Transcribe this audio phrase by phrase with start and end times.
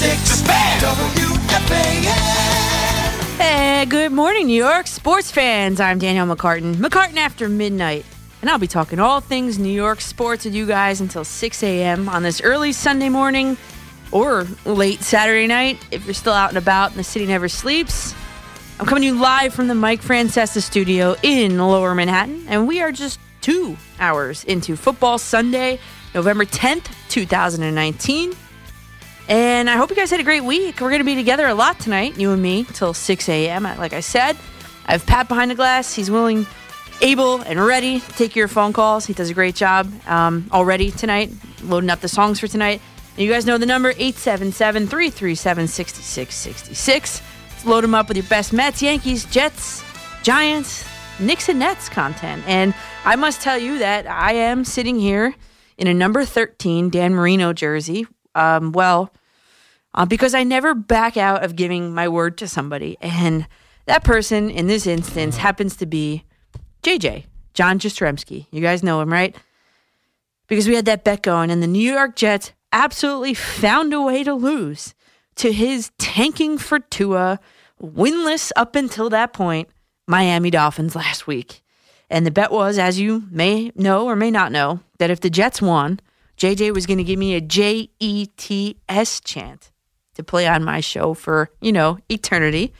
[0.00, 2.04] 96 WFAN.
[3.36, 5.80] Hey, good morning, New York sports fans.
[5.80, 6.76] I'm Danielle McCartan.
[6.76, 8.06] McCartan after midnight.
[8.40, 12.08] And I'll be talking all things New York sports with you guys until 6 a.m.
[12.08, 13.56] on this early Sunday morning
[14.12, 18.14] or late Saturday night if you're still out and about and the city never sleeps.
[18.78, 22.80] I'm coming to you live from the Mike Francesa studio in Lower Manhattan, and we
[22.80, 25.80] are just two hours into Football Sunday,
[26.14, 28.36] November 10th, 2019.
[29.28, 30.80] And I hope you guys had a great week.
[30.80, 33.64] We're going to be together a lot tonight, you and me, till 6 a.m.
[33.64, 34.38] Like I said,
[34.86, 35.94] I have Pat behind the glass.
[35.94, 36.46] He's willing,
[37.02, 39.04] able, and ready to take your phone calls.
[39.04, 41.30] He does a great job um, already tonight,
[41.62, 42.80] loading up the songs for tonight.
[43.18, 47.22] And you guys know the number 877 337 6666.
[47.66, 49.84] Load them up with your best Mets, Yankees, Jets,
[50.22, 50.88] Giants,
[51.20, 52.42] Knicks, and Nets content.
[52.46, 52.72] And
[53.04, 55.34] I must tell you that I am sitting here
[55.76, 58.06] in a number 13 Dan Marino jersey.
[58.34, 59.12] Um, well,
[59.98, 62.96] uh, because I never back out of giving my word to somebody.
[63.00, 63.48] And
[63.86, 66.22] that person in this instance happens to be
[66.84, 68.46] JJ, John Jastrzemski.
[68.52, 69.34] You guys know him, right?
[70.46, 74.22] Because we had that bet going, and the New York Jets absolutely found a way
[74.22, 74.94] to lose
[75.34, 77.40] to his tanking for Tua,
[77.82, 79.68] winless up until that point,
[80.06, 81.62] Miami Dolphins last week.
[82.08, 85.28] And the bet was, as you may know or may not know, that if the
[85.28, 85.98] Jets won,
[86.38, 89.72] JJ was going to give me a J E T S chant
[90.18, 92.74] to play on my show for, you know, eternity.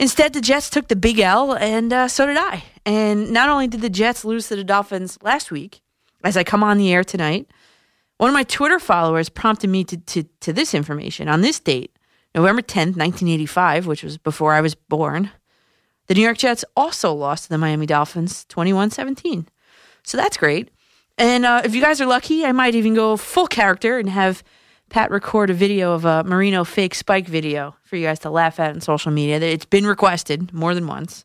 [0.00, 2.64] Instead, the Jets took the big L, and uh, so did I.
[2.84, 5.80] And not only did the Jets lose to the Dolphins last week,
[6.24, 7.46] as I come on the air tonight,
[8.16, 11.28] one of my Twitter followers prompted me to, to, to this information.
[11.28, 11.96] On this date,
[12.34, 15.30] November 10th, 1985, which was before I was born,
[16.06, 19.48] the New York Jets also lost to the Miami Dolphins 21 17.
[20.02, 20.70] So that's great.
[21.16, 24.42] And uh, if you guys are lucky, I might even go full character and have
[24.90, 28.60] Pat record a video of a Marino fake spike video for you guys to laugh
[28.60, 29.40] at on social media.
[29.40, 31.24] It's been requested more than once.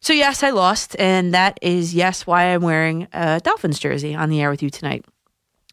[0.00, 0.94] So, yes, I lost.
[0.98, 4.70] And that is, yes, why I'm wearing a Dolphins jersey on the air with you
[4.70, 5.04] tonight.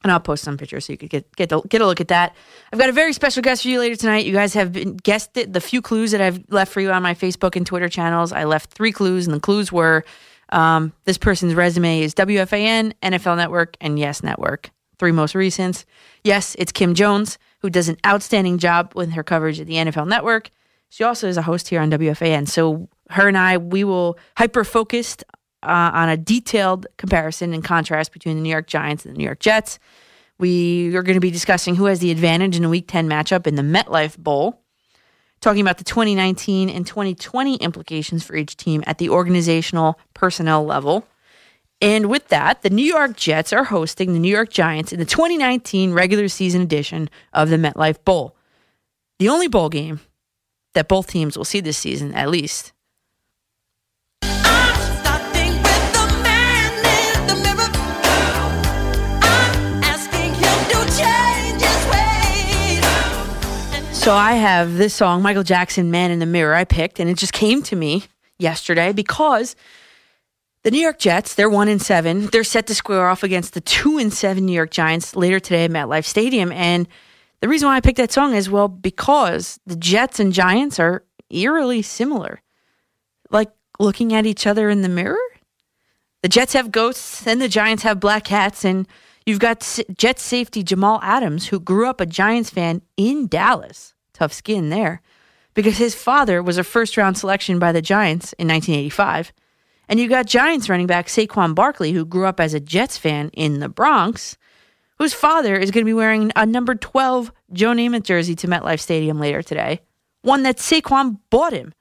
[0.03, 2.35] And I'll post some pictures so you could get get, get a look at that.
[2.71, 4.25] I've got a very special guest for you later tonight.
[4.25, 5.53] You guys have been guessed it.
[5.53, 8.33] The few clues that I've left for you on my Facebook and Twitter channels.
[8.33, 10.03] I left three clues, and the clues were
[10.49, 14.71] um, this person's resume is WFAN, NFL Network, and Yes Network.
[15.03, 15.83] Three most recents.
[16.23, 20.07] Yes, it's Kim Jones, who does an outstanding job with her coverage at the NFL
[20.07, 20.49] Network.
[20.87, 22.47] She also is a host here on WFAN.
[22.47, 25.25] So her and I, we will hyper focused
[25.61, 29.25] uh, on a detailed comparison and contrast between the New York Giants and the New
[29.25, 29.77] York Jets.
[30.39, 33.45] We are going to be discussing who has the advantage in a Week 10 matchup
[33.45, 34.61] in the MetLife Bowl,
[35.41, 41.05] talking about the 2019 and 2020 implications for each team at the organizational personnel level.
[41.83, 45.05] And with that, the New York Jets are hosting the New York Giants in the
[45.05, 48.37] 2019 regular season edition of the MetLife Bowl.
[49.19, 49.99] The only bowl game
[50.75, 52.71] that both teams will see this season, at least.
[63.91, 67.17] So I have this song, Michael Jackson, Man in the Mirror, I picked, and it
[67.17, 68.05] just came to me
[68.39, 69.57] yesterday because
[70.63, 72.27] the New York Jets, they're one in seven.
[72.27, 75.65] They're set to square off against the two and seven New York Giants later today
[75.65, 76.51] at MetLife Stadium.
[76.51, 76.87] And
[77.41, 81.03] the reason why I picked that song is well, because the Jets and Giants are
[81.29, 82.41] eerily similar.
[83.29, 85.17] Like looking at each other in the mirror.
[86.21, 88.63] The Jets have ghosts and the Giants have black hats.
[88.63, 88.87] And
[89.25, 94.31] you've got Jets safety Jamal Adams, who grew up a Giants fan in Dallas tough
[94.31, 95.01] skin there
[95.53, 99.33] because his father was a first round selection by the Giants in 1985.
[99.93, 103.29] And you got Giants running back Saquon Barkley, who grew up as a Jets fan
[103.29, 104.37] in the Bronx,
[104.97, 108.79] whose father is going to be wearing a number 12 Joe Namath jersey to MetLife
[108.79, 109.81] Stadium later today,
[110.23, 111.75] one that Saquon bought him.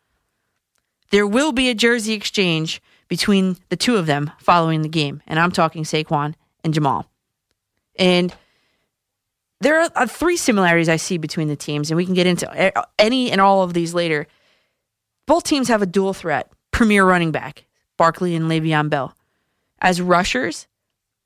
[1.10, 5.40] There will be a jersey exchange between the two of them following the game, and
[5.40, 7.10] I'm talking Saquon and Jamal.
[7.96, 8.34] And
[9.62, 12.74] there are uh, three similarities I see between the teams, and we can get into
[12.98, 14.26] any and all of these later.
[15.24, 17.64] Both teams have a dual threat, premier running back,
[18.02, 19.14] Barkley and Le'Veon Bell.
[19.80, 20.66] As rushers,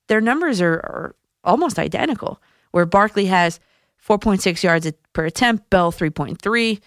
[0.08, 2.38] their numbers are, are almost identical,
[2.72, 3.60] where Barkley has
[4.06, 6.82] 4.6 yards per attempt, Bell 3.3.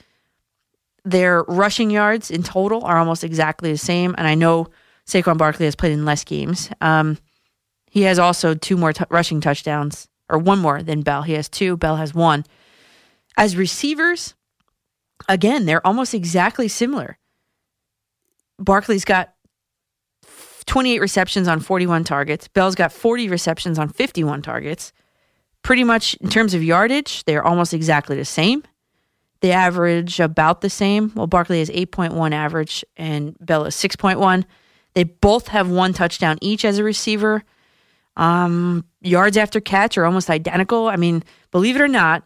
[1.06, 4.68] Their rushing yards in total are almost exactly the same, and I know
[5.08, 6.70] Saquon Barkley has played in less games.
[6.82, 7.18] Um,
[7.90, 11.24] he has also two more t- rushing touchdowns or one more than Bell.
[11.24, 12.46] He has two, Bell has one.
[13.38, 14.36] As receivers,
[15.28, 17.18] again, they're almost exactly similar.
[18.60, 19.34] Barkley's got
[20.70, 22.48] 28 receptions on 41 targets.
[22.48, 24.94] Bell's got 40 receptions on 51 targets.
[25.62, 28.64] pretty much in terms of yardage, they're almost exactly the same.
[29.42, 31.12] They average about the same.
[31.16, 34.46] Well, Barkley has 8.1 average and Bell is 6.1.
[34.94, 37.44] They both have one touchdown each as a receiver.
[38.16, 40.88] Um, yards after catch are almost identical.
[40.88, 42.24] I mean, believe it or not,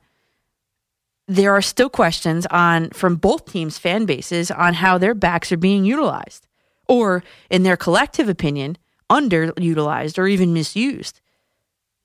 [1.27, 5.57] there are still questions on from both teams' fan bases on how their backs are
[5.57, 6.47] being utilized,
[6.88, 8.77] or in their collective opinion,
[9.09, 11.21] underutilized or even misused.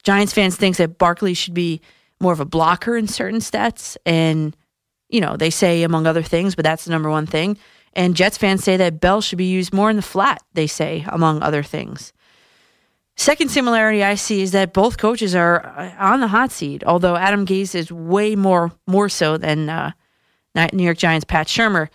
[0.03, 1.81] Giants fans think that Barkley should be
[2.21, 4.57] more of a blocker in certain stats, and
[5.09, 7.59] you know they say among other things, but that's the number one thing.
[7.95, 10.43] And Jets fans say that Bell should be used more in the flat.
[10.55, 12.13] They say among other things.
[13.17, 17.17] Second similarity I see is that both coaches are uh, on the hot seat, although
[17.17, 19.91] Adam Gase is way more more so than uh,
[20.73, 21.89] New York Giants Pat Shurmur.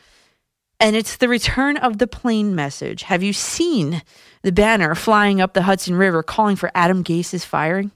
[0.84, 3.04] And it's the return of the plane message.
[3.04, 4.02] Have you seen
[4.42, 7.92] the banner flying up the Hudson River calling for Adam Gase's firing?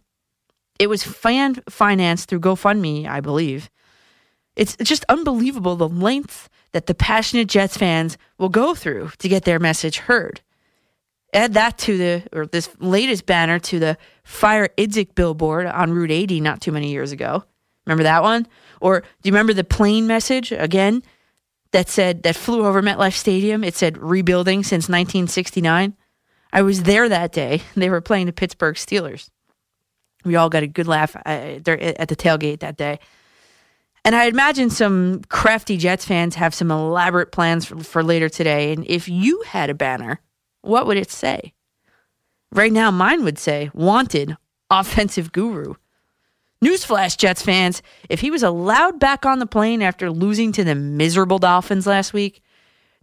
[0.80, 3.70] It was fan financed through GoFundMe, I believe.
[4.56, 9.44] It's just unbelievable the length that the passionate Jets fans will go through to get
[9.44, 10.40] their message heard.
[11.34, 16.12] Add that to the, or this latest banner to the Fire Idzik billboard on Route
[16.12, 17.44] 80 not too many years ago.
[17.86, 18.48] Remember that one?
[18.80, 21.04] Or do you remember the plane message again
[21.72, 23.64] that said, that flew over MetLife Stadium?
[23.64, 25.96] It said rebuilding since 1969.
[26.54, 27.62] I was there that day.
[27.76, 29.30] They were playing the Pittsburgh Steelers.
[30.26, 33.00] We all got a good laugh uh, at the tailgate that day.
[34.04, 38.72] And I imagine some crafty Jets fans have some elaborate plans for, for later today.
[38.72, 40.22] And if you had a banner
[40.68, 41.54] what would it say?
[42.52, 44.36] Right now, mine would say, Wanted,
[44.70, 45.76] offensive guru.
[46.64, 50.76] Newsflash, Jets fans, if he was allowed back on the plane after losing to the
[50.76, 52.42] miserable Dolphins last week,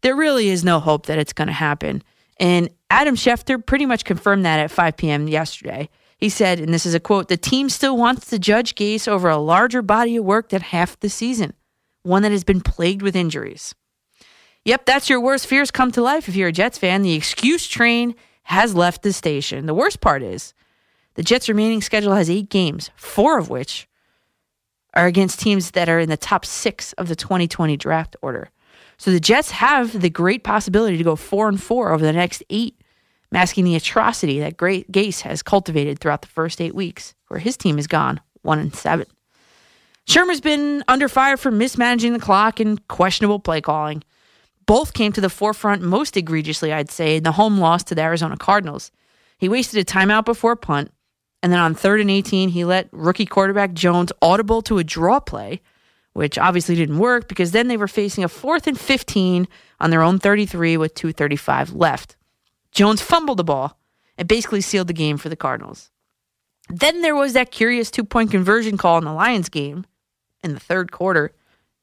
[0.03, 2.03] there really is no hope that it's going to happen.
[2.39, 5.29] And Adam Schefter pretty much confirmed that at 5 p.m.
[5.29, 5.89] yesterday.
[6.19, 9.29] He said, and this is a quote the team still wants to judge Gase over
[9.29, 11.53] a larger body of work than half the season,
[12.03, 13.75] one that has been plagued with injuries.
[14.65, 17.03] Yep, that's your worst fears come to life if you're a Jets fan.
[17.03, 18.15] The excuse train
[18.45, 19.67] has left the station.
[19.67, 20.55] The worst part is
[21.15, 23.89] the Jets' remaining schedule has eight games, four of which
[24.95, 28.51] are against teams that are in the top six of the 2020 draft order.
[28.97, 32.43] So the Jets have the great possibility to go four and four over the next
[32.51, 32.81] eight,
[33.33, 37.57] masking the atrocity that Great Gase has cultivated throughout the first eight weeks, where his
[37.57, 39.07] team has gone one and seven.
[40.07, 44.03] Shurmur's been under fire for mismanaging the clock and questionable play calling
[44.67, 48.03] both came to the forefront most egregiously, I'd say, in the home loss to the
[48.03, 48.91] Arizona Cardinals.
[49.39, 50.91] He wasted a timeout before punt,
[51.44, 55.20] and then on third and 18, he let rookie quarterback Jones audible to a draw
[55.20, 55.61] play,
[56.14, 59.46] which obviously didn't work because then they were facing a fourth and 15
[59.79, 62.17] on their own 33 with 2.35 left.
[62.73, 63.79] Jones fumbled the ball
[64.17, 65.91] and basically sealed the game for the Cardinals.
[66.70, 69.85] Then there was that curious two point conversion call in the Lions game
[70.43, 71.35] in the third quarter.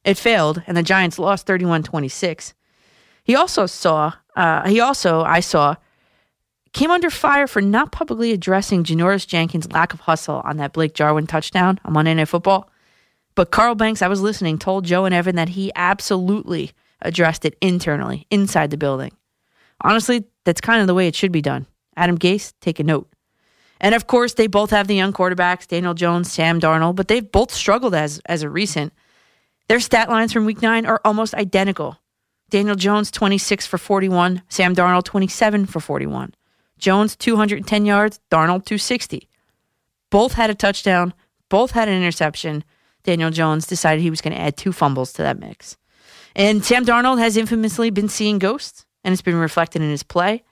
[0.04, 2.56] It failed, and the Giants lost 31 26.
[3.24, 5.76] He also saw, uh, he also, I saw,
[6.74, 10.94] came under fire for not publicly addressing Janoris Jenkins' lack of hustle on that Blake
[10.94, 12.70] Jarwin touchdown on Monday Night Football.
[13.36, 16.72] But Carl Banks, I was listening, told Joe and Evan that he absolutely
[17.02, 19.12] addressed it internally, inside the building.
[19.82, 21.66] Honestly, that's kind of the way it should be done.
[21.96, 23.12] Adam Gase, take a note.
[23.80, 27.32] And of course, they both have the young quarterbacks, Daniel Jones, Sam Darnold, but they've
[27.32, 28.94] both struggled as as a recent.
[29.68, 31.98] Their stat lines from week nine are almost identical.
[32.50, 34.44] Daniel Jones, 26 for 41.
[34.50, 36.34] Sam Darnold, 27 for 41.
[36.82, 38.20] Jones, 210 yards.
[38.30, 39.30] Darnold, 260.
[40.10, 41.14] Both had a touchdown.
[41.48, 42.66] Both had an interception.
[43.04, 45.78] Daniel Jones decided he was going to add two fumbles to that mix.
[46.36, 50.44] And Sam Darnold has infamously been seeing ghosts, and it's been reflected in his play.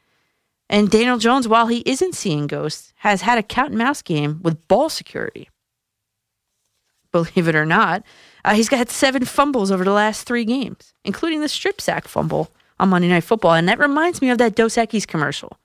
[0.69, 4.39] And Daniel Jones, while he isn't seeing ghosts, has had a cat and mouse game
[4.43, 5.49] with ball security.
[7.11, 8.03] Believe it or not,
[8.45, 12.51] uh, he's got seven fumbles over the last three games, including the strip sack fumble
[12.79, 13.53] on Monday Night Football.
[13.53, 15.57] And that reminds me of that Dos Equis commercial.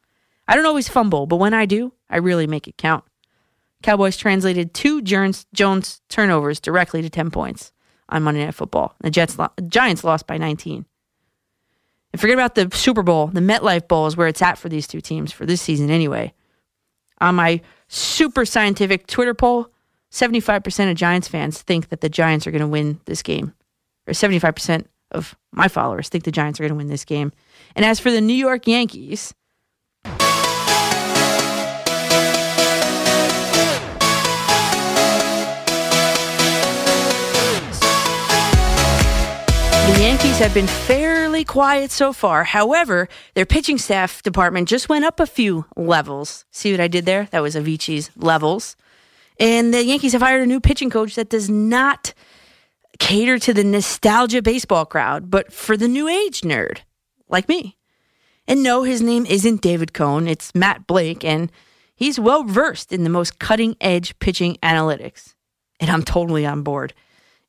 [0.46, 3.04] I don't always fumble, but when I do, I really make it count.
[3.82, 7.72] Cowboys translated two Jones, Jones turnovers directly to 10 points
[8.08, 8.94] on Monday Night Football.
[9.00, 9.36] The Jets,
[9.68, 10.86] Giants lost by 19.
[12.12, 13.26] And forget about the Super Bowl.
[13.26, 16.32] The MetLife Bowl is where it's at for these two teams for this season anyway.
[17.20, 19.68] On my super scientific Twitter poll,
[20.12, 23.52] 75% of Giants fans think that the Giants are going to win this game.
[24.06, 27.32] Or 75% of my followers think the Giants are going to win this game.
[27.74, 29.34] And as for the New York Yankees,
[40.14, 42.44] Yankees have been fairly quiet so far.
[42.44, 46.44] However, their pitching staff department just went up a few levels.
[46.52, 47.26] See what I did there?
[47.32, 48.76] That was Avicii's levels.
[49.40, 52.14] And the Yankees have hired a new pitching coach that does not
[53.00, 56.82] cater to the nostalgia baseball crowd, but for the new age nerd
[57.28, 57.76] like me.
[58.46, 61.50] And no, his name isn't David Cone, it's Matt Blake, and
[61.96, 65.34] he's well versed in the most cutting edge pitching analytics.
[65.80, 66.94] And I'm totally on board.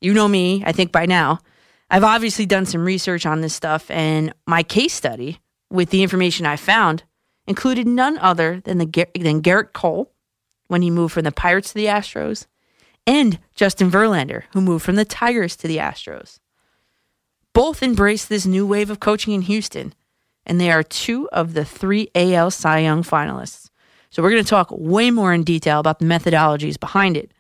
[0.02, 1.42] You know me, I think by now.
[1.90, 5.40] I've obviously done some research on this stuff, and my case study
[5.70, 7.04] with the information I found
[7.48, 10.12] included none other than, the, than Gerrit Cole
[10.68, 12.48] when he moved from the Pirates to the Astros,
[13.06, 16.40] and Justin Verlander, who moved from the Tigers to the Astros.
[17.54, 19.94] Both embraced this new wave of coaching in Houston,
[20.46, 23.70] and they are two of the three AL Cy Young finalists.
[24.10, 27.32] So we're going to talk way more in detail about the methodologies behind it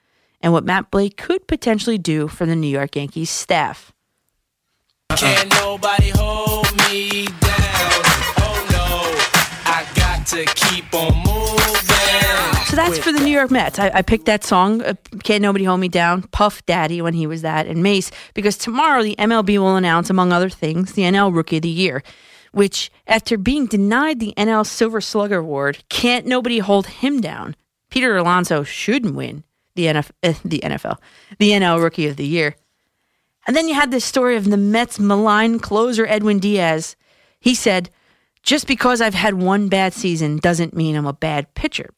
[0.41, 3.91] and what Matt Blake could potentially do for the New York Yankees staff.
[5.12, 8.01] Can't nobody hold me down.
[8.41, 9.15] Oh no,
[9.65, 12.65] I got to keep on moving.
[12.65, 13.79] So that's for the New York Mets.
[13.79, 17.25] I, I picked that song, uh, Can't Nobody Hold Me Down, Puff Daddy when he
[17.27, 21.33] was that, and Mase, because tomorrow the MLB will announce, among other things, the NL
[21.33, 22.03] Rookie of the Year
[22.51, 27.53] which, after being denied the NL Silver Slugger Award, can't nobody hold him down.
[27.89, 29.43] Peter Alonso shouldn't win
[29.75, 30.95] the, NF- uh, the NFL,
[31.38, 32.55] the NL Rookie of the Year.
[33.47, 36.95] And then you had this story of the Mets' malign closer, Edwin Diaz.
[37.39, 37.89] He said,
[38.43, 41.89] Just because I've had one bad season doesn't mean I'm a bad pitcher.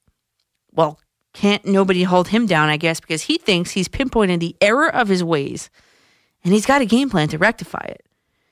[0.74, 1.00] Well,
[1.34, 5.08] can't nobody hold him down, I guess, because he thinks he's pinpointed the error of
[5.08, 5.70] his ways
[6.44, 8.06] and he's got a game plan to rectify it.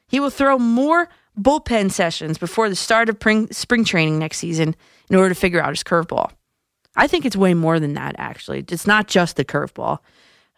[0.08, 1.10] He will throw more
[1.40, 3.18] bullpen sessions before the start of
[3.52, 4.76] spring training next season
[5.10, 6.32] in order to figure out his curveball.
[6.96, 8.66] I think it's way more than that, actually.
[8.70, 10.00] It's not just the curveball.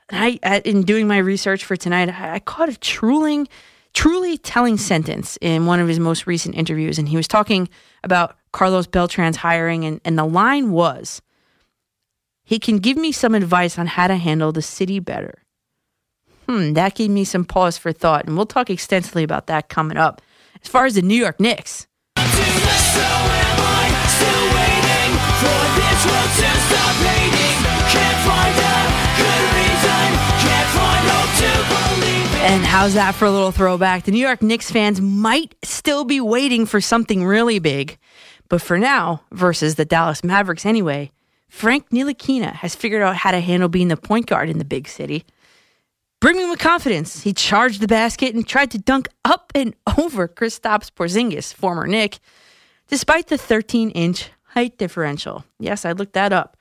[0.10, 3.46] I, in doing my research for tonight, I caught a truly,
[3.94, 7.68] truly telling sentence in one of his most recent interviews, and he was talking
[8.04, 11.22] about Carlos Beltran's hiring, and, and the line was,
[12.44, 15.44] "He can give me some advice on how to handle the city better."
[16.48, 19.98] Hmm, that gave me some pause for thought, and we'll talk extensively about that coming
[19.98, 20.22] up.
[20.64, 21.88] As far as the New York Knicks.
[32.48, 34.06] And how's that for a little throwback?
[34.06, 37.98] The New York Knicks fans might still be waiting for something really big.
[38.48, 41.12] But for now, versus the Dallas Mavericks anyway,
[41.50, 44.88] Frank Ntilikina has figured out how to handle being the point guard in the big
[44.88, 45.25] city.
[46.22, 50.89] Brimming with confidence, he charged the basket and tried to dunk up and over Kristaps
[50.89, 52.20] Porzingis, former Knick,
[52.88, 55.44] despite the 13 inch height differential.
[55.60, 56.56] Yes, I looked that up.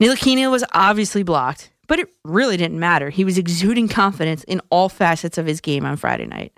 [0.00, 3.10] Ntilikina was obviously blocked, but it really didn't matter.
[3.10, 6.52] He was exuding confidence in all facets of his game on Friday night.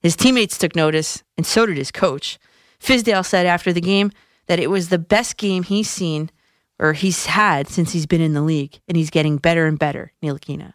[0.00, 2.38] His teammates took notice, and so did his coach.
[2.80, 4.12] Fizdale said after the game
[4.46, 6.30] that it was the best game he's seen
[6.78, 10.12] or he's had since he's been in the league, and he's getting better and better,
[10.22, 10.74] Ntilikina.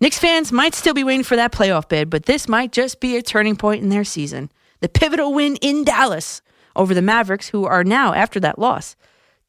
[0.00, 3.16] Knicks fans might still be waiting for that playoff bid, but this might just be
[3.16, 4.50] a turning point in their season.
[4.80, 6.42] The pivotal win in Dallas
[6.76, 8.96] over the Mavericks, who are now, after that loss,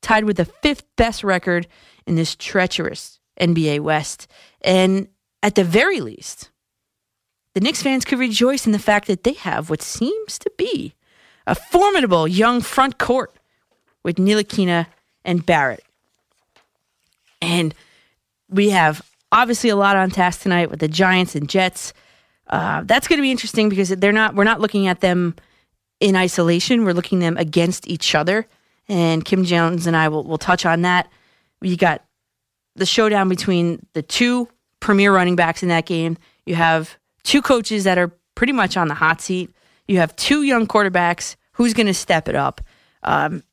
[0.02, 1.68] tied with the fifth best record
[2.06, 4.28] in this treacherous NBA West.
[4.62, 5.08] And
[5.42, 6.50] at the very least,
[7.54, 10.94] the Knicks fans could rejoice in the fact that they have what seems to be
[11.46, 13.34] a formidable young front court
[14.04, 14.88] with Ntilikina
[15.26, 15.84] and Barrett.
[17.42, 17.76] And
[18.50, 21.94] we have obviously a lot on task tonight with the Giants and Jets.
[22.48, 24.36] Uh, that's going to be interesting because they're not.
[24.36, 25.36] We're not looking at them
[26.00, 26.86] in isolation.
[26.86, 28.48] We're looking them against each other.
[28.88, 31.10] And Kim Jones and I will will touch on that.
[31.64, 32.04] You got
[32.76, 34.48] the showdown between the two
[34.80, 36.18] premier running backs in that game.
[36.46, 39.52] You have two coaches that are pretty much on the hot seat.
[39.88, 41.36] You have two young quarterbacks.
[41.54, 42.62] Who's going to step it up?
[43.04, 43.44] Um,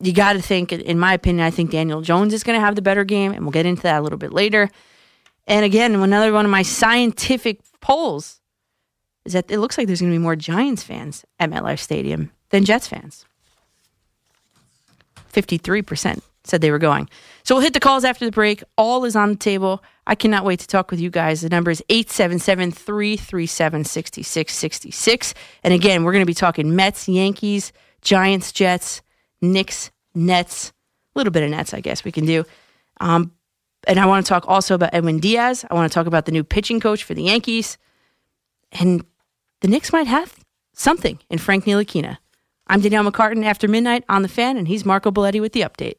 [0.00, 2.74] you got to think, in my opinion, I think Daniel Jones is going to have
[2.74, 4.70] the better game, and we'll get into that a little bit later.
[5.46, 8.40] And again, another one of my scientific polls
[9.24, 12.30] is that it looks like there's going to be more Giants fans at MetLife Stadium
[12.48, 13.26] than Jets fans.
[15.32, 17.08] 53% said they were going.
[17.42, 18.62] So we'll hit the calls after the break.
[18.76, 19.82] All is on the table.
[20.06, 21.40] I cannot wait to talk with you guys.
[21.40, 25.34] The number is 877 337 6666.
[25.62, 29.02] And again, we're going to be talking Mets, Yankees, Giants, Jets,
[29.40, 30.72] Knicks, Nets,
[31.14, 32.44] a little bit of Nets, I guess we can do.
[33.00, 33.32] Um,
[33.86, 35.64] and I want to talk also about Edwin Diaz.
[35.70, 37.78] I want to talk about the new pitching coach for the Yankees.
[38.72, 39.04] And
[39.60, 40.36] the Knicks might have
[40.74, 42.18] something in Frank Ntilikina.
[42.66, 45.96] I'm Danielle McCartan after midnight on the fan, and he's Marco Belletti with the update.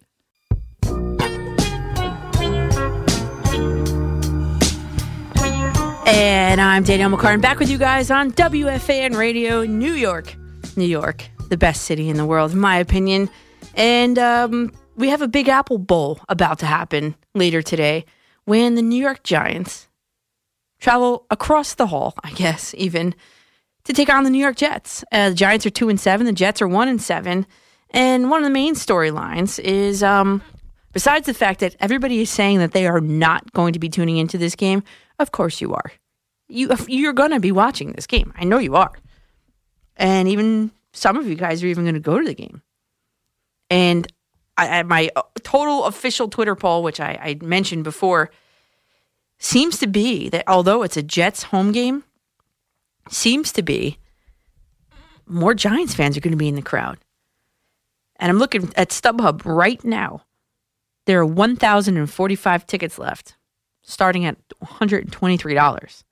[6.13, 10.35] And I'm Danielle McCartan back with you guys on WFAN Radio, New York,
[10.75, 13.29] New York, the best city in the world, in my opinion.
[13.75, 18.03] And um, we have a Big Apple Bowl about to happen later today
[18.43, 19.87] when the New York Giants
[20.81, 23.15] travel across the hall, I guess, even
[23.85, 25.05] to take on the New York Jets.
[25.13, 26.25] Uh, the Giants are two and seven.
[26.25, 27.47] The Jets are one and seven.
[27.91, 30.41] And one of the main storylines is, um,
[30.91, 34.17] besides the fact that everybody is saying that they are not going to be tuning
[34.17, 34.83] into this game,
[35.17, 35.93] of course you are.
[36.51, 38.33] You you're to be watching this game.
[38.35, 38.91] I know you are.
[39.95, 42.61] And even some of you guys are even to go to the game.
[43.69, 44.11] And
[44.57, 48.31] I, my uh, total official Twitter poll, which I, I mentioned before,
[49.37, 52.03] seems to be that although it's a Jets home game,
[53.09, 53.97] seems to be
[55.25, 56.97] more Giants fans are going to be in the crowd.
[58.17, 60.25] And I'm looking at StubHub right now.
[61.05, 63.35] There are 1,045 tickets left,
[63.81, 66.03] starting at $123.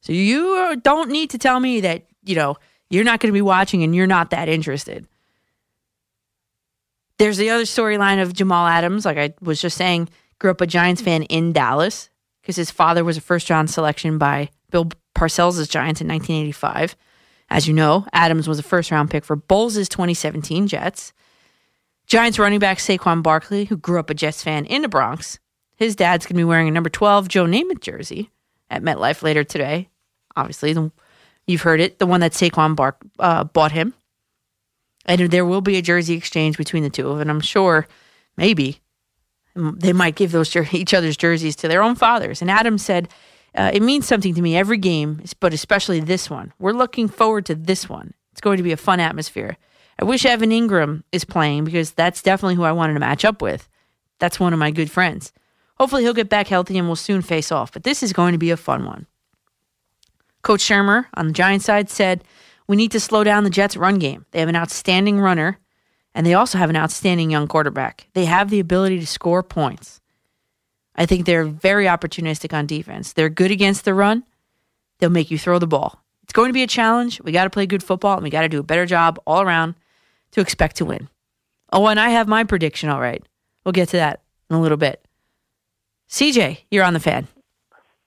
[0.00, 2.56] So you don't need to tell me that, you know,
[2.90, 5.06] you're not going to be watching and you're not that interested.
[7.18, 10.66] There's the other storyline of Jamal Adams, like I was just saying, grew up a
[10.66, 15.68] Giants fan in Dallas because his father was a first round selection by Bill Parcells'
[15.68, 16.96] Giants in 1985.
[17.50, 21.12] As you know, Adams was a first round pick for Bowles' 2017 Jets.
[22.06, 25.38] Giants running back Saquon Barkley, who grew up a Jets fan in the Bronx,
[25.76, 28.30] his dad's going to be wearing a number 12 Joe Namath jersey
[28.70, 29.88] at MetLife later today.
[30.36, 30.90] Obviously, the,
[31.46, 33.94] you've heard it, the one that Saquon Bark, uh, bought him.
[35.06, 37.30] And there will be a jersey exchange between the two of them.
[37.30, 37.86] I'm sure
[38.36, 38.80] maybe
[39.54, 42.42] they might give those each other's jerseys to their own fathers.
[42.42, 43.08] And Adam said,
[43.54, 46.52] uh, It means something to me every game, but especially this one.
[46.58, 48.14] We're looking forward to this one.
[48.32, 49.56] It's going to be a fun atmosphere.
[50.00, 53.42] I wish Evan Engram is playing because that's definitely who I wanted to match up
[53.42, 53.68] with.
[54.20, 55.32] That's one of my good friends.
[55.78, 58.38] Hopefully, he'll get back healthy and we'll soon face off, but this is going to
[58.38, 59.06] be a fun one.
[60.42, 62.24] Coach Shurmur on the Giants side said,
[62.66, 64.26] We need to slow down the Jets' run game.
[64.30, 65.58] They have an outstanding runner,
[66.14, 68.08] and they also have an outstanding young quarterback.
[68.14, 70.00] They have the ability to score points.
[70.94, 73.12] I think they're very opportunistic on defense.
[73.12, 74.24] They're good against the run,
[74.98, 76.02] they'll make you throw the ball.
[76.24, 77.22] It's going to be a challenge.
[77.22, 79.40] We got to play good football, and we got to do a better job all
[79.40, 79.76] around
[80.32, 81.08] to expect to win.
[81.72, 83.22] Oh, and I have my prediction all right.
[83.64, 85.06] We'll get to that in a little bit.
[86.08, 87.28] CJ, you're on the fan.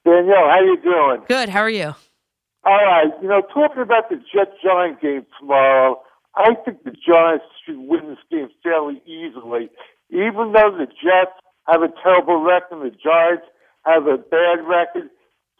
[0.03, 1.21] Danielle, how you doing?
[1.27, 1.49] Good.
[1.49, 1.93] How are you?
[2.63, 3.11] All right.
[3.21, 6.01] You know, talking about the Jet Giant game tomorrow,
[6.35, 9.69] I think the Giants should win this game fairly easily.
[10.09, 11.37] Even though the Jets
[11.67, 13.45] have a terrible record, and the Giants
[13.85, 15.09] have a bad record,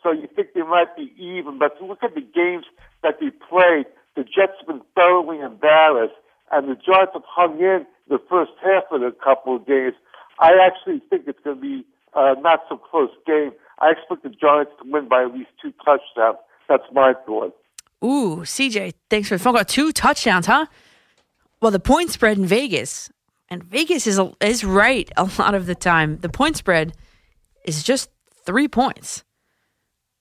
[0.02, 1.60] so you think they might be even.
[1.60, 2.66] But to look at the games
[3.04, 6.16] that they played, the Jets have been thoroughly embarrassed,
[6.52, 9.94] and the Giants have hung in the first half of a couple of games.
[10.40, 13.52] I actually think it's going to be uh, not so close game.
[13.80, 16.38] I expect the Giants to win by at least two touchdowns.
[16.70, 17.56] That's my thought.
[18.04, 19.66] Ooh, CJ, thanks for the phone call.
[19.66, 20.66] Two touchdowns, huh?
[21.62, 23.12] Well, the point spread in Vegas,
[23.50, 26.18] and Vegas is is right a lot of the time.
[26.18, 26.94] The point spread
[27.66, 28.10] is just
[28.46, 29.24] three points.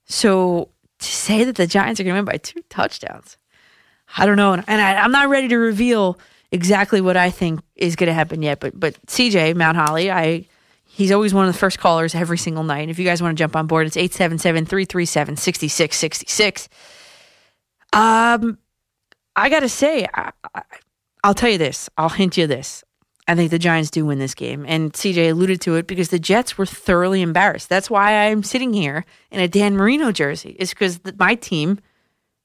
[0.05, 3.39] So to say that the Giants are going to win by two touchdowns,
[4.17, 6.19] I don't know, and I, I'm not ready to reveal
[6.53, 8.61] exactly what I think is going to happen yet.
[8.61, 10.47] But but CJ Mount Holly, I
[10.91, 12.89] he's always one of the first callers every single night.
[12.89, 16.69] If you guys want to jump on board, it's 877-337-6666.
[17.93, 18.59] Um,
[19.37, 20.63] I got to say, I, I,
[21.25, 21.89] I'll tell you this.
[21.97, 22.85] I'll hint you this.
[23.29, 24.65] I think the Giants do win this game.
[24.67, 27.69] And CJ alluded to it because the Jets were thoroughly embarrassed.
[27.69, 31.79] That's why I'm sitting here in a Dan Marino jersey, is because my team–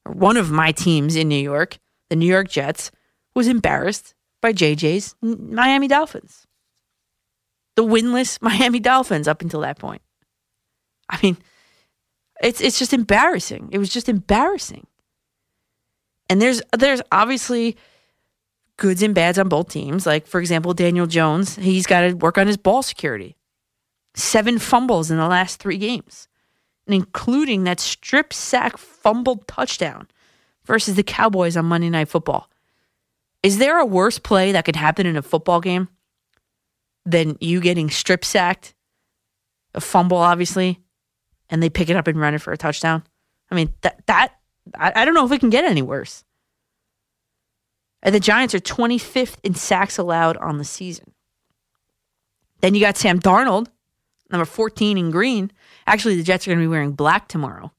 [0.05, 1.77] one of my teams in New York,
[2.09, 2.91] the New York Jets,
[3.33, 6.44] was embarrassed by JJ's Miami Dolphins.
[7.75, 10.01] The winless Miami Dolphins up until that point.
[11.09, 11.37] I mean,
[12.41, 13.69] it's it's just embarrassing.
[13.71, 14.87] It was just embarrassing.
[16.29, 17.77] And there's there's obviously
[18.77, 20.05] goods and bads on both teams.
[20.05, 23.35] Like for example, Daniel Jones, he's got to work on his ball security.
[24.15, 26.29] Seven fumbles in the last 3 games
[26.87, 30.07] and including that strip sack fumbled touchdown
[30.65, 32.49] versus the Cowboys on Monday Night Football.
[33.43, 35.89] Is there a worse play that could happen in a football game
[37.05, 38.73] than you getting strip sacked,
[39.73, 40.79] a fumble, obviously,
[41.49, 43.03] and they pick it up and run it for a touchdown?
[43.51, 44.33] I mean, that, that
[44.77, 46.23] I, I don't know if it can get any worse.
[48.01, 51.13] And the Giants are 25th in sacks allowed on the season.
[52.61, 53.67] Then you got Sam Darnold,
[54.31, 55.51] number 14 in green.
[55.87, 57.71] Actually, the Jets are going to be wearing black tomorrow.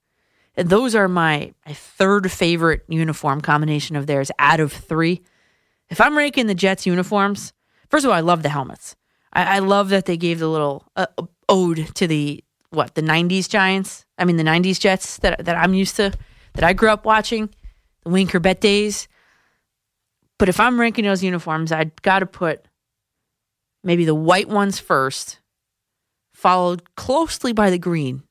[0.56, 5.22] And those are my, my third favorite uniform combination of theirs out of three.
[5.90, 7.52] If I'm ranking the Jets uniforms,
[7.88, 8.96] first of all, I love the helmets.
[9.36, 11.06] I, I love that they gave the little uh,
[11.48, 14.06] ode to the what the '90s Giants.
[14.18, 16.12] I mean the '90s Jets that that I'm used to,
[16.54, 17.50] that I grew up watching,
[18.02, 19.06] the Wayne Chrebet days.
[20.38, 22.66] But if I'm ranking those uniforms, I'd got to put
[23.84, 25.38] maybe the white ones first,
[26.34, 28.22] followed closely by the green.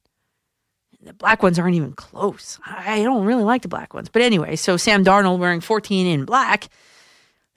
[1.02, 2.60] The black ones aren't even close.
[2.66, 4.10] I don't really like the black ones.
[4.10, 6.68] But anyway, so Sam Darnold wearing 14 in black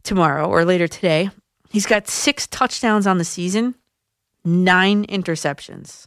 [0.03, 1.31] tomorrow or later today.
[1.69, 3.75] He's got six touchdowns on the season,
[4.45, 6.07] nine interceptions.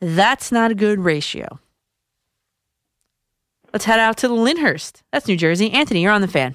[0.00, 1.58] That's not a good ratio.
[3.72, 5.02] Let's head out to the Lyndhurst.
[5.12, 5.70] That's New Jersey.
[5.72, 6.54] Anthony, you're on the fan.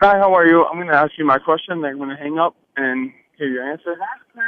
[0.00, 0.64] Hi, how are you?
[0.64, 1.80] I'm going to ask you my question.
[1.80, 3.94] Then I'm going to hang up and hear your answer.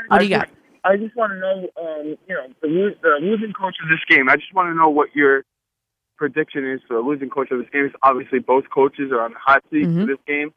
[0.08, 0.48] What do you got?
[0.84, 4.28] I just want to know, um, you know, the, the losing coach of this game.
[4.28, 5.44] I just want to know what your
[6.16, 7.92] prediction is for the losing coach of this game.
[8.02, 10.00] Obviously, both coaches are on the hot seat Mhm.
[10.02, 10.52] for this game,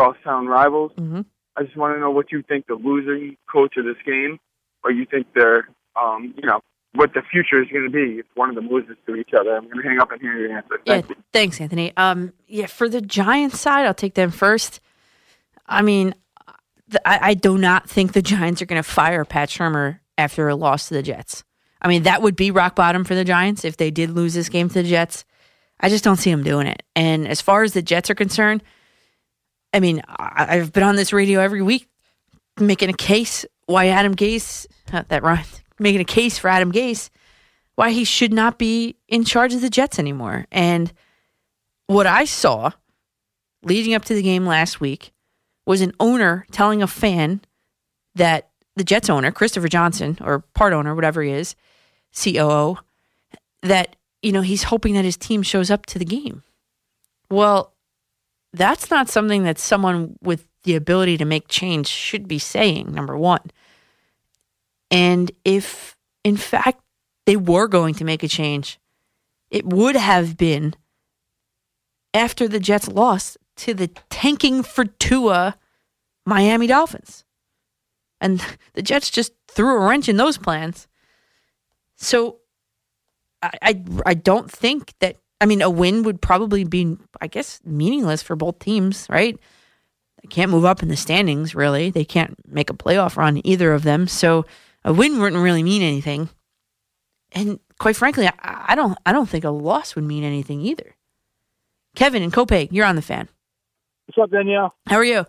[0.00, 0.92] crosstown rivals.
[0.96, 1.20] hmm
[1.56, 4.38] I just want to know what you think the losing coach of this game,
[4.82, 5.68] or you think they're,
[6.00, 6.60] um, you know,
[6.94, 9.56] what the future is going to be if one of them loses to each other.
[9.56, 10.80] I'm going to hang up and hear your answer.
[10.86, 11.16] Yeah, you.
[11.32, 11.92] thanks, Anthony.
[11.96, 14.80] Um, yeah, for the Giants side, I'll take them first.
[15.66, 16.14] I mean,
[17.04, 20.54] I, I do not think the Giants are going to fire Pat Shurmur after a
[20.54, 21.44] loss to the Jets.
[21.82, 24.48] I mean, that would be rock bottom for the Giants if they did lose this
[24.48, 25.24] game to the Jets.
[25.80, 26.84] I just don't see them doing it.
[26.94, 28.62] And as far as the Jets are concerned,
[29.72, 31.88] I mean, I've been on this radio every week
[32.58, 37.10] making a case why Adam Gase, that rhymed, making a case for Adam Gase,
[37.76, 40.46] why he should not be in charge of the Jets anymore.
[40.50, 40.92] And
[41.86, 42.72] what I saw
[43.62, 45.12] leading up to the game last week
[45.66, 47.40] was an owner telling a fan
[48.14, 51.54] that the Jets owner, Christopher Johnson, or part owner, whatever he is,
[52.14, 52.76] COO,
[53.62, 56.42] that, you know, he's hoping that his team shows up to the game.
[57.30, 57.72] Well,
[58.52, 63.16] that's not something that someone with the ability to make change should be saying, number
[63.16, 63.50] one.
[64.90, 66.82] And if, in fact,
[67.26, 68.78] they were going to make a change,
[69.50, 70.74] it would have been
[72.12, 75.56] after the Jets lost to the tanking for Tua
[76.26, 77.24] Miami Dolphins.
[78.20, 80.88] And the Jets just threw a wrench in those plans.
[81.96, 82.38] So
[83.42, 87.60] I, I, I don't think that, I mean, a win would probably be, I guess,
[87.64, 89.38] meaningless for both teams, right?
[90.22, 91.90] They can't move up in the standings, really.
[91.90, 94.06] They can't make a playoff run, either of them.
[94.06, 94.44] So
[94.84, 96.28] a win wouldn't really mean anything.
[97.32, 98.32] And quite frankly, I,
[98.68, 100.96] I don't I don't think a loss would mean anything either.
[101.94, 103.28] Kevin and Copiague, you're on the fan.
[104.06, 104.74] What's up, Danielle?
[104.86, 105.24] How are you?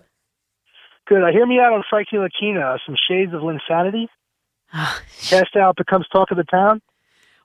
[1.07, 1.23] Good.
[1.23, 2.79] I hear me out on Frankie Ntilikina.
[2.85, 4.07] Some shades of Linsanity.
[4.73, 6.81] Ah, Cast out becomes talk of the town.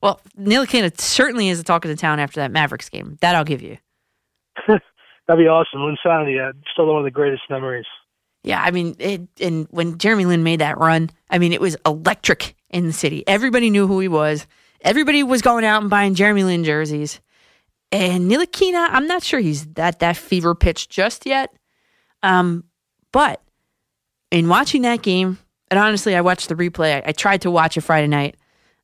[0.07, 3.19] Well, Ntilikina certainly is the talk of the town after that Mavericks game.
[3.23, 3.77] That I'll give you.
[4.69, 4.81] That'd
[5.37, 5.81] be awesome.
[5.81, 6.49] Linsanity.
[6.49, 7.87] Uh, still one of the greatest memories.
[8.45, 11.77] Yeah, I mean, it, and when Jeremy Lin made that run, I mean, it was
[11.85, 13.25] electric in the city.
[13.27, 14.47] Everybody knew who he was.
[14.83, 17.21] Everybody was going out and buying Jeremy Lin jerseys.
[17.91, 21.53] And Ntilikina, I'm not sure he's that that fever pitch just yet.
[22.23, 22.63] Um,
[23.11, 23.43] but
[24.31, 25.39] in watching that game,
[25.69, 26.95] and honestly, I watched the replay.
[26.95, 28.37] I, I tried to watch it Friday night,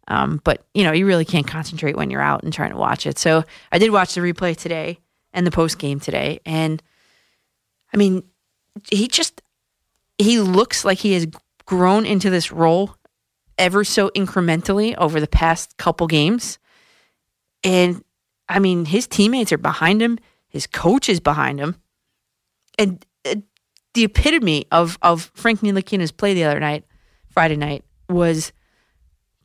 [0.09, 3.07] um, but you know, you really can't concentrate when you're out and trying to watch
[3.07, 3.19] it.
[3.19, 4.99] So I did watch the replay today
[5.33, 6.83] and the post game today, and
[7.93, 8.23] I mean,
[8.91, 9.43] he just
[10.19, 11.27] he looks like he has
[11.67, 12.97] grown into this role
[13.59, 16.59] ever so incrementally over the past couple games.
[17.63, 18.05] And
[18.49, 21.77] I mean, his teammates are behind him, his coach is behind him.
[22.79, 23.37] And uh,
[23.95, 26.85] the epitome of, of Frank Ntilikina's play the other night,
[27.31, 28.53] Friday night, was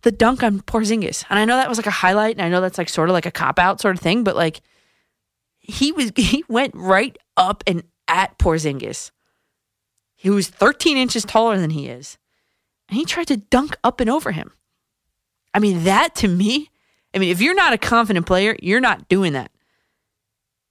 [0.07, 1.25] the dunk on Porzingis.
[1.29, 3.13] And I know that was like a highlight, and I know that's like sort of
[3.13, 4.61] like a cop out sort of thing, but like
[5.59, 9.11] he was he went right up and at Porzingis.
[10.15, 12.17] He was 13 inches taller than he is.
[12.87, 14.53] And he tried to dunk up and over him.
[15.53, 16.69] I mean, that to me,
[17.13, 19.51] I mean, if you're not a confident player, you're not doing that.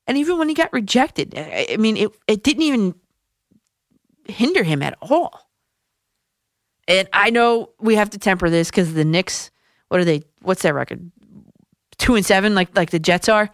[0.07, 2.95] And even when he got rejected, I mean, it, it didn't even
[4.27, 5.46] hinder him at all.
[6.89, 9.51] And I know we have to temper this because the Knicks,
[9.89, 10.23] what are they?
[10.43, 11.11] What's their record?
[11.99, 13.51] Two and seven, like like the Jets are,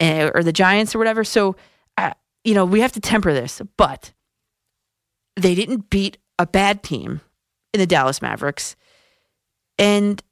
[0.00, 1.24] eh, or the Giants or whatever.
[1.24, 1.56] So,
[1.96, 2.12] uh,
[2.44, 3.60] you know, we have to temper this.
[3.76, 4.12] But
[5.36, 7.20] they didn't beat a bad team
[7.74, 8.76] in the Dallas Mavericks,
[9.78, 10.22] and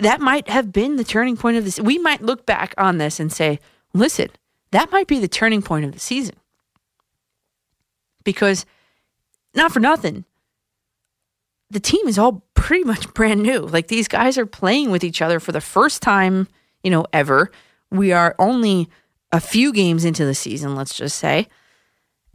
[0.00, 1.78] that might have been the turning point of this.
[1.78, 3.60] We might look back on this and say,
[3.94, 4.30] "Listen,
[4.72, 6.36] that might be the turning point of the season,"
[8.24, 8.66] because
[9.54, 10.24] not for nothing
[11.70, 13.60] the team is all pretty much brand new.
[13.60, 16.48] Like these guys are playing with each other for the first time,
[16.82, 17.50] you know, ever.
[17.90, 18.88] We are only
[19.32, 21.48] a few games into the season, let's just say.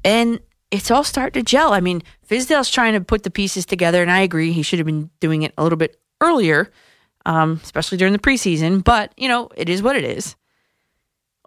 [0.04, 0.40] And
[0.72, 1.74] it's all starting to gel.
[1.74, 4.86] I mean, Fizdale's trying to put the pieces together, and I agree he should have
[4.86, 6.72] been doing it a little bit earlier,
[7.26, 8.84] um, especially during the preseason.
[8.84, 10.36] But, you know, it is what it is.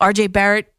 [0.01, 0.73] RJ Barrett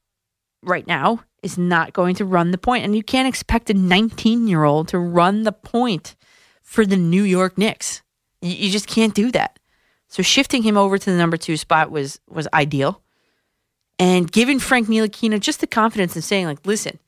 [0.64, 4.48] right now is not going to run the point, and you can't expect a 19
[4.48, 6.16] year old to run the point
[6.70, 8.04] for the New York Knicks.
[8.44, 9.58] You, you just can't do that.
[10.08, 13.02] So shifting him over to the number two spot was was ideal,
[13.98, 17.00] and giving Frank Ntilikina just the confidence in saying like, listen,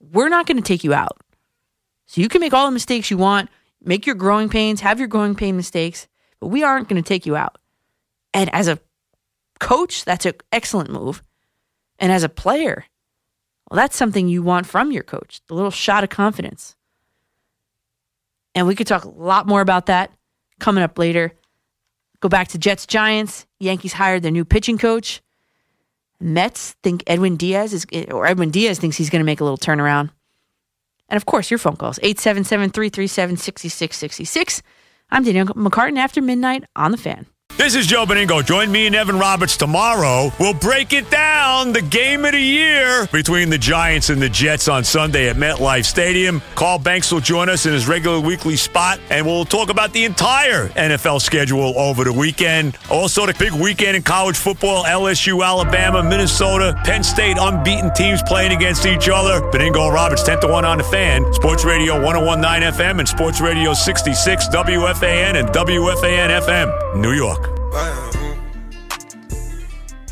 [0.00, 1.20] we're not going to take you out.
[2.06, 5.08] So you can make all the mistakes you want, make your growing pains, have your
[5.08, 6.08] growing pain mistakes,
[6.40, 7.58] but we aren't going to take you out.
[8.34, 8.80] And as a
[9.60, 11.22] coach, that's an excellent move.
[12.00, 12.84] And as a player,
[13.70, 16.74] well, that's something you want from your coach the little shot of confidence.
[18.54, 20.12] And we could talk a lot more about that
[20.60, 21.32] coming up later.
[22.20, 23.46] Go back to Jets Giants.
[23.58, 25.22] Yankees hired their new pitching coach.
[26.20, 29.58] Mets think Edwin Diaz is, or Edwin Diaz thinks he's going to make a little
[29.58, 30.10] turnaround.
[31.08, 34.62] And of course, your phone calls 877 337 6666.
[35.10, 37.26] I'm Daniel McCartan after midnight on the fan.
[37.58, 38.44] This is Joe Benigno.
[38.44, 40.32] Join me and Evan Roberts tomorrow.
[40.40, 41.72] We'll break it down.
[41.72, 45.84] The game of the year between the Giants and the Jets on Sunday at MetLife
[45.84, 46.42] Stadium.
[46.56, 50.04] Carl Banks will join us in his regular weekly spot, and we'll talk about the
[50.04, 52.76] entire NFL schedule over the weekend.
[52.90, 58.50] Also, the big weekend in college football LSU, Alabama, Minnesota, Penn State, unbeaten teams playing
[58.52, 59.40] against each other.
[59.52, 61.32] Benigno Roberts, 10 to 1 on the fan.
[61.34, 67.51] Sports Radio 1019 FM and Sports Radio 66 WFAN and WFAN FM, New York.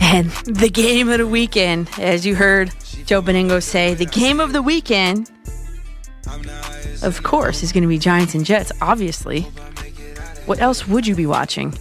[0.03, 2.73] And the game of the weekend, as you heard
[3.07, 5.31] Joe Benigno say, the game of the weekend,
[7.03, 9.42] of course, is going to be Giants and Jets, obviously.
[10.46, 11.75] What else would you be watching?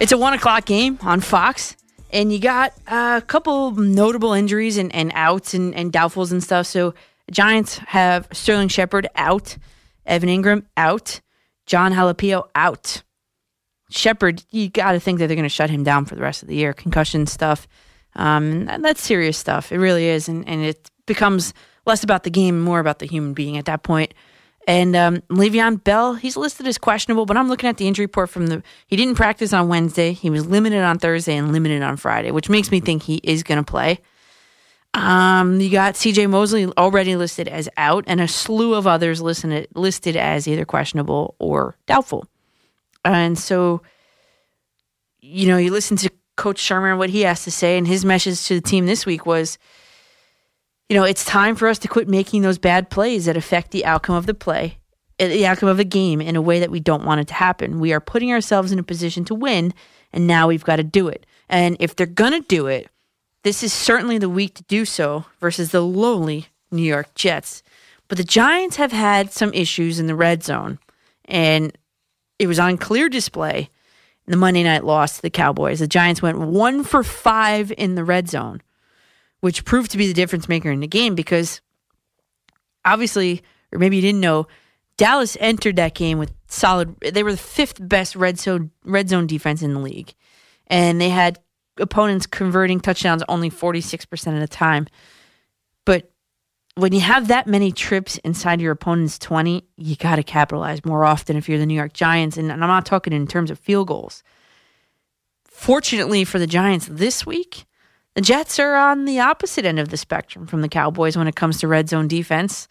[0.00, 1.76] It's a one o'clock game on Fox,
[2.10, 6.66] and you got a couple notable injuries and, and outs and, and doubtfuls and stuff.
[6.66, 6.94] So,
[7.30, 9.56] Giants have Sterling Shepard out,
[10.04, 11.20] Evan Engram out,
[11.66, 13.02] John Halapio out.
[13.92, 16.42] Shepard, you got to think that they're going to shut him down for the rest
[16.42, 16.72] of the year.
[16.72, 17.68] Concussion stuff,
[18.16, 19.72] um, that's serious stuff.
[19.72, 21.54] It really is, and and it becomes
[21.86, 24.14] less about the game, more about the human being at that point.
[24.66, 28.30] And um, Le'Veon Bell, he's listed as questionable, but I'm looking at the injury report
[28.30, 28.62] from the.
[28.86, 30.12] He didn't practice on Wednesday.
[30.12, 33.42] He was limited on Thursday and limited on Friday, which makes me think he is
[33.42, 33.98] going to play.
[34.94, 36.26] Um, you got C.J.
[36.26, 41.34] Mosley already listed as out, and a slew of others listed listed as either questionable
[41.38, 42.26] or doubtful.
[43.04, 43.82] And so,
[45.20, 48.04] you know, you listen to Coach Shurmur and what he has to say, and his
[48.04, 49.58] message to the team this week was,
[50.88, 53.84] you know, it's time for us to quit making those bad plays that affect the
[53.84, 54.78] outcome of the play,
[55.18, 57.34] eh, the outcome of the game in a way that we don't want it to
[57.34, 57.80] happen.
[57.80, 59.74] We are putting ourselves in a position to win,
[60.12, 61.26] and now we've got to do it.
[61.48, 62.88] And if they're going to do it,
[63.42, 67.62] this is certainly the week to do so versus the lowly New York Jets.
[68.08, 70.78] But the Giants have had some issues in the red zone.
[71.24, 71.76] And
[72.42, 73.70] it was on clear display
[74.26, 75.78] in the Monday night loss to the Cowboys.
[75.78, 78.60] The Giants went one for five in the red zone,
[79.40, 81.60] which proved to be the difference maker in the game because
[82.84, 84.48] obviously, or maybe you didn't know,
[84.96, 86.96] Dallas entered that game with solid.
[87.00, 90.12] They were the fifth best red zone red zone defense in the league,
[90.66, 91.38] and they had
[91.78, 94.86] opponents converting touchdowns only forty six percent of the time.
[95.84, 96.11] But
[96.74, 101.04] when you have that many trips inside your opponent's 20, you got to capitalize more
[101.04, 102.36] often if you're the New York Giants.
[102.36, 104.22] And, and I'm not talking in terms of field goals.
[105.44, 107.66] Fortunately for the Giants this week,
[108.14, 111.36] the Jets are on the opposite end of the spectrum from the Cowboys when it
[111.36, 112.68] comes to red zone defense.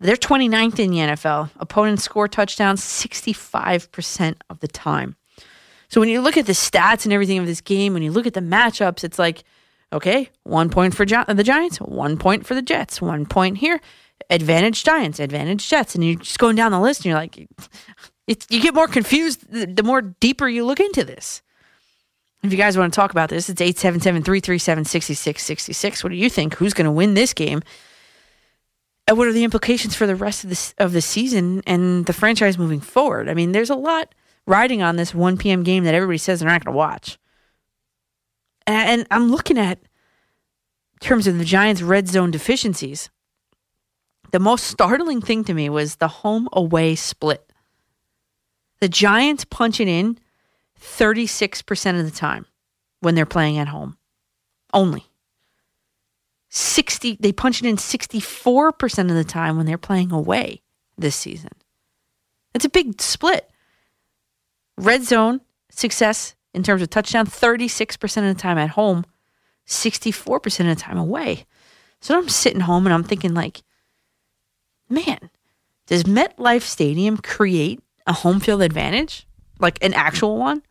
[0.00, 1.50] They're 29th in the NFL.
[1.58, 5.16] Opponents score touchdowns 65% of the time.
[5.88, 8.26] So when you look at the stats and everything of this game, when you look
[8.26, 9.44] at the matchups, it's like,
[9.92, 13.80] Okay, one point for Gi- the Giants, one point for the Jets, one point here.
[14.30, 17.46] Advantage Giants, advantage Jets, and you're just going down the list, and you're like,
[18.26, 21.42] it, you get more confused the, the more deeper you look into this.
[22.42, 26.02] If you guys want to talk about this, it's 877 337 6666.
[26.02, 26.54] What do you think?
[26.54, 27.62] Who's going to win this game?
[29.06, 32.12] And what are the implications for the rest of the, of the season and the
[32.12, 33.28] franchise moving forward?
[33.28, 34.14] I mean, there's a lot
[34.46, 35.62] riding on this 1 p.m.
[35.62, 37.18] game that everybody says they're not going to watch.
[38.66, 39.80] And I'm looking at
[41.00, 43.10] terms of the Giants' red zone deficiencies.
[44.30, 47.52] The most startling thing to me was the home away split.
[48.80, 50.18] The Giants punching in
[50.80, 52.46] 36% of the time
[53.00, 53.96] when they're playing at home.
[54.72, 55.04] Only.
[56.48, 60.62] 60 they punch it in 64% of the time when they're playing away
[60.98, 61.52] this season.
[62.52, 63.50] That's a big split.
[64.76, 69.04] Red zone success in terms of touchdown, 36% of the time at home,
[69.66, 71.46] 64% of the time away.
[72.00, 73.62] So I'm sitting home and I'm thinking, like,
[74.88, 75.30] man,
[75.86, 79.26] does MetLife Stadium create a home field advantage?
[79.58, 80.62] Like an actual one?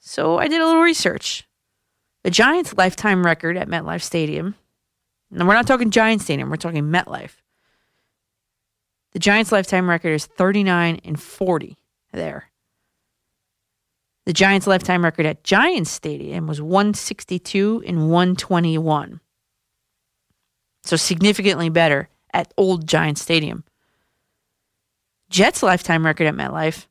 [0.00, 1.44] So I did a little research.
[2.24, 4.54] The Giants' lifetime record at MetLife Stadium
[5.30, 7.32] And we're not talking Giants Stadium, we're talking MetLife.
[9.12, 11.76] The Giants' lifetime record is 39 and 40
[12.12, 12.51] there.
[14.24, 19.20] The Giants' lifetime record at Giants Stadium was 162 and 121.
[20.84, 23.64] So significantly better at old Giants Stadium.
[25.28, 26.86] Jets' lifetime record at MetLife,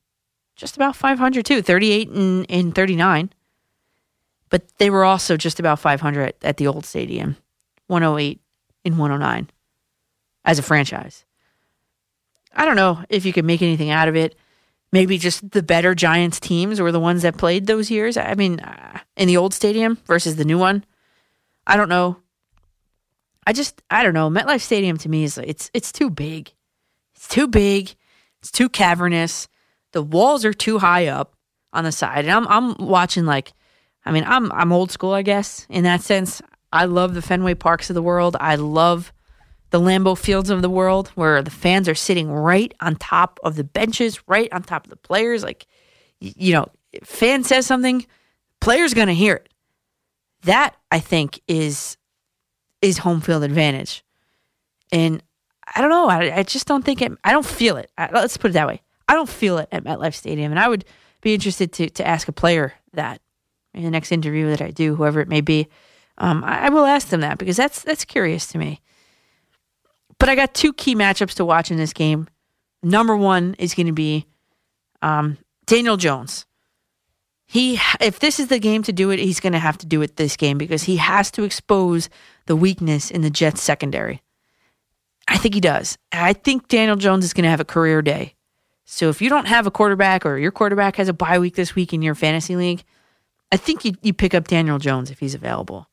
[0.56, 3.32] just about 500 too, 38 and, and 39.
[4.50, 7.36] But they were also just about 500 at, the old stadium,
[7.86, 8.40] 108
[8.84, 9.50] and 109
[10.44, 11.24] as a franchise.
[12.54, 14.34] I don't know if you could make anything out of it.
[14.92, 18.16] Maybe just the better Giants teams were the ones that played those years.
[18.16, 20.84] I mean, uh, in the old stadium versus the new one.
[21.66, 22.18] I don't know.
[23.46, 24.30] I just I don't know.
[24.30, 26.52] MetLife Stadium to me is it's it's too big.
[27.16, 27.94] It's too big.
[28.40, 29.48] It's too cavernous.
[29.92, 31.34] The walls are too high up
[31.72, 32.24] on the side.
[32.24, 33.52] And I'm I'm watching like
[34.04, 36.42] I mean, I'm I'm old school, I guess, in that sense.
[36.72, 38.36] I love the Fenway Parks of the world.
[38.40, 39.12] I love
[39.72, 43.56] the Lambeau Fields of the world where the fans are sitting right on top of
[43.56, 45.42] the benches, right on top of the players.
[45.42, 45.66] Like,
[46.20, 46.68] you know,
[47.02, 48.06] fan says something,
[48.60, 49.48] player's going to hear it.
[50.44, 51.96] That I think is
[52.82, 54.04] is home field advantage.
[54.92, 55.22] And
[55.74, 56.08] I don't know.
[56.08, 57.12] I, I just don't think it.
[57.24, 57.90] I don't feel it.
[57.96, 58.82] I, let's put it that way.
[59.08, 60.84] I don't feel it at MetLife Stadium, and I would
[61.22, 63.22] be interested to to ask a player that
[63.72, 65.68] in the next interview that I do, whoever it may be.
[66.18, 68.82] Um, I, I will ask them that because that's that's curious to me.
[70.22, 72.28] But I got two key matchups to watch in this game.
[72.80, 74.24] Number one is going to be
[75.02, 76.46] um, Daniel Jones.
[77.44, 80.00] He, if this is the game to do it, he's going to have to do
[80.00, 82.08] it this game because he has to expose
[82.46, 84.22] the weakness in the Jets secondary.
[85.26, 85.98] I think he does.
[86.12, 88.36] I think Daniel Jones is going to have a career day.
[88.84, 91.74] So if you don't have a quarterback or your quarterback has a bye week this
[91.74, 92.84] week in your fantasy league,
[93.50, 95.88] I think you, you pick up Daniel Jones if he's available.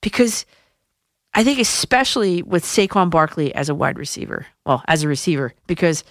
[0.00, 0.44] Because
[1.34, 6.04] I think especially with Saquon Barkley as a wide receiver, well, as a receiver, because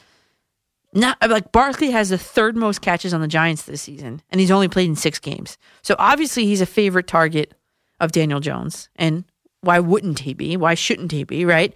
[0.93, 4.51] not like Barkley has the third most catches on the Giants this season, and he's
[4.51, 5.57] only played in six games.
[5.83, 7.53] So obviously he's a favorite target
[7.99, 8.89] of Daniel Jones.
[8.95, 9.23] And
[9.61, 10.57] why wouldn't he be?
[10.57, 11.73] Why shouldn't he be, right?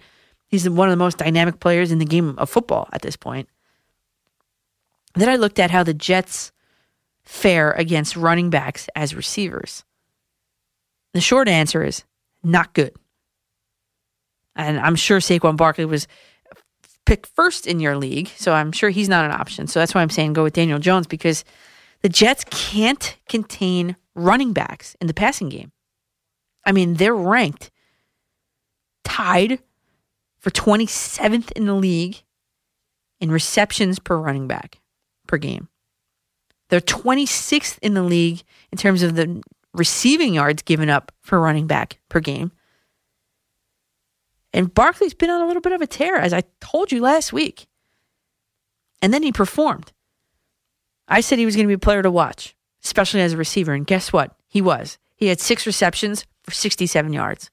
[0.48, 3.48] He's one of the most dynamic players in the game of football at this point.
[5.14, 6.52] Then I looked at how the Jets
[7.22, 9.84] fare against running backs as receivers.
[11.14, 12.04] The short answer is
[12.42, 12.94] not good.
[14.56, 16.08] And I'm sure Saquon Barkley was
[17.04, 19.68] picked first in your league, so I'm sure he's not an option.
[19.68, 21.44] So that's why I'm saying go with Daniel Jones because
[22.02, 25.70] the Jets can't contain running backs in the passing game.
[26.64, 27.70] I mean, they're ranked
[29.04, 29.60] tied
[30.38, 32.22] for 27th in the league
[33.20, 34.80] in receptions per running back
[35.26, 35.68] per game.
[36.68, 38.42] They're 26th in the league
[38.72, 39.42] in terms of the
[39.72, 42.50] receiving yards given up for running back per game.
[44.56, 47.30] And Barkley's been on a little bit of a tear, as I told you last
[47.30, 47.66] week.
[49.02, 49.92] And then he performed.
[51.06, 53.74] I said he was going to be a player to watch, especially as a receiver.
[53.74, 54.34] And guess what?
[54.48, 54.96] He was.
[55.14, 57.50] He had six receptions for 67 yards.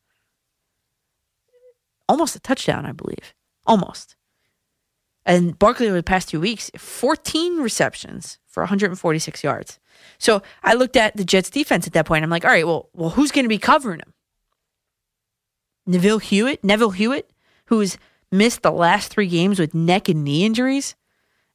[2.07, 3.33] Almost a touchdown, I believe.
[3.65, 4.15] Almost.
[5.25, 9.77] And Barkley over the past two weeks, 14 receptions for 146 yards.
[10.17, 12.23] So I looked at the Jets defense at that point.
[12.23, 14.12] I'm like, all right, well, well, who's going to be covering him?
[15.85, 17.31] Neville Hewitt, Neville Hewitt,
[17.65, 17.97] who's
[18.31, 20.95] missed the last three games with neck and knee injuries.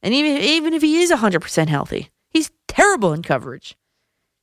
[0.02, 3.76] And even, even if he is 100% healthy, he's terrible in coverage.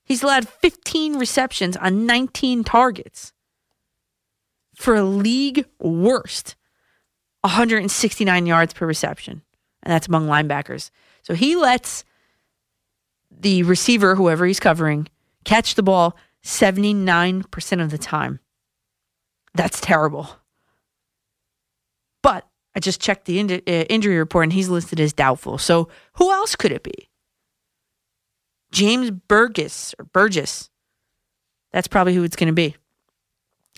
[0.04, 3.34] He's allowed 15 receptions on 19 targets
[4.76, 6.56] for a league worst
[7.42, 9.42] 169 yards per reception.
[9.84, 10.90] And that's among linebackers.
[11.22, 12.04] So he lets
[13.32, 15.08] the receiver, whoever he's covering,
[15.44, 18.40] catch the ball 79% of the time.
[19.56, 20.30] That's terrible.
[22.22, 25.58] But I just checked the in- uh, injury report and he's listed as doubtful.
[25.58, 27.10] So who else could it be?
[28.72, 30.70] James Burgess or Burgess.
[31.72, 32.76] That's probably who it's going to be.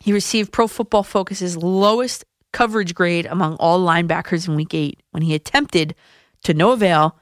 [0.01, 5.23] He received Pro Football Focus's lowest coverage grade among all linebackers in week eight when
[5.23, 5.95] he attempted,
[6.43, 7.17] to no avail,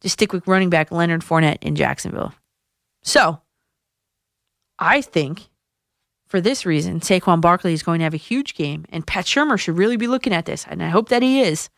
[0.00, 2.32] to stick with running back Leonard Fournette in Jacksonville.
[3.02, 3.40] So,
[4.78, 5.48] I think
[6.32, 9.60] for this reason, Saquon Barkley is going to have a huge game, and Pat Shurmur
[9.60, 11.68] should really be looking at this, and I hope that he is.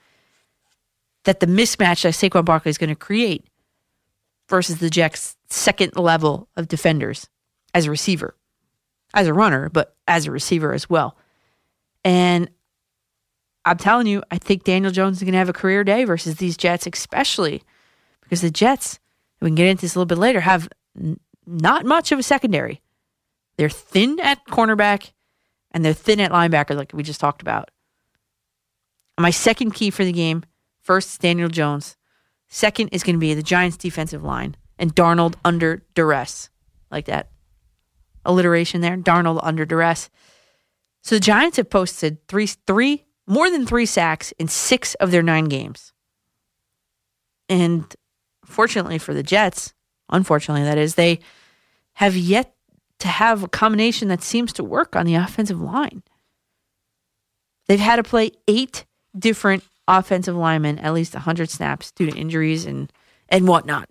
[1.24, 3.48] That the mismatch that Saquon Barkley is going to create
[4.48, 7.28] versus the Jets' second level of defenders
[7.74, 8.36] as a receiver,
[9.12, 11.16] as a runner, but as a receiver as well.
[12.04, 12.48] And
[13.64, 16.36] I'm telling you, I think Daniel Jones is going to have a career day versus
[16.36, 17.64] these Jets, especially
[18.20, 19.00] because the Jets,
[19.40, 20.68] we can get into this a little bit later, have
[21.44, 22.80] not much of a secondary.
[23.56, 25.12] They're thin at cornerback
[25.70, 27.70] and they're thin at linebacker, like we just talked about.
[29.18, 30.44] My second key for the game
[30.80, 31.96] first, is Daniel Jones.
[32.48, 36.50] Second is going to be the Giants' defensive line and Darnold under duress.
[36.90, 37.30] Like that
[38.24, 38.96] alliteration there.
[38.96, 40.10] Darnold under duress.
[41.02, 45.22] So the Giants have posted three, three, more than three sacks in six of their
[45.22, 45.92] nine games.
[47.48, 47.94] And
[48.44, 49.74] fortunately for the Jets,
[50.08, 51.20] unfortunately, that is, they
[51.94, 52.53] have yet
[53.04, 56.02] to have a combination that seems to work on the offensive line.
[57.66, 58.86] They've had to play eight
[59.16, 62.90] different offensive linemen at least 100 snaps due to injuries and,
[63.28, 63.90] and whatnot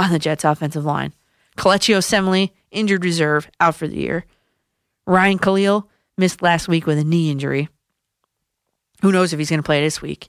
[0.00, 1.12] on the Jets' offensive line.
[1.56, 4.24] Kelechi Osemele, injured reserve, out for the year.
[5.06, 7.68] Ryan Kalil missed last week with a knee injury.
[9.02, 10.28] Who knows if he's going to play this week?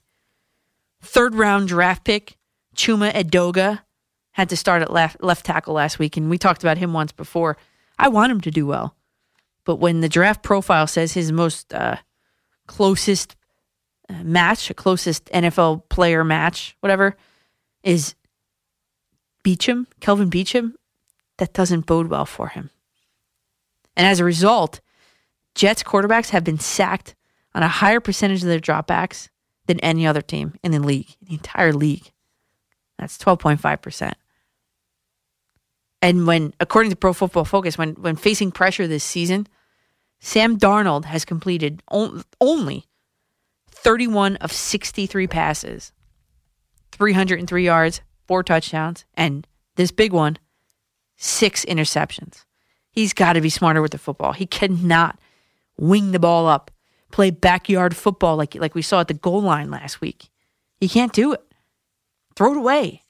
[1.02, 2.38] Third round draft pick,
[2.76, 3.82] Chuma Edoga,
[4.34, 7.12] had to start at left, left tackle last week, and we talked about him once
[7.12, 7.58] before.
[7.98, 8.96] I want him to do well.
[9.64, 11.98] But when the draft profile says his most uh,
[12.68, 13.36] closest
[14.10, 17.18] uh, match, closest NFL player match, whatever,
[17.84, 18.16] is
[19.44, 20.74] Beachum, Kelvin Beachum,
[21.38, 22.70] that doesn't bode well for him.
[23.98, 24.82] And as a result,
[25.56, 27.16] Jets quarterbacks have been sacked
[27.54, 29.30] on a higher percentage of their dropbacks
[29.68, 32.12] than any other team in the league, the entire league.
[33.00, 34.14] That's 12.5%.
[36.06, 39.48] And when, according to Pro Football Focus, when, when facing pressure this season,
[40.20, 41.82] Sam Darnold has completed
[42.40, 42.86] only
[43.72, 45.94] 31 of 63 passes,
[46.92, 49.48] 303 yards, four touchdowns, and
[49.78, 50.38] this big one,
[51.18, 52.46] six interceptions.
[52.92, 54.34] He's got to be smarter with the football.
[54.34, 55.18] He cannot
[55.76, 56.70] wing the ball up,
[57.12, 60.30] play backyard football like, like we saw at the goal line last week.
[60.80, 61.42] He can't do it.
[62.36, 63.02] Throw it away.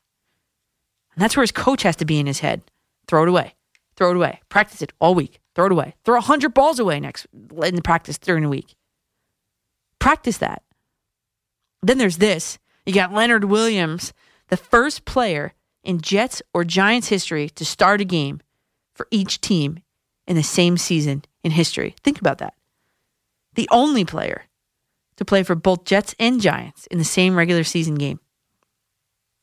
[1.13, 2.63] And that's where his coach has to be in his head.
[3.07, 3.55] Throw it away.
[3.95, 4.41] Throw it away.
[4.49, 5.39] Practice it all week.
[5.55, 5.95] Throw it away.
[6.03, 8.75] Throw 100 balls away next in the practice during the week.
[9.99, 10.63] Practice that.
[11.81, 12.57] Then there's this.
[12.85, 14.13] You got Leonard Williams,
[14.49, 15.53] the first player
[15.83, 18.41] in Jets or Giants history to start a game
[18.93, 19.79] for each team
[20.27, 21.95] in the same season in history.
[22.03, 22.55] Think about that.
[23.53, 24.43] The only player
[25.17, 28.19] to play for both Jets and Giants in the same regular season game.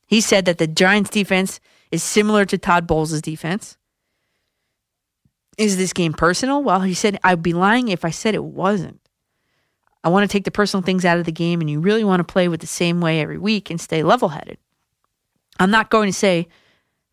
[0.05, 1.59] He said that the Giants defense
[1.93, 3.77] is similar to Todd Bowles' defense.
[5.59, 6.63] Is this game personal?
[6.63, 8.99] Well, he said, I'd be lying if I said it wasn't.
[10.03, 12.19] I want to take the personal things out of the game, and you really want
[12.19, 14.57] to play with the same way every week and stay level headed.
[15.59, 16.47] I'm not going to say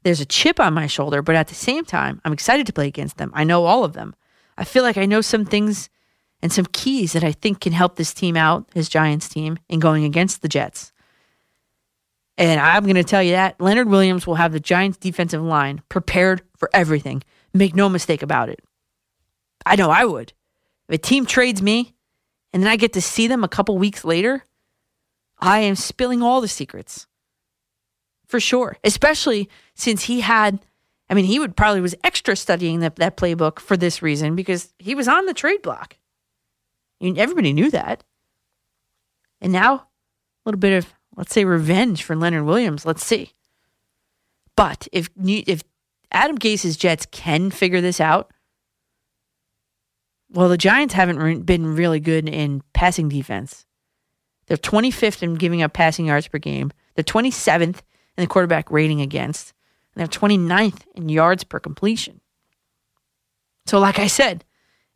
[0.02, 2.86] there's a chip on my shoulder, but at the same time, I'm excited to play
[2.86, 3.32] against them.
[3.34, 4.14] I know all of them.
[4.56, 5.90] I feel like I know some things
[6.40, 9.78] and some keys that I think can help this team out, his Giants team, in
[9.78, 10.90] going against the Jets.
[12.40, 15.82] And I'm going to tell you that Leonard Williams will have the Giants defensive line
[15.90, 17.22] prepared for everything.
[17.52, 18.60] Make no mistake about it.
[19.66, 20.32] I know I would.
[20.88, 21.94] If a team trades me
[22.54, 24.42] and then I get to see them a couple weeks later,
[25.38, 27.06] I am spilling all the secrets.
[28.26, 28.78] For sure.
[28.82, 30.60] Especially since he had
[31.10, 34.72] I mean, he would probably was extra studying that, that playbook for this reason because
[34.78, 35.98] he was on the trade block.
[37.02, 38.02] Mean, everybody knew that.
[39.42, 39.86] And now, a
[40.46, 42.86] little bit of let's say revenge for Leonard Williams.
[42.86, 43.34] Let's see.
[44.56, 45.62] But if if
[46.10, 48.32] Adam Gase's Jets can figure this out,
[50.30, 53.66] well, the Giants haven't been really good in passing defense.
[54.46, 56.72] They're 25th in giving up passing yards per game.
[56.94, 57.74] They're 27th in
[58.16, 59.52] the quarterback rating against.
[59.94, 62.22] And they're 29th in yards per completion.
[63.66, 64.46] So, like I said,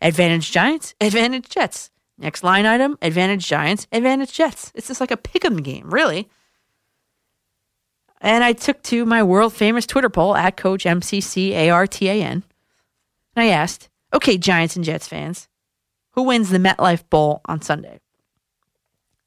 [0.00, 1.90] advantage Giants, advantage Jets.
[2.16, 4.70] Next line item advantage Giants, advantage Jets.
[4.74, 6.28] It's just like a pick 'em game, really.
[8.20, 12.32] And I took to my world famous Twitter poll at Coach MCCARTAN.
[12.32, 12.42] And
[13.36, 15.48] I asked, okay, Giants and Jets fans,
[16.12, 18.00] who wins the MetLife Bowl on Sunday?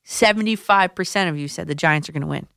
[0.06, 2.48] 75% of you said the Giants are going to win.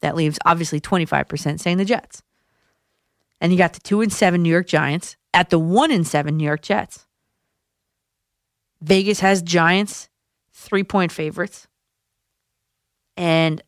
[0.00, 2.22] That leaves obviously 25% saying the Jets.
[3.40, 6.36] And you got the 2 and 7 New York Giants at the 1 and 7
[6.36, 7.03] New York Jets.
[8.84, 10.08] Vegas has Giants
[10.52, 11.66] three point favorites.
[13.16, 13.62] And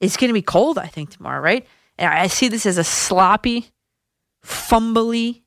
[0.00, 1.66] it's going to be cold, I think, tomorrow, right?
[1.98, 3.70] And I see this as a sloppy,
[4.44, 5.42] fumbly,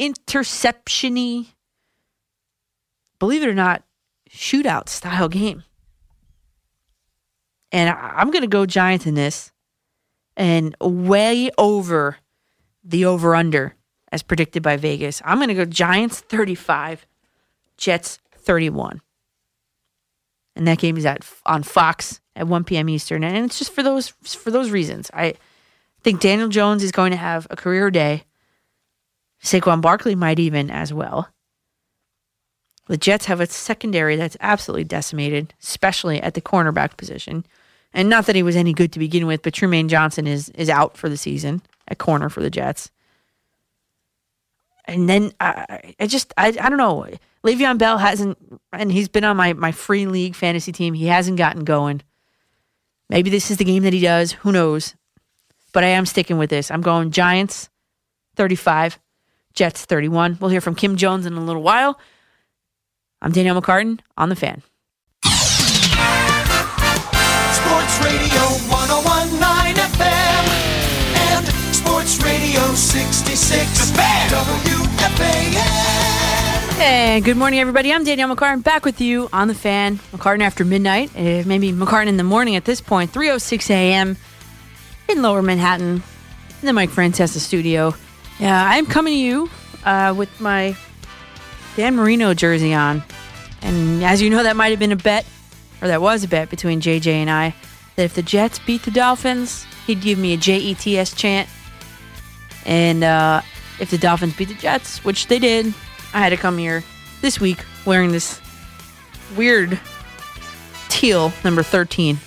[0.00, 1.48] interceptiony,
[3.18, 3.82] believe it or not,
[4.30, 5.64] shootout style game.
[7.72, 9.52] And I'm going to go Giants in this
[10.36, 12.16] and way over
[12.82, 13.74] the over under
[14.12, 15.20] as predicted by Vegas.
[15.24, 17.06] I'm going to go Giants 35,
[17.76, 19.00] Jets 31.
[20.54, 22.88] And that game is at on Fox at 1 p.m.
[22.88, 25.10] Eastern, and it's just for those for those reasons.
[25.12, 25.34] I
[26.02, 28.24] think Daniel Jones is going to have a career day.
[29.42, 31.28] Saquon Barkley might even as well.
[32.88, 37.44] The Jets have a secondary that's absolutely decimated, especially at the cornerback position.
[37.92, 40.70] And not that he was any good to begin with, but Trumaine Johnson is is
[40.70, 42.90] out for the season at corner for the Jets.
[44.86, 47.06] And then I, I just I, I don't know.
[47.44, 48.38] Le'Veon Bell hasn't,
[48.72, 50.94] and he's been on my my free league fantasy team.
[50.94, 52.02] He hasn't gotten going.
[53.08, 54.32] Maybe this is the game that he does.
[54.32, 54.94] Who knows?
[55.72, 56.70] But I am sticking with this.
[56.70, 57.68] I'm going Giants,
[58.36, 58.98] 35,
[59.54, 60.38] Jets 31.
[60.40, 61.98] We'll hear from Kim Jones in a little while.
[63.22, 64.62] I'm Danielle McCartan on the fan.
[67.52, 70.35] Sports Radio 1019 FM
[72.76, 75.52] 66 WFAN.
[76.76, 77.90] Hey, good morning, everybody.
[77.90, 79.96] I'm Danielle McCartan back with you on the fan.
[80.12, 84.18] McCartan after midnight, uh, maybe McCartan in the morning at this point, 3:06 a.m.
[85.08, 86.02] in Lower Manhattan,
[86.60, 87.94] in the Mike Francesa studio.
[88.38, 89.50] Yeah, I'm coming to you
[89.86, 90.76] uh, with my
[91.76, 93.02] Dan Marino jersey on,
[93.62, 95.24] and as you know, that might have been a bet,
[95.80, 97.54] or that was a bet between JJ and I,
[97.94, 101.48] that if the Jets beat the Dolphins, he'd give me a JETS chant,
[102.66, 103.40] and uh,
[103.80, 105.66] if the Dolphins beat the Jets, which they did,
[106.12, 106.82] I had to come here
[107.22, 108.40] this week wearing this
[109.36, 109.80] weird
[110.88, 112.18] teal number 13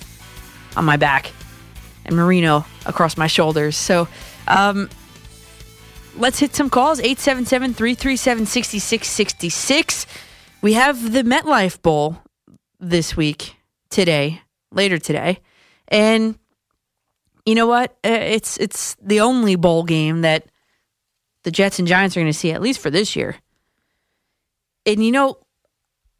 [0.76, 1.30] on my back
[2.04, 3.76] and Marino across my shoulders.
[3.76, 4.08] So,
[4.48, 4.88] um,
[6.16, 10.06] let's hit some calls 877 337 6666.
[10.62, 12.18] We have the MetLife Bowl
[12.78, 13.56] this week,
[13.90, 15.40] today, later today.
[15.88, 16.38] And
[17.50, 17.90] you know what?
[18.04, 20.46] Uh, It's it's the only bowl game that
[21.42, 23.36] the Jets and Giants are going to see at least for this year.
[24.86, 25.38] And you know,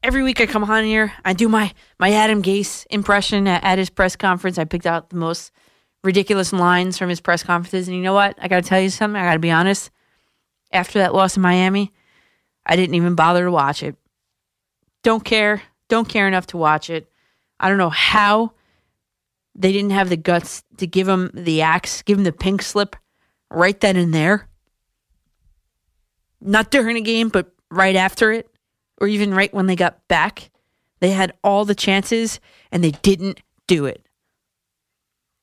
[0.03, 3.79] every week I come on here, I do my my Adam Gase impression at, at
[3.79, 4.59] his press conference.
[4.59, 5.53] I picked out the most
[6.03, 8.37] ridiculous lines from his press conferences, and you know what?
[8.41, 9.21] I got to tell you something.
[9.21, 9.91] I got to be honest.
[10.73, 11.93] After that loss in Miami,
[12.67, 13.97] I didn't even bother to watch it.
[15.03, 15.63] Don't care.
[15.89, 17.11] Don't care enough to watch it.
[17.59, 18.53] I don't know how
[19.55, 22.97] they didn't have the guts to give him the axe, give him the pink slip
[23.51, 24.49] right then and there.
[26.41, 28.49] Not during a game, but right after it,
[29.01, 30.51] or even right when they got back.
[31.01, 32.41] They had all the chances
[32.71, 34.07] and they didn't do it.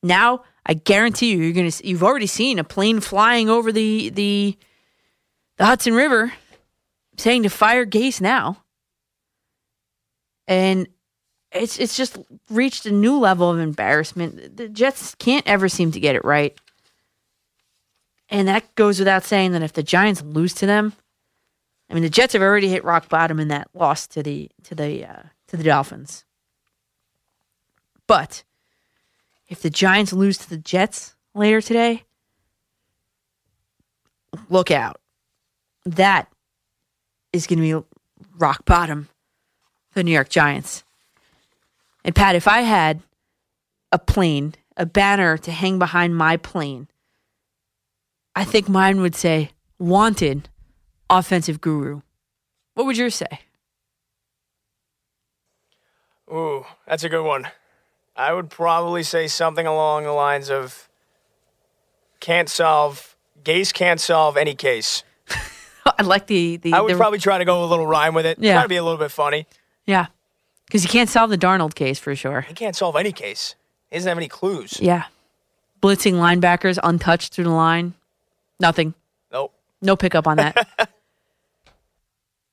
[0.04, 4.58] Now, I guarantee you, you're gonna you've already seen a plane flying over the the
[5.58, 6.34] the Hudson River,
[7.18, 8.64] saying to fire Gase now,
[10.48, 10.88] and
[11.52, 12.18] it's it's just
[12.50, 14.58] reached a new level of embarrassment.
[14.58, 16.58] The Jets can't ever seem to get it right,
[18.30, 20.94] and that goes without saying that if the Giants lose to them,
[21.90, 24.76] I mean the Jets have already hit rock bottom in that loss to the to
[24.76, 26.26] the uh, to the Dolphins,
[28.08, 28.44] but
[29.48, 32.04] if the Giants lose to the Jets later today,
[34.50, 35.00] look out.
[35.86, 36.30] That
[37.32, 37.88] is going to be
[38.38, 39.08] rock bottom
[39.90, 40.84] for the New York Giants.
[42.08, 43.02] And Pat, if I had
[43.92, 46.88] a plane, a banner to hang behind my plane,
[48.34, 50.48] I think mine would say wanted
[51.10, 52.02] offensive guru.
[52.76, 53.42] What would yours say?
[56.32, 57.50] Ooh, that's a good one.
[58.16, 60.88] I would probably say something along the lines of
[62.22, 65.04] can't solve Gase can't solve any case.
[65.86, 66.74] I like the the.
[66.74, 68.40] I would the- probably try to go a little rhyme with it.
[68.40, 68.54] Yeah.
[68.54, 69.46] Try to be a little bit funny.
[69.86, 70.08] yeah,
[70.68, 72.42] because you can't solve the Darnold case for sure.
[72.42, 73.56] He can't solve any case.
[73.90, 74.80] He doesn't have any clues.
[74.80, 75.06] Yeah,
[75.82, 77.94] blitzing linebackers untouched through the line,
[78.60, 78.94] nothing.
[79.32, 79.54] Nope.
[79.82, 80.68] No pickup on that.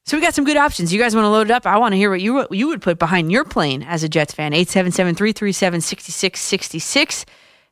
[0.05, 0.93] so we got some good options.
[0.93, 1.67] You guys want to load it up?
[1.67, 4.33] I want to hear what you you would put behind your plane as a Jets
[4.33, 4.53] fan.
[4.53, 7.25] 877-337-6666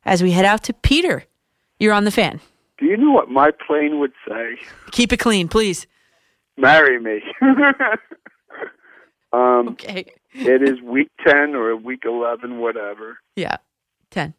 [0.05, 1.23] as we head out to Peter.
[1.79, 2.39] You're on the fan.
[2.79, 4.57] Do you know what my plane would say?
[4.91, 5.87] Keep it clean, please.
[6.57, 7.21] Marry me.
[9.31, 10.11] um, Okay.
[10.33, 13.19] It is week 10 or week 11, whatever.
[13.35, 13.57] Yeah.
[14.11, 14.33] 10.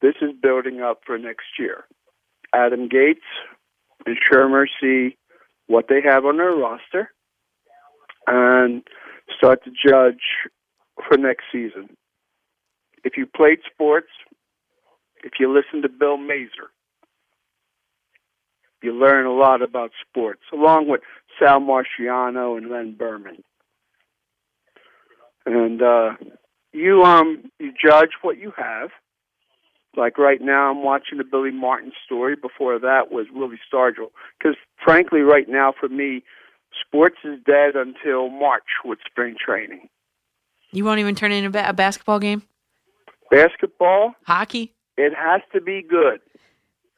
[0.00, 1.84] This is building up for next year.
[2.54, 3.20] Adam Gates
[4.06, 5.16] and Shurmur see
[5.66, 7.10] what they have on their roster
[8.26, 8.82] and
[9.36, 10.50] start to judge
[11.08, 11.96] for next season.
[13.04, 14.08] If you played sports,
[15.24, 16.70] if you listen to Bill Mazer,
[18.82, 21.00] you learn a lot about sports, along with
[21.38, 23.42] Sal Marciano and Len Berman.
[25.46, 26.10] And uh,
[26.72, 28.90] you um you judge what you have.
[29.96, 32.34] Like right now, I'm watching the Billy Martin story.
[32.36, 34.10] Before that was Willie Stargell.
[34.38, 36.22] Because frankly, right now for me,
[36.86, 39.88] sports is dead until March with spring training.
[40.70, 42.42] You won't even turn in a, ba- a basketball game?
[43.30, 44.72] Basketball, Hockey?
[44.96, 46.20] it has to be good.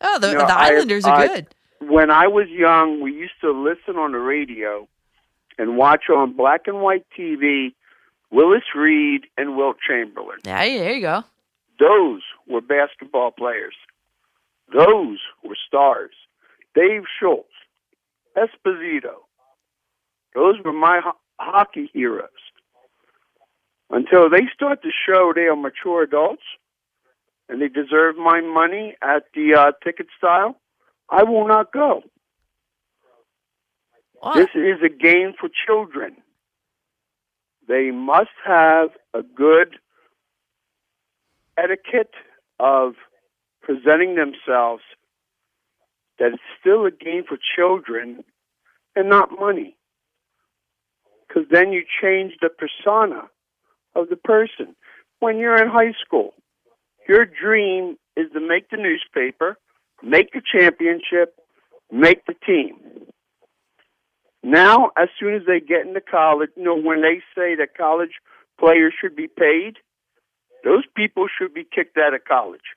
[0.00, 1.46] Oh, the, You know, the I- Islanders are I- good.
[1.80, 4.88] when I was young, we used to listen on the radio,
[5.58, 7.74] and watch on black and white TV
[8.34, 10.38] Willis Reed and Wilt Chamberlain.
[10.44, 11.22] Yeah, there you go.
[11.78, 13.74] Those were basketball players.
[14.72, 16.14] Those were stars.
[16.74, 17.48] Dave Schultz,
[18.36, 19.22] Esposito.
[20.34, 22.28] Those were my ho- hockey heroes.
[23.88, 26.42] Until they start to show they are mature adults
[27.48, 30.56] and they deserve my money at the uh, ticket style,
[31.08, 32.02] I will not go.
[34.14, 34.34] What?
[34.36, 36.16] This is a game for children.
[37.68, 39.76] They must have a good
[41.56, 42.14] etiquette
[42.58, 42.94] of
[43.62, 44.82] presenting themselves
[46.18, 48.24] that it's still a game for children
[48.94, 49.76] and not money.
[51.26, 53.22] Because then you change the persona
[53.94, 54.76] of the person.
[55.20, 56.34] When you're in high school,
[57.08, 59.56] your dream is to make the newspaper,
[60.02, 61.34] make the championship,
[61.90, 62.76] make the team.
[64.44, 68.20] Now, as soon as they get into college, you know, when they say that college
[68.60, 69.78] players should be paid,
[70.62, 72.76] those people should be kicked out of college.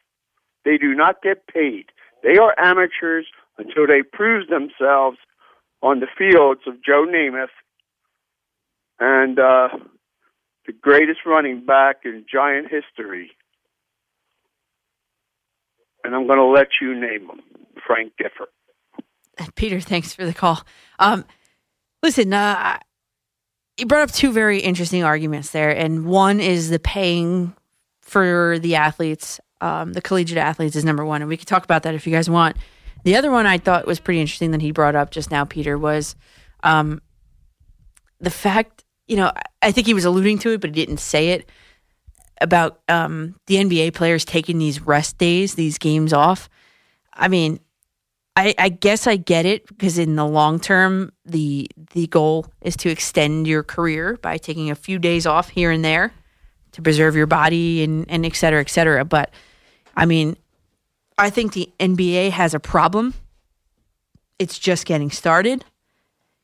[0.63, 1.88] They do not get paid.
[2.24, 5.18] They are amateurs until they prove themselves
[5.82, 7.47] on the fields of Joe Namath
[8.99, 9.68] and uh,
[10.65, 13.32] the greatest running back in Giant history.
[16.05, 17.41] And I'm going to let you name him,
[17.86, 18.47] Frank Gifford.
[19.55, 20.61] Peter, thanks for the call.
[20.97, 21.26] Um,
[22.08, 22.80] listen, uh,
[23.76, 27.53] you brought up two very interesting arguments there, and one is the paying
[27.99, 31.84] for the athletes, um, the collegiate athletes is number one, and we could talk about
[31.84, 32.55] that if you guys want.
[33.03, 35.78] The other one I thought was pretty interesting that he brought up just now, Peter,
[35.78, 36.16] was
[36.64, 37.01] um,
[38.22, 38.86] the fact.
[39.05, 39.32] You know,
[39.62, 41.49] I think he was alluding to it, but he didn't say it
[42.39, 46.49] about um, the NBA players taking these rest days, these games off.
[47.14, 47.60] I mean,
[48.38, 52.78] I, I guess I get it because in the long term, the the goal is
[52.78, 56.14] to extend your career by taking a few days off here and there
[56.74, 59.04] to preserve your body and, and et cetera, et cetera.
[59.04, 59.34] But
[59.96, 60.38] I mean,
[61.18, 63.16] I think the NBA has a problem.
[64.38, 65.66] It's just getting started.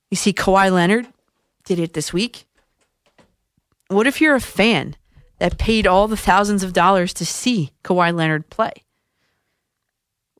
[0.09, 1.07] You see, Kawhi Leonard
[1.63, 2.45] did it this week.
[3.89, 4.95] What if you're a fan
[5.37, 8.73] that paid all the thousands of dollars to see Kawhi Leonard play?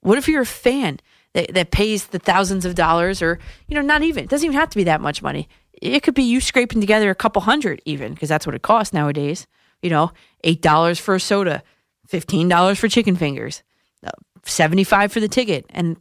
[0.01, 0.99] What if you're a fan
[1.33, 4.57] that, that pays the thousands of dollars or, you know, not even, it doesn't even
[4.57, 5.47] have to be that much money.
[5.73, 8.93] It could be you scraping together a couple hundred even because that's what it costs
[8.93, 9.47] nowadays.
[9.81, 10.11] You know,
[10.43, 11.61] $8 for a soda,
[12.07, 13.63] $15 for chicken fingers,
[14.05, 14.11] uh,
[14.45, 15.65] 75 for the ticket.
[15.69, 15.97] And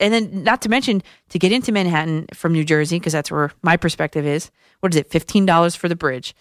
[0.00, 3.52] and then not to mention to get into Manhattan from New Jersey because that's where
[3.62, 4.50] my perspective is.
[4.80, 5.10] What is it?
[5.10, 6.34] $15 for the bridge.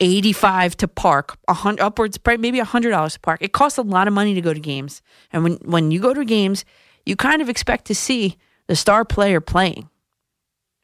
[0.00, 3.40] 85 to park, hundred, upwards, probably maybe $100 to park.
[3.42, 5.02] It costs a lot of money to go to games.
[5.32, 6.64] And when, when you go to games,
[7.06, 8.36] you kind of expect to see
[8.66, 9.88] the star player playing,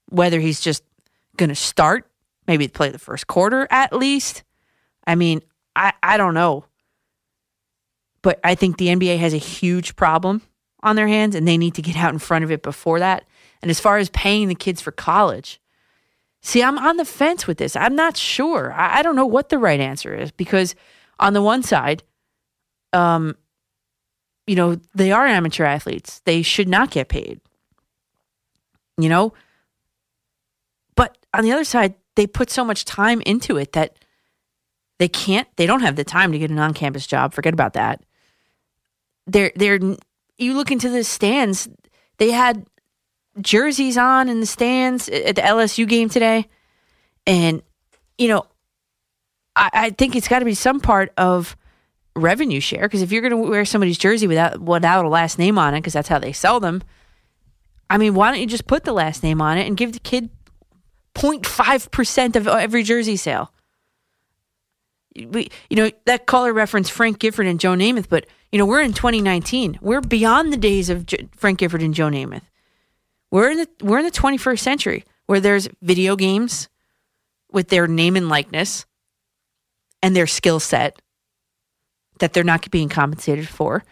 [0.09, 0.85] whether he's just
[1.37, 2.09] going to start,
[2.47, 4.45] maybe play the first quarter at least.
[5.07, 5.43] I mean,
[5.75, 6.64] I, I don't know.
[8.23, 10.43] But I think the NBA has a huge problem
[10.83, 13.25] on their hands and they need to get out in front of it before that.
[13.61, 15.61] And as far as paying the kids for college,
[16.41, 17.75] see, I'm on the fence with this.
[17.75, 18.73] I'm not sure.
[18.73, 20.77] I, I don't know what the right answer is because
[21.18, 22.05] on the one side,
[22.93, 23.37] um,
[24.47, 26.20] you know, they are amateur athletes.
[26.24, 27.40] They should not get paid.
[28.99, 29.32] You know?
[30.95, 33.97] But on the other side, they put so much time into it that
[34.99, 37.32] they can't they don't have the time to get an on-campus job.
[37.32, 38.05] Forget about that.
[39.26, 39.80] They're they're
[40.38, 41.68] you look into the stands,
[42.18, 42.66] they had
[43.40, 46.49] jerseys on in the stands at the LSU game today.
[47.26, 47.62] And,
[48.18, 48.47] you know,
[49.57, 51.57] I, I think it's got to be some part of
[52.15, 55.59] revenue share because if you're going to wear somebody's jersey without without a last name
[55.59, 56.83] on it because that's how they sell them
[57.89, 59.99] i mean why don't you just put the last name on it and give the
[59.99, 60.29] kid
[61.15, 63.53] 0.5% of every jersey sale?
[65.15, 68.83] We you know that caller referenced frank gifford and joe namath but you know we're
[68.83, 72.43] in 2019 we're beyond the days of J- frank gifford and joe namath.
[73.31, 76.69] We're in the we're in the 21st century where there's video games
[77.51, 78.87] with their name and likeness
[80.03, 81.01] and their skill set
[82.23, 83.85] that they're not being compensated for.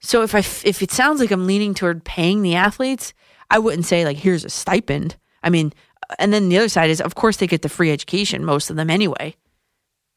[0.00, 3.14] So if I if it sounds like I'm leaning toward paying the athletes,
[3.48, 5.16] I wouldn't say like here's a stipend.
[5.42, 5.72] I mean,
[6.10, 8.70] uh, and then the other side is of course they get the free education most
[8.70, 9.36] of them anyway.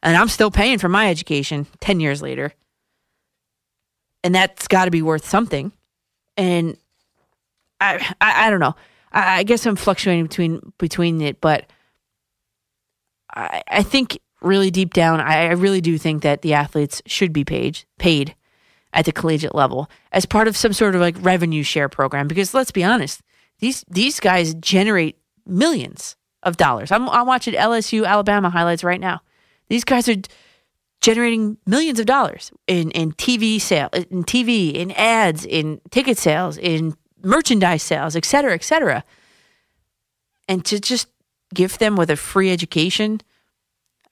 [0.02, 2.54] And I'm still paying for my education 10 years later.
[4.24, 5.72] And that's got to be worth something.
[6.36, 6.76] And
[7.80, 8.76] I, I I don't know.
[9.12, 11.68] I, I guess I'm fluctuating between between it, but
[13.32, 17.34] I I think really deep down, I, I really do think that the athletes should
[17.34, 18.36] be paid paid
[18.94, 22.28] at the collegiate level as part of some sort of like revenue share program.
[22.28, 23.22] Because let's be honest,
[23.60, 26.92] these these guys generate millions of dollars.
[26.92, 29.22] I'm, I'm watching LSU Alabama highlights right now.
[29.70, 30.16] These guys are
[31.02, 36.58] generating millions of dollars in, in TV sale, in TV, in ads, in ticket sales,
[36.58, 39.04] in merchandise sales, et cetera, et cetera.
[40.48, 41.08] And to just
[41.54, 43.22] gift them with a free education,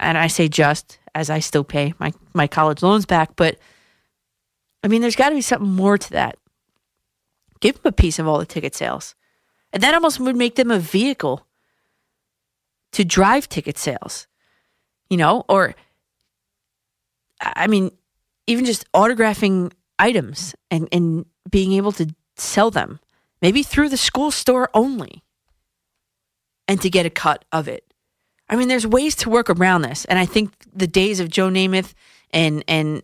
[0.01, 3.57] and I say just as I still pay my, my college loans back, but
[4.83, 6.37] I mean, there's got to be something more to that.
[7.59, 9.15] Give them a piece of all the ticket sales.
[9.71, 11.45] And that almost would make them a vehicle
[12.93, 14.27] to drive ticket sales,
[15.09, 15.75] you know, or
[17.39, 17.91] I mean,
[18.47, 22.99] even just autographing items and, and being able to sell them,
[23.41, 25.23] maybe through the school store only,
[26.67, 27.90] and to get a cut of it.
[28.51, 31.49] I mean, there's ways to work around this, and I think the days of Joe
[31.49, 31.93] Namath
[32.31, 33.01] and and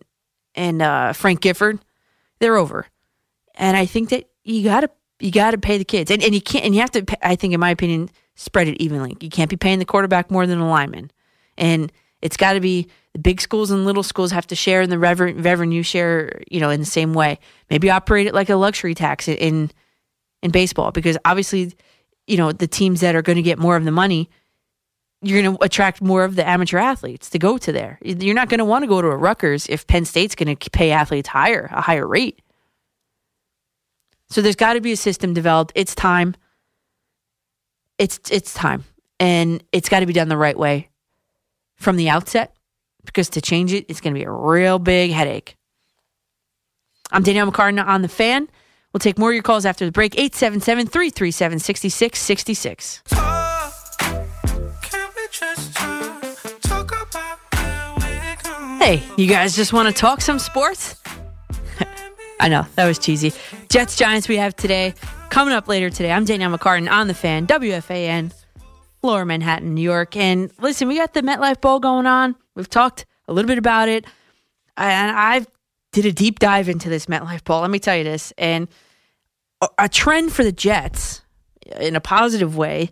[0.54, 1.78] and uh, Frank Gifford,
[2.38, 2.86] they're over.
[3.54, 6.66] And I think that you gotta you gotta pay the kids, and and you can't,
[6.66, 7.04] and you have to.
[7.26, 9.16] I think, in my opinion, spread it evenly.
[9.20, 11.10] You can't be paying the quarterback more than a lineman,
[11.56, 11.90] and
[12.20, 14.98] it's got to be the big schools and little schools have to share in the
[14.98, 17.38] revenue, revenue share, you know, in the same way.
[17.70, 19.70] Maybe operate it like a luxury tax in
[20.42, 21.72] in baseball, because obviously,
[22.26, 24.28] you know, the teams that are going to get more of the money
[25.22, 27.98] you're going to attract more of the amateur athletes to go to there.
[28.02, 30.70] You're not going to want to go to a Rutgers if Penn State's going to
[30.70, 32.40] pay athletes higher, a higher rate.
[34.30, 35.72] So there's got to be a system developed.
[35.74, 36.34] It's time.
[37.98, 38.84] It's it's time,
[39.18, 40.88] and it's got to be done the right way
[41.74, 42.54] from the outset,
[43.04, 45.56] because to change it, it's going to be a real big headache.
[47.10, 48.48] I'm Danielle McCartan on the fan.
[48.92, 50.14] We'll take more of your calls after the break.
[50.14, 53.02] 877 337 6666.
[58.78, 61.02] Hey, you guys just want to talk some sports?
[62.40, 63.32] I know, that was cheesy.
[63.68, 64.94] Jets Giants we have today.
[65.30, 68.32] Coming up later today, I'm Danielle McCartan on the fan, WFAN,
[69.02, 70.16] Lower Manhattan, New York.
[70.16, 72.36] And listen, we got the MetLife Bowl going on.
[72.54, 74.06] We've talked a little bit about it.
[74.76, 75.44] And I
[75.90, 77.62] did a deep dive into this MetLife Bowl.
[77.62, 78.32] Let me tell you this.
[78.38, 78.68] And
[79.76, 81.22] a trend for the Jets,
[81.80, 82.90] in a positive way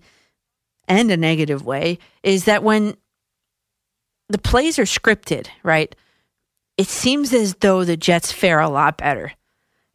[0.88, 2.96] and a negative way, is that when
[4.28, 5.94] the plays are scripted, right?
[6.76, 9.32] It seems as though the Jets fare a lot better.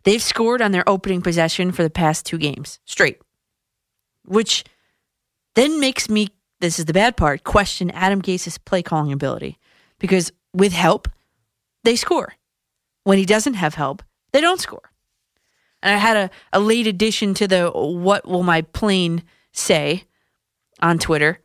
[0.04, 3.22] They've scored on their opening possession for the past two games straight,
[4.26, 4.64] which
[5.56, 6.30] then makes me,
[6.60, 9.60] this is the bad part, question Adam Gase's play calling ability.
[10.00, 11.08] Because with help,
[11.84, 12.34] they score.
[13.04, 14.02] When he doesn't have help,
[14.32, 14.92] they don't score.
[15.84, 20.06] And I had a, a late addition to the What Will My Plane Say
[20.80, 21.41] on Twitter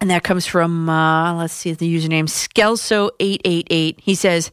[0.00, 4.00] and that comes from, uh, let's see the username, Skelso888.
[4.00, 4.50] He says,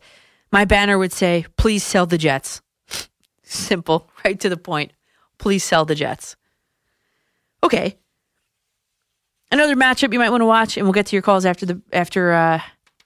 [0.51, 2.61] My banner would say, please sell the Jets.
[3.43, 4.93] Simple, right to the point.
[5.37, 6.35] Please sell the Jets.
[7.63, 7.97] Okay.
[9.51, 11.81] Another matchup you might want to watch, and we'll get to your calls after the
[11.91, 12.61] after uh,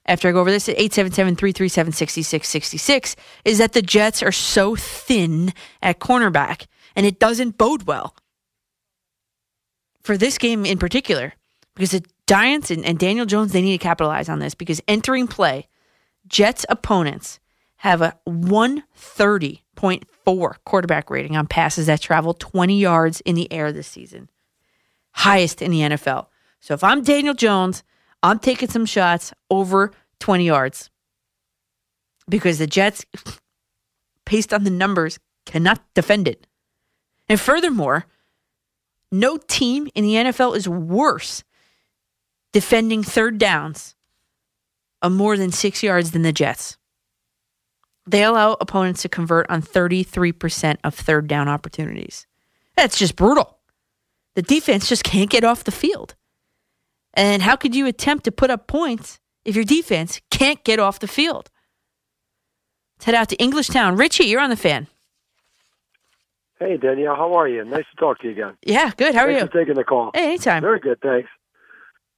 [0.05, 5.99] after I go over this at 877-337-6666, is that the Jets are so thin at
[5.99, 8.15] cornerback, and it doesn't bode well
[10.01, 11.33] for this game in particular
[11.75, 15.27] because the Giants and, and Daniel Jones, they need to capitalize on this because entering
[15.27, 15.67] play,
[16.27, 17.39] Jets opponents
[17.77, 23.87] have a 130.4 quarterback rating on passes that travel 20 yards in the air this
[23.87, 24.29] season.
[25.13, 26.27] Highest in the NFL.
[26.59, 27.83] So if I'm Daniel Jones,
[28.21, 30.89] I'm taking some shots over 20 yards
[32.27, 33.05] because the Jets,
[34.25, 36.45] based on the numbers, cannot defend it.
[37.29, 38.05] And furthermore,
[39.11, 41.45] no team in the NFL is worse
[42.57, 43.93] defending third downs
[45.03, 46.75] of more than six yards than the Jets.
[48.07, 52.25] They allow opponents to convert on 33% of third down opportunities.
[52.75, 53.59] That's just brutal.
[54.33, 56.15] The defense just can't get off the field.
[57.13, 60.97] And how could you attempt to put up points if your defense can't get off
[60.97, 61.51] the field?
[62.95, 63.99] Let's head out to Englishtown.
[63.99, 64.87] Richie, you're on the fan.
[66.57, 67.63] Hey, Danielle, how are you?
[67.63, 68.57] Nice to talk to you again.
[68.63, 69.13] Yeah, good.
[69.13, 69.47] How are Thanks you?
[69.47, 70.09] for taking the call.
[70.15, 70.63] Hey, anytime.
[70.63, 71.29] Very good, thanks.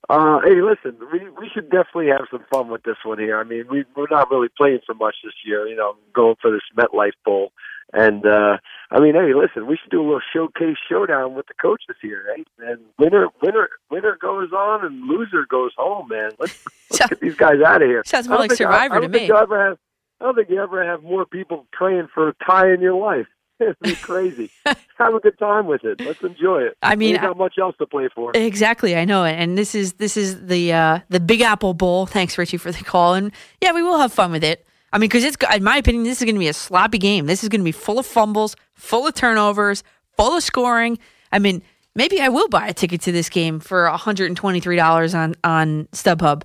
[0.08, 3.40] Uh, hey, listen, we we should definitely have some fun with this one here.
[3.40, 6.52] I mean, we we're not really playing so much this year, you know, going for
[6.52, 7.52] this MetLife Bowl.
[7.92, 8.58] And uh
[8.92, 12.24] I mean, hey, listen, we should do a little showcase showdown with the coaches here,
[12.30, 12.48] right?
[12.60, 16.32] And winner winner winner goes on and loser goes home, man.
[16.40, 18.04] Let's, let's get these guys out of here.
[18.06, 19.18] Sounds more like think- I- Survivor I, to me.
[19.20, 19.78] think you ever have
[20.22, 23.28] I don't think you ever have more people praying for a tie in your life.
[23.64, 24.50] It'd be crazy.
[24.66, 26.00] have a good time with it.
[26.02, 26.78] Let's enjoy it.
[26.82, 28.32] I mean, Ain't got much else to play for.
[28.36, 32.06] Exactly, I know it, and this is this is the uh, the Big Apple Bowl.
[32.06, 33.32] Thanks, Richie, for the call, and
[33.62, 34.66] yeah, we will have fun with it.
[34.92, 37.26] I mean, because it's in my opinion, this is going to be a sloppy game.
[37.26, 39.84] This is going to be full of fumbles, full of turnovers,
[40.18, 40.98] full of scoring.
[41.32, 41.62] I mean,
[42.00, 46.44] Maybe I will buy a ticket to this game for $123 on on StubHub.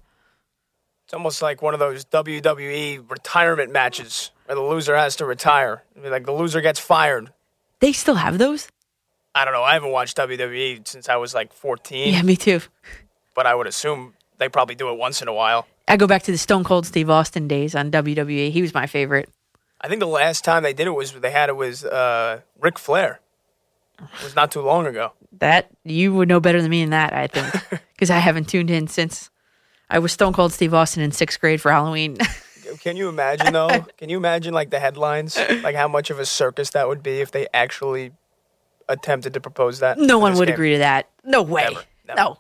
[1.05, 5.82] It's almost like one of those WWE retirement matches where the loser has to retire.
[5.97, 7.32] I mean, like the loser gets fired.
[7.80, 8.68] They still have those?
[9.34, 9.62] I don't know.
[9.62, 12.61] I haven't watched WWE since I was like 14, Yeah, me too.
[13.34, 15.66] but I would assume they probably do it once in a while.
[15.88, 18.51] I go back to the Stone Cold Steve Austin days on WWE.
[18.51, 19.28] He was my favorite.
[19.80, 22.78] I think the last time they did it was they had it was uh, Ric
[22.78, 23.20] Flair.
[24.01, 25.12] It was not too long ago.
[25.38, 27.53] That you would know better than me in that, I think,
[27.92, 29.30] because I haven't tuned in since
[29.90, 32.16] I was Stone Cold Steve Austin in sixth grade for Halloween.
[32.81, 33.87] Can you imagine though?
[33.99, 35.39] Can you imagine like the headlines?
[35.62, 38.12] Like how much of a circus that would be if they actually
[38.89, 39.99] attempted to propose that?
[39.99, 40.55] no one would game?
[40.55, 41.09] agree to that.
[41.25, 41.64] No way.
[41.64, 42.20] Never, never.
[42.20, 42.39] No.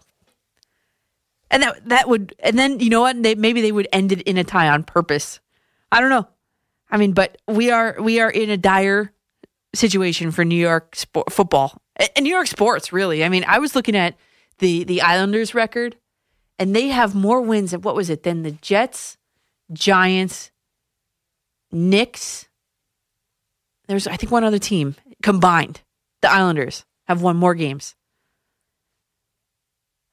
[1.50, 3.22] And that that would, and then you know what?
[3.22, 5.40] They, maybe they would end it in a tie on purpose.
[5.92, 6.26] I don't know.
[6.90, 9.12] I mean, but we are we are in a dire
[9.74, 12.92] situation for New York sport, football and New York sports.
[12.92, 14.16] Really, I mean, I was looking at
[14.58, 15.96] the the Islanders record,
[16.58, 17.72] and they have more wins.
[17.72, 19.16] At, what was it than the Jets,
[19.72, 20.50] Giants,
[21.72, 22.48] Knicks?
[23.86, 25.82] There's I think one other team combined.
[26.22, 27.94] The Islanders have won more games.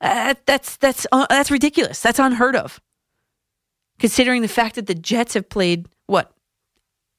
[0.02, 2.02] Uh, that's that's uh, that's ridiculous.
[2.02, 2.82] That's unheard of.
[3.99, 6.34] Considering the fact that the Jets have played what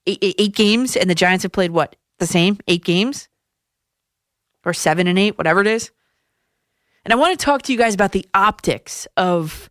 [0.07, 3.28] eight, games and the Giants have played what the same eight games
[4.64, 5.91] or seven and eight, whatever it is.
[7.05, 9.70] And I want to talk to you guys about the optics of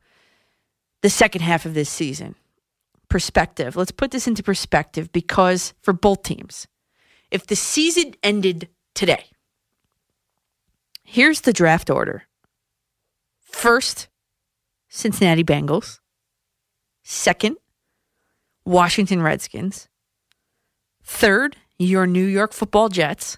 [1.01, 2.36] the second half of this season.
[3.12, 3.76] Perspective.
[3.76, 6.66] Let's put this into perspective because for both teams,
[7.30, 9.26] if the season ended today,
[11.03, 12.24] here's the draft order.
[13.41, 14.07] First,
[14.88, 15.99] Cincinnati Bengals.
[17.03, 17.57] Second,
[18.64, 19.89] Washington Redskins.
[21.03, 23.38] Third, your New York football Jets.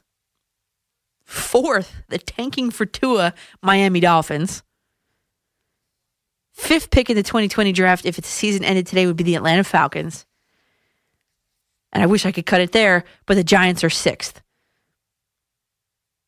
[1.26, 4.62] Fourth, the tanking for Tua Miami Dolphins.
[6.54, 9.64] Fifth pick in the 2020 draft, if its season ended today, would be the Atlanta
[9.64, 10.26] Falcons.
[11.91, 14.41] And I wish I could cut it there, but the Giants are sixth.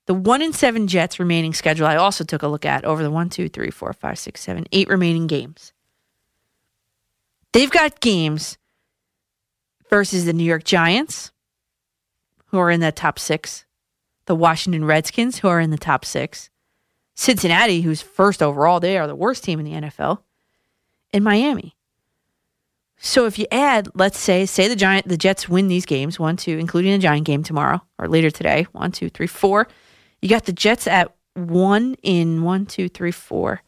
[0.08, 3.10] The one in seven Jets remaining schedule, I also took a look at over the
[3.10, 5.74] one, two, three, four, five, six, seven, eight remaining games.
[7.54, 8.58] They've got games
[9.90, 11.32] versus the New York Giants,
[12.48, 13.66] who are in the top six,
[14.26, 16.50] the Washington Redskins, who are in the top six,
[17.16, 20.20] Cincinnati, who's first overall, they are the worst team in the NFL,
[21.14, 21.76] and Miami.
[22.98, 26.38] So if you add, let's say, say the Giant, the Jets win these games, one,
[26.38, 29.68] two, including the Giant game tomorrow or later today, one, two, three, four.
[30.22, 33.62] You got the Jets at one in one, two, three, four.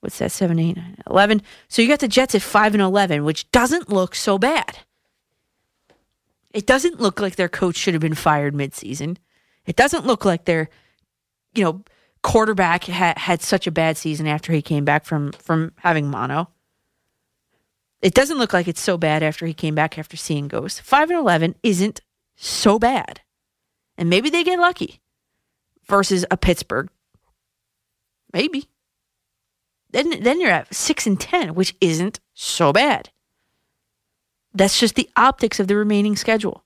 [0.00, 0.32] What's that?
[0.32, 1.42] Seven, eight, nine, eleven.
[1.68, 4.78] So you got the Jets at five and eleven, which doesn't look so bad.
[6.52, 9.16] It doesn't look like their coach should have been fired midseason.
[9.66, 10.68] It doesn't look like their,
[11.54, 11.82] you know,
[12.24, 16.48] quarterback ha- had such a bad season after he came back from from having mono.
[18.00, 20.80] It doesn't look like it's so bad after he came back after seeing ghosts.
[20.80, 22.00] Five and eleven isn't
[22.34, 23.20] so bad,
[23.96, 25.00] and maybe they get lucky
[25.86, 26.88] versus a Pittsburgh.
[28.32, 28.68] Maybe.
[29.90, 33.10] Then then you're at six and ten, which isn't so bad.
[34.54, 36.64] That's just the optics of the remaining schedule.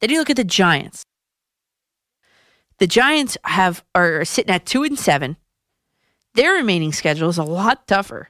[0.00, 1.04] Then you look at the Giants.
[2.78, 5.36] The Giants have are sitting at two and seven.
[6.34, 8.28] Their remaining schedule is a lot tougher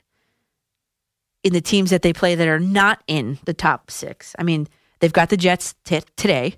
[1.43, 4.35] in the teams that they play that are not in the top six.
[4.39, 4.69] I mean,
[5.01, 6.57] they've got the Jets t- today.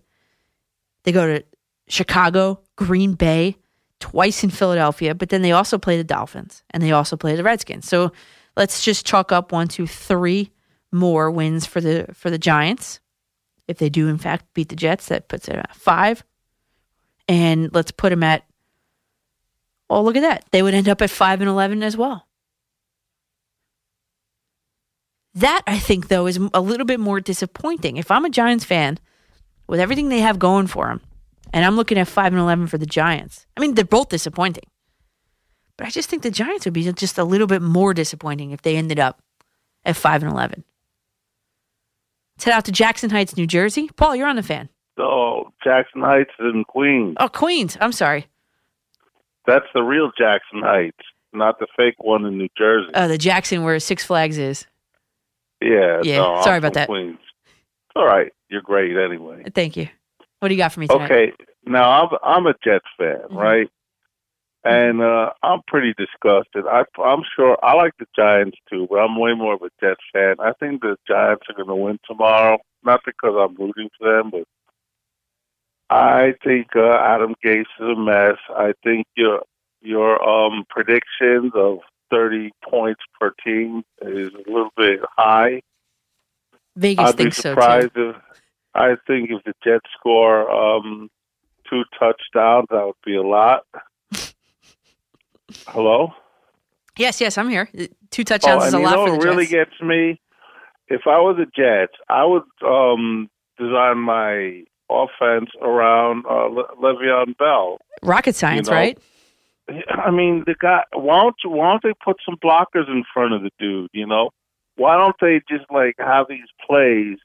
[1.04, 1.44] They go to
[1.88, 3.56] Chicago, Green Bay,
[4.00, 7.42] twice in Philadelphia, but then they also play the Dolphins and they also play the
[7.42, 7.88] Redskins.
[7.88, 8.12] So
[8.56, 10.52] let's just chalk up one, two, three
[10.92, 13.00] more wins for the for the Giants.
[13.66, 16.24] If they do in fact beat the Jets, that puts it at five.
[17.28, 18.44] And let's put them at
[19.90, 20.44] oh look at that.
[20.50, 22.26] They would end up at five and eleven as well.
[25.34, 27.96] That I think though is a little bit more disappointing.
[27.96, 28.98] If I'm a Giants fan,
[29.66, 31.02] with everything they have going for them,
[31.52, 33.46] and I'm looking at five and eleven for the Giants.
[33.56, 34.64] I mean, they're both disappointing,
[35.76, 38.62] but I just think the Giants would be just a little bit more disappointing if
[38.62, 39.22] they ended up
[39.84, 40.64] at five and eleven.
[42.36, 43.90] Let's head out to Jackson Heights, New Jersey.
[43.96, 44.70] Paul, you're on the fan.
[44.98, 47.16] Oh, Jackson Heights in Queens.
[47.20, 47.76] Oh, Queens.
[47.80, 48.26] I'm sorry.
[49.46, 50.98] That's the real Jackson Heights,
[51.32, 52.90] not the fake one in New Jersey.
[52.94, 54.66] Uh, the Jackson where Six Flags is.
[55.62, 56.00] yeah.
[56.02, 56.88] yeah, no, I'm sorry about from that.
[56.88, 57.18] Queens.
[57.20, 58.32] It's all right.
[58.50, 59.44] You're great anyway.
[59.54, 59.88] Thank you.
[60.40, 61.10] What do you got for me tonight?
[61.10, 61.32] Okay.
[61.66, 63.36] Now I'm I'm a Jets fan, Mm-hmm.
[63.36, 63.68] right?
[64.64, 66.64] And uh I'm pretty disgusted.
[66.66, 70.00] I I'm sure I like the Giants too, but I'm way more of a Jets
[70.12, 70.36] fan.
[70.40, 74.30] I think the Giants are going to win tomorrow, not because I'm rooting for them,
[74.30, 74.44] but
[75.90, 78.36] I think uh, Adam Gase is a mess.
[78.50, 79.42] I think your
[79.80, 81.78] your um, predictions of
[82.10, 85.62] thirty points per team is a little bit high.
[86.76, 88.10] Vegas I'd be thinks so surprised too.
[88.10, 88.16] if
[88.74, 91.10] I think if the Jets score um,
[91.68, 93.64] two touchdowns, that would be a lot.
[95.66, 96.12] Hello.
[96.96, 97.70] Yes, yes, I'm here.
[98.10, 99.70] Two touchdowns oh, is a you lot know for what the really Jets.
[99.70, 100.20] gets me?
[100.88, 107.36] If I was a Jets, I would um, design my offense around uh, Le- Le'Veon
[107.36, 107.78] Bell.
[108.02, 108.98] Rocket science, know, right?
[109.90, 110.84] I mean, the guy.
[110.92, 113.90] Why don't Why don't they put some blockers in front of the dude?
[113.92, 114.30] You know,
[114.76, 117.18] why don't they just like have these plays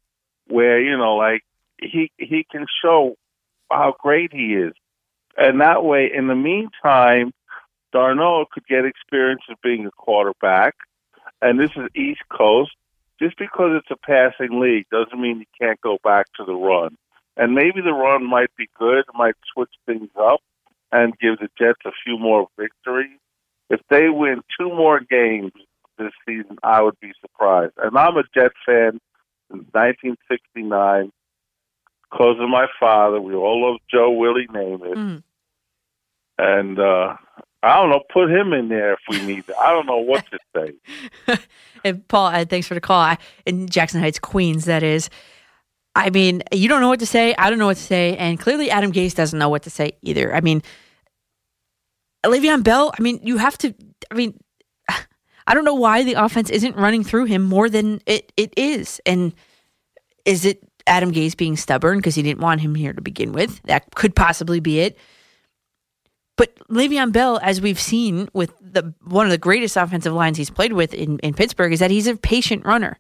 [0.48, 1.42] where you know, like
[1.82, 3.16] he he can show
[3.72, 4.74] how great he is,
[5.38, 7.34] and that way, in the meantime,
[7.94, 10.76] Darnold could get experience of being a quarterback,
[11.42, 12.72] and this is East Coast.
[13.22, 16.98] Just because it's a passing league doesn't mean you can't go back to the run.
[17.36, 20.42] And maybe the run might be good, might switch things up
[20.92, 23.18] and give the Jets a few more victories.
[23.70, 25.52] If they win two more games
[25.98, 27.74] this season, I would be surprised.
[27.78, 29.00] And I'm a Jet fan
[29.50, 31.12] since 1969.
[32.12, 34.94] Because of my father, we all love Joe Willie Namath.
[34.94, 35.24] Mm.
[36.38, 37.16] And uh,
[37.64, 39.58] I don't know, put him in there if we need to.
[39.58, 41.38] I don't know what to say.
[41.84, 43.00] And Paul, uh, thanks for the call.
[43.00, 45.10] I, in Jackson Heights, Queens, that is.
[45.96, 47.36] I mean, you don't know what to say.
[47.38, 48.18] I don't know what to say.
[48.18, 50.34] And clearly, Adam Gase doesn't know what to say either.
[50.34, 50.64] I mean,
[52.26, 53.76] Le'Veon Bell, I mean, you have to,
[54.10, 54.40] I mean,
[55.48, 59.02] I don't know why the offense isn't running through him more than it, it is.
[59.06, 59.34] And
[60.26, 63.62] is it Adam Gase being stubborn because he didn't want him here to begin with?
[63.64, 64.98] That could possibly be it.
[66.36, 70.50] But Le'Veon Bell, as we've seen with the one of the greatest offensive lines he's
[70.50, 72.98] played with in, in Pittsburgh, is that he's a patient runner.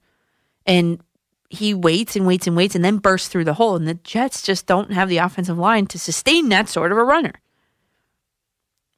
[0.67, 1.01] And
[1.49, 3.75] he waits and waits and waits and then bursts through the hole.
[3.75, 7.03] And the Jets just don't have the offensive line to sustain that sort of a
[7.03, 7.33] runner.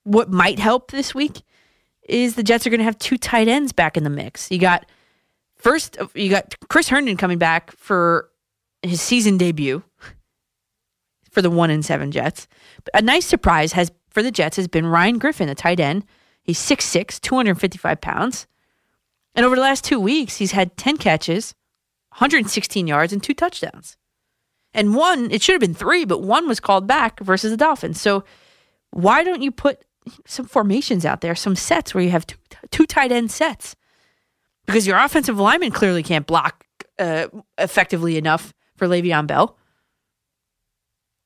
[0.03, 1.41] What might help this week
[2.07, 4.51] is the Jets are going to have two tight ends back in the mix.
[4.51, 4.85] You got
[5.55, 8.29] first, you got Chris Herndon coming back for
[8.83, 9.83] his season debut
[11.31, 12.47] for the one and seven Jets.
[12.83, 16.05] But a nice surprise has for the Jets has been Ryan Griffin, the tight end.
[16.41, 18.47] He's 6'6, 255 pounds.
[19.35, 21.53] And over the last two weeks, he's had 10 catches,
[22.15, 23.97] 116 yards, and two touchdowns.
[24.73, 27.99] And one, it should have been three, but one was called back versus the Dolphins.
[27.99, 28.23] So
[28.91, 29.83] why don't you put
[30.25, 32.37] some formations out there, some sets where you have two,
[32.71, 33.75] two tight end sets?
[34.65, 36.65] Because your offensive lineman clearly can't block
[36.99, 39.57] uh, effectively enough for Le'Veon Bell.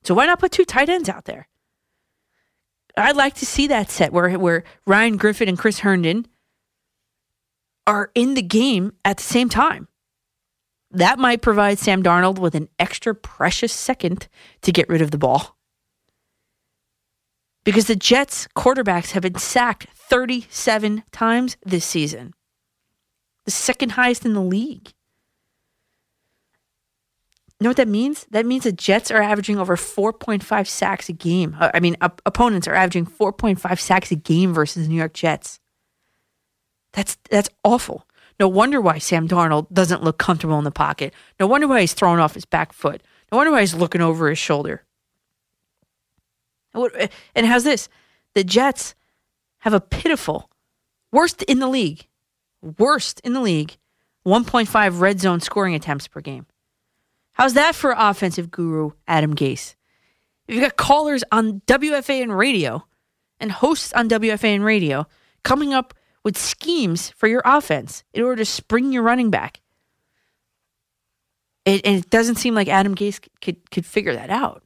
[0.02, 1.48] So why not put two tight ends out there?
[2.96, 6.26] I'd like to see that set where where Ryan Griffin and Chris Herndon
[7.86, 9.88] are in the game at the same time.
[10.90, 14.28] That might provide Sam Darnold with an extra precious second
[14.62, 15.56] to get rid of the ball.
[17.64, 22.34] Because the Jets quarterbacks have been sacked 37 times this season.
[23.44, 24.92] The second highest in the league.
[27.60, 28.26] You know what that means?
[28.30, 31.54] That means the Jets are averaging over 4.5 sacks a game.
[31.60, 35.12] Uh, I mean, op- opponents are averaging 4.5 sacks a game versus the New York
[35.12, 35.60] Jets.
[36.92, 38.06] That's that's awful.
[38.40, 41.12] No wonder why Sam Darnold doesn't look comfortable in the pocket.
[41.38, 43.02] No wonder why he's thrown off his back foot.
[43.30, 44.82] No wonder why he's looking over his shoulder.
[46.74, 47.90] Eh, and how's this?
[48.34, 48.94] The Jets
[49.58, 50.50] have a pitiful,
[51.12, 52.06] worst in the league,
[52.78, 53.76] worst in the league,
[54.26, 56.46] 1.5 red zone scoring attempts per game.
[57.32, 59.74] How's that for offensive guru Adam Gase?
[60.48, 62.86] If you got callers on WFAN radio
[63.38, 65.06] and hosts on WFAN radio
[65.42, 65.92] coming up
[66.24, 69.60] with schemes for your offense in order to spring your running back.
[71.64, 74.62] It, and it doesn't seem like Adam Gase could could figure that out.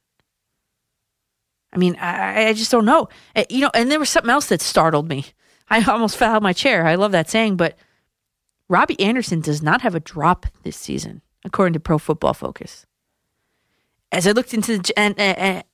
[1.73, 3.09] I mean, I, I just don't know.
[3.35, 5.25] Uh, You know, and there was something else that startled me.
[5.69, 6.85] I almost fell out of my chair.
[6.85, 7.77] I love that saying, but
[8.69, 12.85] Robbie Anderson does not have a drop this season, according to Pro Football Focus.
[14.11, 14.93] As I looked into the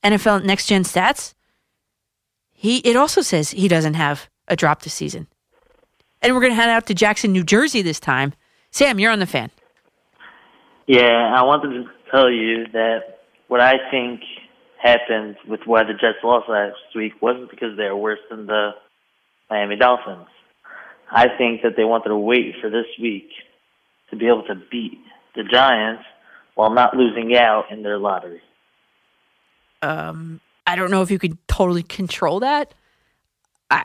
[0.04, 1.34] NFL Next Gen stats,
[2.52, 5.28] he it also says he doesn't have a drop this season.
[6.22, 8.34] And we're going to head out to Jackson, New Jersey this time.
[8.70, 9.52] Sam, you're on the fan.
[10.88, 14.22] Yeah, I wanted to tell you that what I think
[14.82, 18.72] happened with why the Jets lost last week wasn't because they were worse than the
[19.50, 20.28] Miami Dolphins.
[21.12, 23.30] I think that they wanted to wait for this week
[24.10, 25.00] to be able to beat
[25.36, 26.04] the Giants
[26.56, 28.42] while not losing out in their lottery.
[29.82, 32.74] Um, I don't know if you could totally control that.
[33.70, 33.84] I,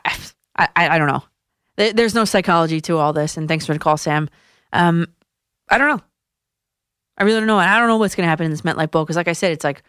[0.55, 1.23] I, I don't know.
[1.77, 4.29] There- There's no psychology to all this, and thanks for the call, Sam.
[4.73, 5.07] Um,
[5.69, 6.03] I don't know.
[7.17, 7.59] I really don't know.
[7.59, 9.33] And I don't know what's going to happen in this MetLife Bowl because, like I
[9.33, 9.81] said, it's like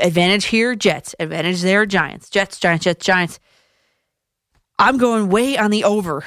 [0.00, 1.14] advantage here, Jets.
[1.18, 2.28] Advantage there, Giants.
[2.30, 3.40] Jets, Giants, Jets, Giants.
[4.78, 6.24] I'm going way on the over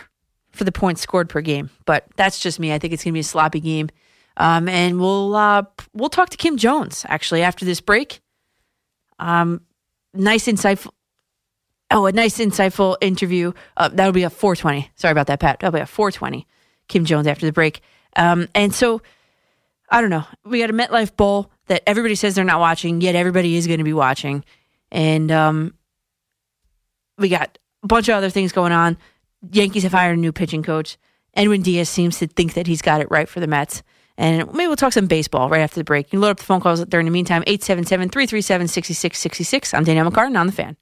[0.52, 2.74] for the points scored per game, but that's just me.
[2.74, 3.90] I think it's going to be a sloppy game.
[4.38, 8.20] Um, and we'll uh, we'll talk to Kim Jones actually after this break.
[9.20, 9.62] Um,
[10.14, 10.92] nice insightful.
[11.92, 13.54] Oh, a nice insightful interview.
[13.78, 14.90] Uh, that'll be a 420.
[14.96, 15.60] Sorry about that, Pat.
[15.60, 16.48] That'll be a 420.
[16.88, 17.82] Kim Jones after the break.
[18.16, 19.02] Um, and so
[19.90, 20.26] I don't know.
[20.44, 23.80] We got a MetLife Bowl that everybody says they're not watching, yet everybody is going
[23.80, 24.44] to be watching.
[24.92, 25.74] And um,
[27.18, 28.98] we got a bunch of other things going on.
[29.52, 30.98] Yankees have hired a new pitching coach.
[31.34, 33.84] Edwin Diaz seems to think that he's got it right for the Mets.
[34.18, 36.08] And maybe we'll talk some baseball right after the break.
[36.08, 37.44] You can load up the phone calls during the meantime.
[37.46, 39.74] 877 337 6666.
[39.74, 40.78] I'm Danielle McCartan on the fan.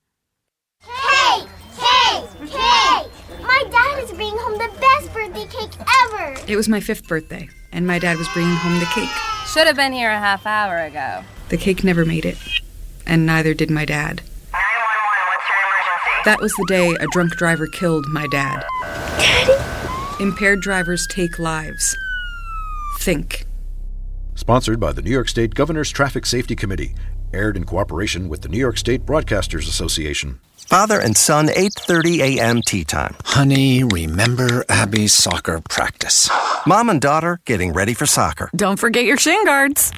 [0.82, 1.48] Hey!
[1.80, 2.26] Hey!
[2.46, 3.10] Hey!
[3.42, 5.72] My dad is bringing home the best birthday cake
[6.04, 6.36] ever!
[6.48, 9.10] It was my fifth birthday, and my dad was bringing home the cake.
[9.46, 11.24] Should have been here a half hour ago.
[11.50, 12.38] The cake never made it,
[13.06, 14.22] and neither did my dad.
[16.26, 18.64] That was the day a drunk driver killed my dad.
[18.82, 20.24] Daddy?
[20.24, 21.98] Impaired drivers take lives.
[23.00, 23.46] Think.
[24.36, 26.96] Sponsored by the New York State Governor's Traffic Safety Committee.
[27.34, 30.40] Aired in cooperation with the New York State Broadcasters Association.
[30.74, 32.60] Father and son, 8:30 a.m.
[32.66, 33.16] tee time.
[33.24, 36.32] Honey, remember Abby's soccer practice.
[36.66, 38.50] Mom and daughter getting ready for soccer.
[38.56, 39.92] Don't forget your shin guards.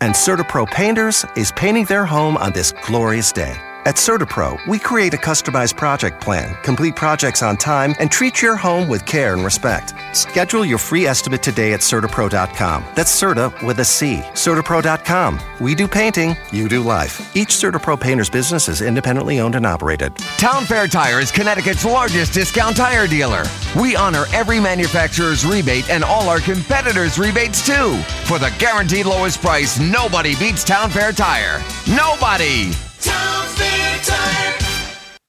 [0.00, 3.54] And CertaPro Painters is painting their home on this glorious day.
[3.86, 8.56] At CertaPro, we create a customized project plan, complete projects on time, and treat your
[8.56, 9.92] home with care and respect.
[10.14, 12.82] Schedule your free estimate today at CertaPro.com.
[12.94, 14.22] That's Certa with a C.
[14.32, 15.38] CertaPro.com.
[15.60, 17.36] We do painting, you do life.
[17.36, 20.16] Each CertaPro painter's business is independently owned and operated.
[20.38, 23.44] Town Fair Tire is Connecticut's largest discount tire dealer.
[23.78, 28.00] We honor every manufacturer's rebate and all our competitors' rebates too.
[28.24, 31.62] For the guaranteed lowest price, nobody beats Town Fair Tire.
[31.94, 32.72] Nobody!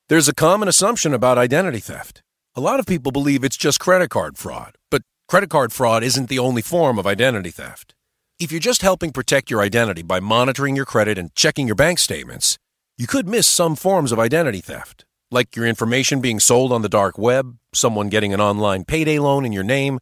[0.07, 2.21] There's a common assumption about identity theft.
[2.55, 6.29] A lot of people believe it's just credit card fraud, but credit card fraud isn't
[6.29, 7.95] the only form of identity theft.
[8.39, 11.97] If you're just helping protect your identity by monitoring your credit and checking your bank
[11.97, 12.59] statements,
[12.99, 16.87] you could miss some forms of identity theft, like your information being sold on the
[16.89, 19.97] dark web, someone getting an online payday loan in your name,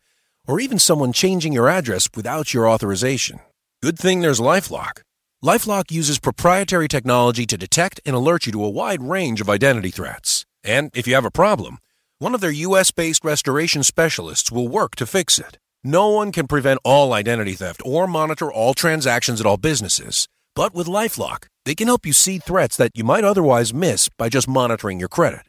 [0.45, 3.39] or even someone changing your address without your authorization.
[3.81, 4.99] Good thing there's Lifelock.
[5.43, 9.91] Lifelock uses proprietary technology to detect and alert you to a wide range of identity
[9.91, 10.45] threats.
[10.63, 11.79] And if you have a problem,
[12.17, 15.57] one of their US based restoration specialists will work to fix it.
[15.83, 20.29] No one can prevent all identity theft or monitor all transactions at all businesses.
[20.55, 24.29] But with Lifelock, they can help you see threats that you might otherwise miss by
[24.29, 25.43] just monitoring your credit.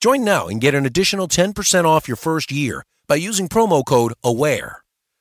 [0.00, 4.12] Join now and get an additional 10% off your first year by using promo code
[4.22, 4.76] AWARE.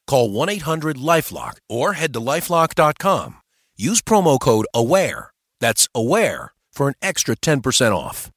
[0.06, 3.38] Call 1 800 Lifelock or head to lifelock.com.
[3.84, 5.32] Use promo code AWARE.
[5.60, 8.32] That's AWARE for an extra 10% off.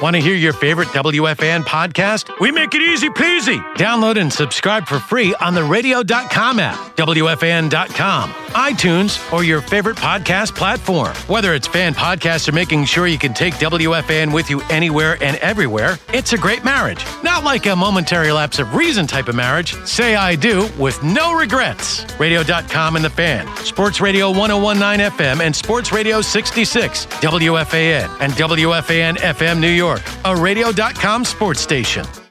[0.00, 2.30] Want to hear your favorite WFAN podcast?
[2.40, 3.62] We make it easy peasy.
[3.74, 10.54] Download and subscribe for free on the radio.com app, WFAN.com, iTunes, or your favorite podcast
[10.54, 11.14] platform.
[11.26, 15.36] Whether it's fan podcasts or making sure you can take WFAN with you anywhere and
[15.38, 17.04] everywhere, it's a great marriage.
[17.22, 19.74] Not like a momentary lapse of reason type of marriage.
[19.84, 22.06] Say I do with no regrets.
[22.18, 29.16] Radio.com and the fan, Sports Radio 1019 FM and Sports Radio 66, WFAN and WFAN
[29.18, 29.89] FM New York,
[30.24, 32.29] a radio.com sports station.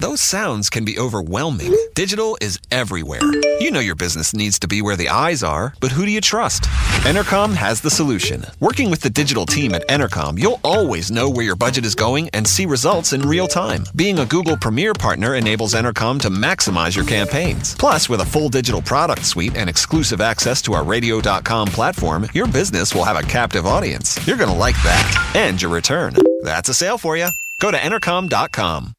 [0.00, 1.76] Those sounds can be overwhelming.
[1.94, 3.20] Digital is everywhere.
[3.60, 6.22] You know your business needs to be where the eyes are, but who do you
[6.22, 6.62] trust?
[7.04, 8.46] Entercom has the solution.
[8.60, 12.30] Working with the digital team at Entercom, you'll always know where your budget is going
[12.30, 13.84] and see results in real time.
[13.94, 17.74] Being a Google Premier partner enables Entercom to maximize your campaigns.
[17.74, 22.48] Plus, with a full digital product suite and exclusive access to our radio.com platform, your
[22.48, 24.18] business will have a captive audience.
[24.26, 25.32] You're going to like that.
[25.36, 26.16] And your return.
[26.40, 27.28] That's a sale for you.
[27.60, 28.94] Go to entercom.com.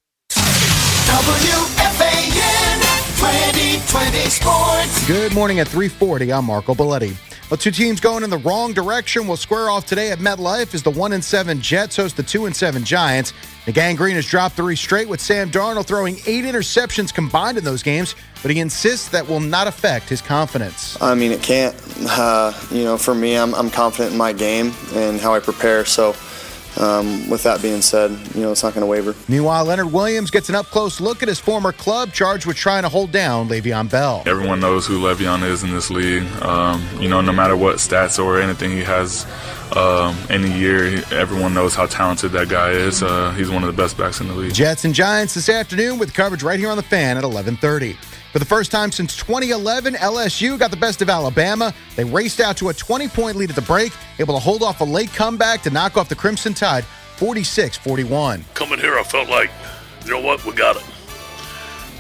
[1.11, 2.79] WFAN
[3.19, 5.07] 2020 Sports.
[5.07, 6.31] Good morning at 340.
[6.31, 7.17] I'm Marco Belletti.
[7.51, 10.83] Well, two teams going in the wrong direction will square off today at MetLife as
[10.83, 13.33] the 1 and 7 Jets host the 2 and 7 Giants.
[13.65, 17.65] The Gang Green has dropped three straight with Sam Darnold throwing eight interceptions combined in
[17.65, 20.97] those games, but he insists that will not affect his confidence.
[21.01, 21.75] I mean, it can't.
[22.07, 25.83] Uh, you know, for me, I'm, I'm confident in my game and how I prepare.
[25.83, 26.15] So,
[26.77, 29.15] um, with that being said, you know, it's not going to waver.
[29.27, 32.83] Meanwhile, Leonard Williams gets an up close look at his former club, charged with trying
[32.83, 34.23] to hold down Le'Veon Bell.
[34.25, 36.23] Everyone knows who Le'Veon is in this league.
[36.41, 39.25] Um, you know, no matter what stats or anything he has
[39.75, 43.03] um, any year, everyone knows how talented that guy is.
[43.03, 44.53] Uh, he's one of the best backs in the league.
[44.53, 47.95] Jets and Giants this afternoon with coverage right here on the fan at 11:30.
[48.31, 51.73] For the first time since 2011, LSU got the best of Alabama.
[51.97, 54.79] They raced out to a 20 point lead at the break, able to hold off
[54.79, 56.85] a late comeback to knock off the Crimson Tide
[57.17, 58.45] 46 41.
[58.53, 59.51] Coming here, I felt like,
[60.05, 60.83] you know what, we got it.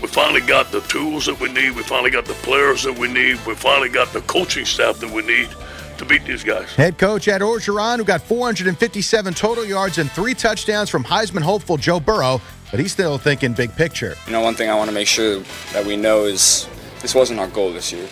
[0.01, 1.75] We finally got the tools that we need.
[1.75, 3.37] We finally got the players that we need.
[3.45, 5.49] We finally got the coaching staff that we need
[5.97, 6.73] to beat these guys.
[6.75, 11.75] Head coach Ed Orgeron, who got 457 total yards and three touchdowns from Heisman hopeful
[11.77, 12.41] Joe Burrow,
[12.71, 14.15] but he's still thinking big picture.
[14.25, 15.39] You know, one thing I want to make sure
[15.73, 16.67] that we know is
[17.01, 18.07] this wasn't our goal this year.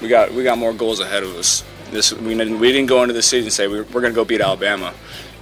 [0.00, 1.64] We got we got more goals ahead of us.
[1.90, 4.16] This we didn't, we didn't go into the season and say we're, we're going to
[4.16, 4.94] go beat Alabama.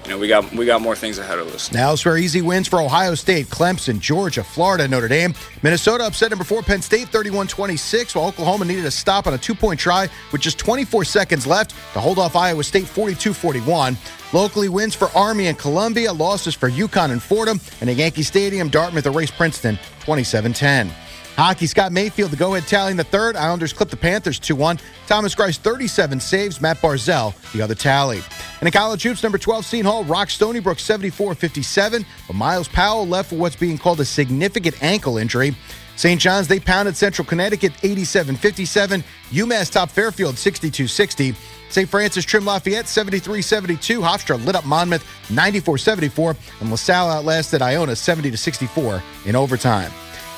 [0.04, 1.72] You know, we got we got more things ahead of us.
[1.72, 5.32] Now elsewhere, easy wins for Ohio State, Clemson, Georgia, Florida, Notre Dame.
[5.62, 9.80] Minnesota upset number four Penn State 31-26, while Oklahoma needed a stop on a two-point
[9.80, 13.96] try with just 24 seconds left to hold off Iowa State 42-41.
[14.34, 18.68] Locally wins for Army and Columbia, losses for UConn and Fordham, and at Yankee Stadium,
[18.68, 20.90] Dartmouth erased Princeton 27-10.
[21.36, 23.34] Hockey, Scott Mayfield, the go-ahead tally in the third.
[23.34, 24.80] Islanders clip the Panthers 2-1.
[25.08, 26.60] Thomas Greiss, 37 saves.
[26.60, 28.22] Matt Barzal, the other tally.
[28.60, 32.04] And in college hoops, number 12, Seton Hall, rock Stony Brook 74-57.
[32.28, 35.56] But Myles Powell left for what's being called a significant ankle injury.
[35.96, 36.20] St.
[36.20, 39.02] John's, they pounded Central Connecticut 87-57.
[39.30, 41.34] UMass top Fairfield 62-60.
[41.68, 41.88] St.
[41.88, 44.00] Francis Trim Lafayette 73-72.
[44.00, 46.36] Hofstra lit up Monmouth 94-74.
[46.60, 49.90] And LaSalle outlasted Iona 70-64 in overtime.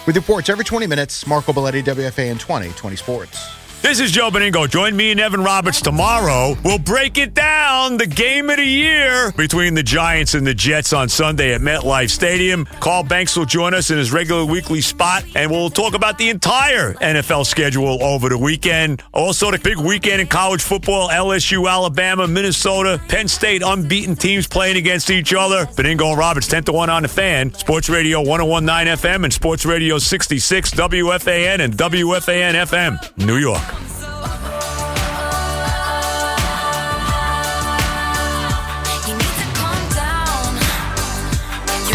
[0.06, 3.55] With reports every 20 minutes, Marco Belletti, WFAN 20, 20 Sports.
[3.86, 4.68] This is Joe Benigno.
[4.68, 6.56] Join me and Evan Roberts tomorrow.
[6.64, 10.92] We'll break it down, the game of the year between the Giants and the Jets
[10.92, 12.64] on Sunday at MetLife Stadium.
[12.80, 16.30] Carl Banks will join us in his regular weekly spot, and we'll talk about the
[16.30, 19.04] entire NFL schedule over the weekend.
[19.14, 24.78] Also, the big weekend in college football LSU, Alabama, Minnesota, Penn State, unbeaten teams playing
[24.78, 25.64] against each other.
[25.64, 27.54] Benigno and Roberts, 10 to 1 on the fan.
[27.54, 33.76] Sports Radio 1019 FM and Sports Radio 66 WFAN and WFAN FM, New York.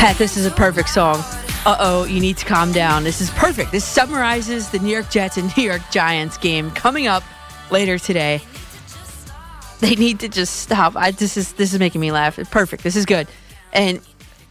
[0.01, 1.17] Pat, this is a perfect song.
[1.63, 3.03] Uh oh, you need to calm down.
[3.03, 3.71] This is perfect.
[3.71, 7.21] This summarizes the New York Jets and New York Giants game coming up
[7.69, 8.41] later today.
[9.79, 10.95] They need to just stop.
[10.95, 12.37] I, this is this is making me laugh.
[12.49, 12.81] Perfect.
[12.81, 13.27] This is good.
[13.73, 14.01] And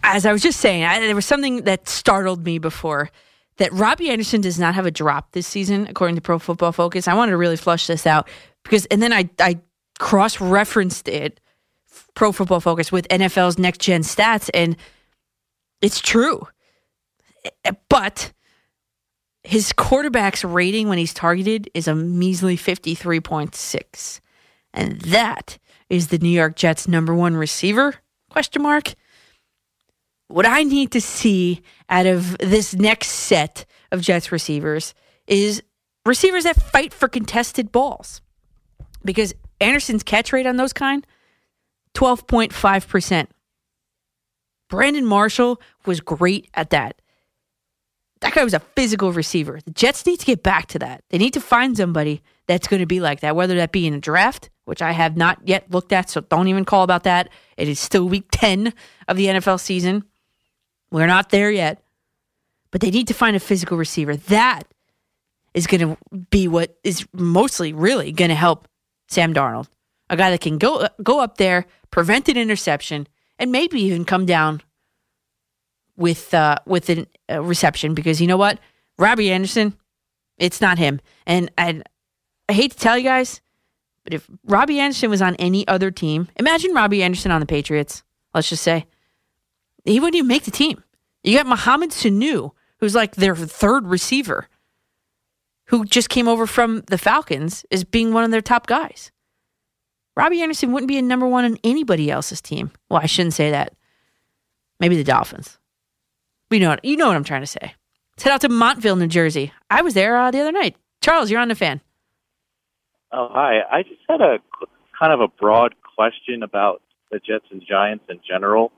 [0.05, 3.11] as I was just saying, I, there was something that startled me before
[3.61, 7.07] that Robbie Anderson does not have a drop this season, according to Pro Football Focus.
[7.07, 8.27] I wanted to really flush this out
[8.65, 9.61] because, and then I I
[9.99, 11.41] cross referenced it,
[12.15, 14.77] Pro Football Focus, with NFL's next gen stats, and
[15.83, 16.49] it's true.
[17.67, 18.33] Eh, but
[19.45, 24.21] his quarterback's rating when he's targeted is a measly 53.6.
[24.73, 25.59] And that
[25.91, 27.97] is the New York Jets number 1 receiver?
[28.31, 28.95] Question mark.
[30.31, 34.95] What I need to see out of this next set of Jets receivers
[35.27, 35.61] is
[36.07, 38.23] receivers that fight for contested balls.
[39.05, 41.05] Because Anderson's catch rate on those kind
[41.95, 43.27] 12.5%.
[44.69, 47.03] Brandon Marshall was great at that.
[48.21, 49.59] That guy was a physical receiver.
[49.65, 51.03] The Jets need to get back to that.
[51.11, 53.95] They need to find somebody that's going to be like that, whether that be in
[53.95, 57.31] a draft, which I have not yet looked at, so don't even call about that.
[57.57, 58.73] It is still week 10
[59.09, 60.05] of the NFL season.
[60.91, 61.83] We're not there yet.
[62.71, 64.17] But they need to find a physical receiver.
[64.17, 64.63] That
[65.55, 65.99] is going to
[66.31, 68.69] be what is mostly really going to help
[69.09, 69.69] Sam Darnold.
[70.09, 73.07] A guy that can go go up there, prevent an interception,
[73.39, 74.63] and maybe even come down
[75.97, 76.91] with uh, with
[77.29, 78.59] a reception because you know what,
[78.99, 79.77] Robbie Anderson,
[80.39, 81.01] it's not him.
[81.27, 81.83] And I,
[82.49, 83.41] I hate to tell you guys,
[84.05, 88.03] but if Robbie Anderson was on any other team, imagine Robbie Anderson on the Patriots.
[88.35, 88.87] Let's just say
[89.85, 90.83] he wouldn't even make the team.
[91.23, 94.49] You got Mohamed Sanu, who's like their third receiver,
[95.67, 99.13] who just came over from the Falcons as being one of their top guys.
[100.17, 102.73] Robbie Anderson wouldn't be a number one on anybody else's team.
[102.89, 103.75] Well, I shouldn't say that.
[104.81, 105.59] Maybe the Dolphins.
[106.49, 107.75] But you know what, you know what I'm trying to say.
[108.17, 109.53] Let's head out to Montville, New Jersey.
[109.71, 110.77] I was there uh, the other night.
[111.01, 111.81] Charles, you're on the fan.
[113.13, 113.61] Oh, hi.
[113.71, 114.39] I just had a
[114.99, 118.73] kind of a broad question about the Jets and Giants in general.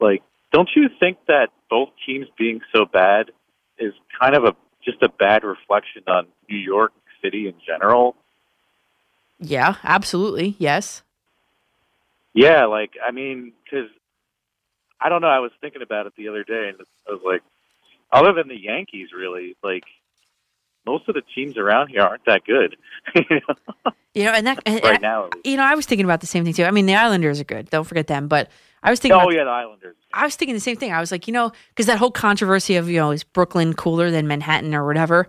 [0.00, 0.22] Like,
[0.52, 3.30] don't you think that both teams being so bad
[3.78, 4.54] is kind of a
[4.84, 6.92] just a bad reflection on New York
[7.22, 8.16] City in general?
[9.38, 10.56] Yeah, absolutely.
[10.58, 11.02] Yes.
[12.34, 13.88] Yeah, like I mean, because
[15.00, 15.28] I don't know.
[15.28, 17.42] I was thinking about it the other day, and I was like,
[18.12, 19.84] other than the Yankees, really, like
[20.86, 22.76] most of the teams around here aren't that good.
[24.14, 26.44] You know, and that and Right now, you know, I was thinking about the same
[26.44, 26.64] thing too.
[26.64, 27.70] I mean, the Islanders are good.
[27.70, 28.28] Don't forget them.
[28.28, 28.50] But
[28.82, 29.16] I was thinking.
[29.16, 29.96] oh about, yeah, the Islanders.
[30.12, 30.92] I was thinking the same thing.
[30.92, 34.10] I was like, you know, because that whole controversy of you know is Brooklyn cooler
[34.10, 35.28] than Manhattan or whatever.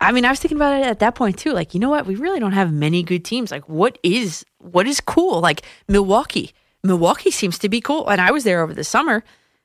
[0.00, 1.52] I mean, I was thinking about it at that point too.
[1.52, 2.06] Like, you know what?
[2.06, 3.50] We really don't have many good teams.
[3.50, 5.40] Like, what is what is cool?
[5.40, 6.52] Like Milwaukee.
[6.84, 9.24] Milwaukee seems to be cool, and I was there over the summer.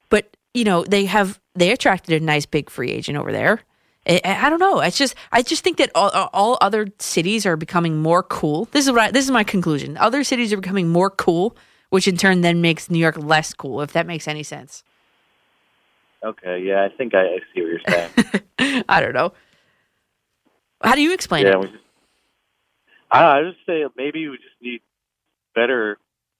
[0.09, 3.61] But you know, they have they attracted a nice big free agent over there.
[4.07, 4.79] I, I don't know.
[4.79, 8.65] It's just I just think that all, all other cities are becoming more cool.
[8.71, 9.97] This is what I, this is my conclusion.
[9.97, 11.55] Other cities are becoming more cool,
[11.93, 13.79] which in turn then makes New York less cool.
[13.81, 14.83] If that makes any sense.
[16.25, 18.83] Okay, yeah, I think I, I see what you're saying.
[18.89, 19.31] I don't know.
[20.81, 21.59] How do you explain yeah, it?
[21.59, 21.83] we just,
[23.11, 24.81] I, I just say maybe we just need
[25.53, 25.99] better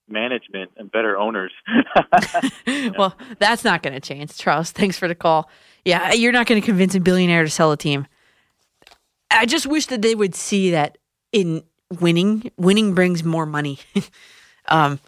[0.10, 1.52] management and better owners.
[2.98, 4.36] well, that's not going to change.
[4.36, 5.52] Charles, thanks for the call.
[5.86, 8.08] Yeah, you're not going to convince a billionaire to sell a team.
[9.30, 10.98] I just wish that they would see that
[11.32, 11.62] in
[12.00, 13.78] winning, winning brings more money.
[14.68, 15.00] um,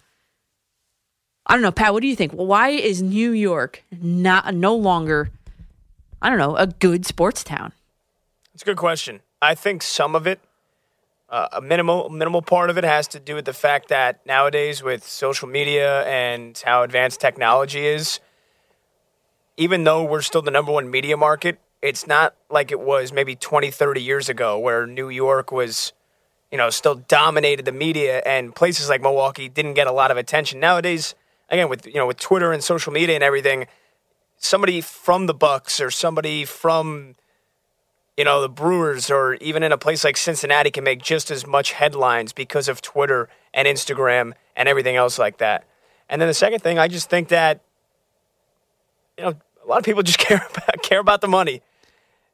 [1.46, 1.92] I don't know, Pat.
[1.92, 2.32] What do you think?
[2.32, 5.30] Why is New York not no longer,
[6.20, 7.72] I don't know, a good sports town?
[8.52, 9.20] It's a good question.
[9.40, 10.40] I think some of it,
[11.28, 14.82] uh, a minimal minimal part of it, has to do with the fact that nowadays
[14.82, 18.18] with social media and how advanced technology is,
[19.56, 23.36] even though we're still the number one media market, it's not like it was maybe
[23.36, 25.92] 20, 30 years ago where New York was,
[26.50, 30.16] you know, still dominated the media and places like Milwaukee didn't get a lot of
[30.16, 30.58] attention.
[30.58, 31.14] Nowadays,
[31.48, 33.66] again, with you know, with Twitter and social media and everything,
[34.36, 37.16] somebody from the Bucks or somebody from
[38.16, 41.46] you know, the Brewers or even in a place like Cincinnati can make just as
[41.46, 45.64] much headlines because of Twitter and Instagram and everything else like that.
[46.08, 47.60] And then the second thing, I just think that
[49.18, 51.62] you know, a lot of people just care about, care about the money.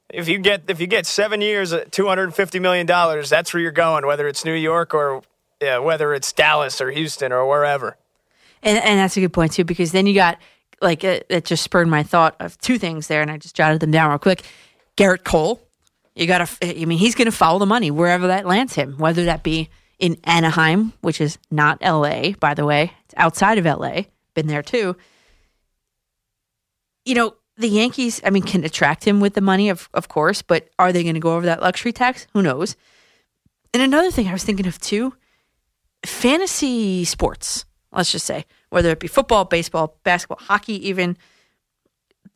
[0.08, 3.72] If you get if you get 7 years at 250 million dollars, that's where you're
[3.72, 5.22] going whether it's New York or
[5.60, 7.96] yeah, whether it's Dallas or Houston or wherever.
[8.62, 10.38] And, and that's a good point too, because then you got
[10.80, 13.56] like uh, it, it just spurred my thought of two things there, and I just
[13.56, 14.42] jotted them down real quick.
[14.96, 15.60] Gerrit Cole,
[16.14, 16.80] you got to.
[16.80, 19.70] I mean, he's going to follow the money wherever that lands him, whether that be
[19.98, 22.34] in Anaheim, which is not L.A.
[22.40, 24.08] by the way, it's outside of L.A.
[24.34, 24.96] Been there too.
[27.04, 28.20] You know, the Yankees.
[28.24, 31.14] I mean, can attract him with the money, of of course, but are they going
[31.14, 32.26] to go over that luxury tax?
[32.32, 32.76] Who knows?
[33.72, 35.14] And another thing I was thinking of too,
[36.04, 37.64] fantasy sports.
[37.92, 41.16] Let's just say whether it be football, baseball, basketball, hockey, even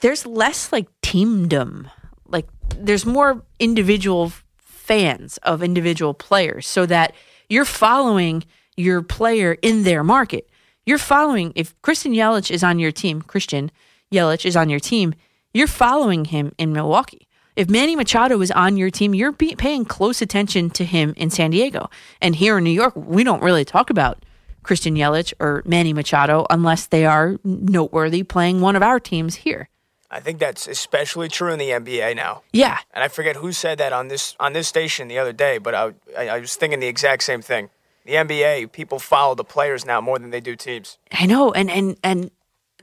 [0.00, 1.88] there's less like teamdom.
[2.26, 2.46] Like
[2.76, 7.14] there's more individual fans of individual players so that
[7.48, 8.44] you're following
[8.76, 10.48] your player in their market.
[10.84, 13.70] You're following if Christian Yelich is on your team, Christian
[14.12, 15.14] Yelich is on your team,
[15.52, 17.26] you're following him in Milwaukee.
[17.56, 21.50] If Manny Machado is on your team, you're paying close attention to him in San
[21.50, 21.88] Diego.
[22.20, 24.25] And here in New York, we don't really talk about
[24.66, 29.68] Christian Yelich or Manny Machado unless they are noteworthy playing one of our teams here.
[30.10, 32.42] I think that's especially true in the NBA now.
[32.52, 32.78] Yeah.
[32.92, 35.74] And I forget who said that on this on this station the other day, but
[35.74, 37.70] I, I, I was thinking the exact same thing.
[38.04, 40.98] The NBA, people follow the players now more than they do teams.
[41.12, 42.30] I know, and and and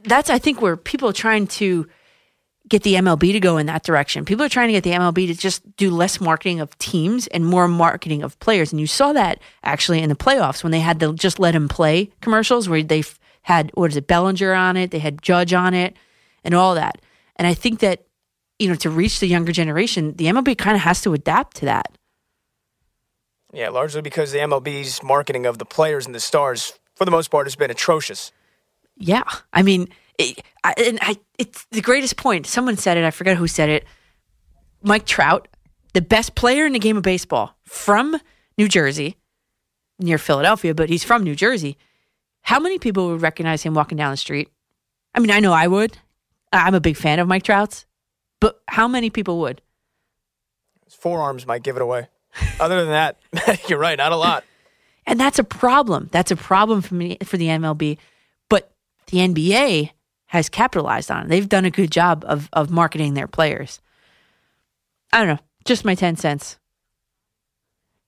[0.04, 1.88] that's I think where people are trying to
[2.74, 4.26] get the MLB to go in that direction.
[4.26, 7.46] People are trying to get the MLB to just do less marketing of teams and
[7.46, 8.72] more marketing of players.
[8.72, 11.68] And you saw that actually in the playoffs when they had the just let him
[11.68, 13.04] play commercials where they
[13.44, 15.96] had what is it Bellinger on it, they had Judge on it,
[16.44, 17.00] and all that.
[17.36, 18.08] And I think that
[18.58, 21.66] you know to reach the younger generation, the MLB kind of has to adapt to
[21.66, 21.96] that.
[23.54, 27.30] Yeah, largely because the MLB's marketing of the players and the stars, for the most
[27.30, 28.32] part, has been atrocious.
[28.98, 32.48] Yeah, I mean, it, I, and I, it's the greatest point.
[32.48, 33.04] Someone said it.
[33.04, 33.86] I forget who said it.
[34.82, 35.48] Mike Trout,
[35.94, 38.18] the best player in the game of baseball from
[38.58, 39.18] New Jersey,
[40.00, 41.78] near Philadelphia, but he's from New Jersey.
[42.42, 44.50] How many people would recognize him walking down the street?
[45.16, 45.98] I mean, I know I would.
[46.52, 47.86] I'm a big fan of Mike Trout's,
[48.40, 49.62] but how many people would?
[50.86, 52.10] His forearms might give it away.
[52.60, 53.18] Other than that,
[53.70, 54.44] you're right, not a lot.
[55.06, 56.10] And that's a problem.
[56.12, 57.98] That's a problem for me for the MLB.
[58.50, 58.72] But
[59.08, 59.92] the NBA
[60.34, 61.30] has capitalized on it.
[61.30, 63.80] They've done a good job of of marketing their players.
[65.14, 66.58] I don't know, just my 10 cents.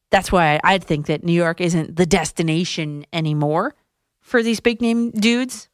[0.10, 3.76] That's why I think that New York isn't the destination anymore
[4.22, 5.70] for these big name dudes.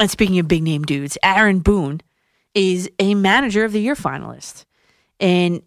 [0.00, 2.00] And speaking of big name dudes, Aaron Boone
[2.52, 4.64] is a manager of the year finalist.
[5.20, 5.62] And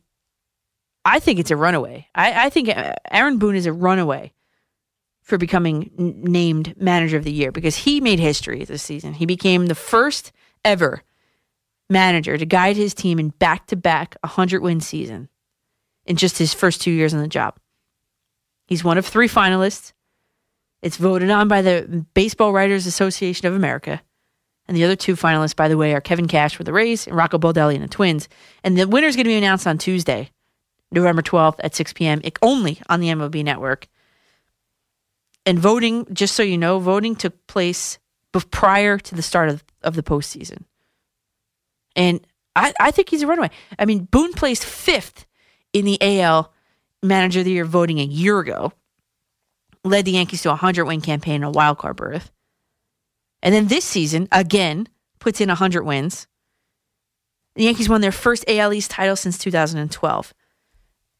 [1.05, 2.07] I think it's a runaway.
[2.13, 2.69] I, I think
[3.09, 4.33] Aaron Boone is a runaway
[5.27, 9.13] for becoming n- named manager of the year because he made history this season.
[9.13, 10.31] He became the first
[10.63, 11.03] ever
[11.89, 15.27] manager to guide his team in back to back 100 win season
[16.05, 17.57] in just his first two years on the job.
[18.67, 19.91] He's one of three finalists.
[20.81, 24.01] It's voted on by the Baseball Writers Association of America.
[24.65, 27.17] And the other two finalists, by the way, are Kevin Cash with the Rays and
[27.17, 28.29] Rocco Baldelli and the Twins.
[28.63, 30.29] And the winner's going to be announced on Tuesday,
[30.89, 33.87] November 12th at 6 p.m., only on the MLB network.
[35.47, 37.97] And voting, just so you know, voting took place
[38.51, 40.63] prior to the start of, of the postseason.
[41.95, 42.25] And
[42.55, 43.49] I, I think he's a runaway.
[43.79, 45.25] I mean, Boone placed fifth
[45.73, 46.51] in the AL
[47.01, 48.73] Manager of the Year voting a year ago,
[49.83, 52.31] led the Yankees to a 100 win campaign and a wild card berth.
[53.41, 54.87] And then this season, again,
[55.19, 56.27] puts in 100 wins.
[57.55, 60.33] The Yankees won their first AL East title since 2012.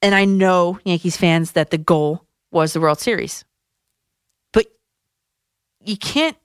[0.01, 3.43] And I know Yankees fans that the goal was the World Series.
[5.87, 6.37] You can't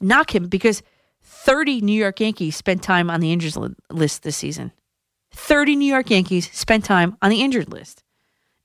[0.00, 0.82] knock him because
[1.22, 4.72] 30 New York Yankees spent time on the injured list this season.
[5.32, 8.02] 30 New York Yankees spent time on the injured list.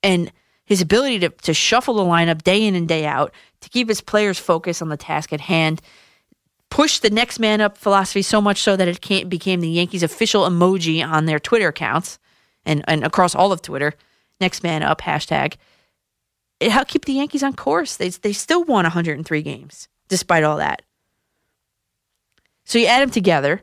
[0.04, 0.32] And
[0.66, 3.32] his ability to, to shuffle the lineup day in and day out,
[3.62, 5.82] to keep his players focused on the task at hand,
[6.70, 10.44] push the next man up philosophy so much so that it became the Yankees' official
[10.44, 12.20] emoji on their Twitter accounts
[12.66, 13.94] and, and across all of Twitter.
[14.42, 15.56] Next man up hashtag.
[16.66, 17.98] It helped keep the Yankees on course.
[17.98, 20.82] They, they still won 103 games despite all that.
[22.64, 23.62] So you add them together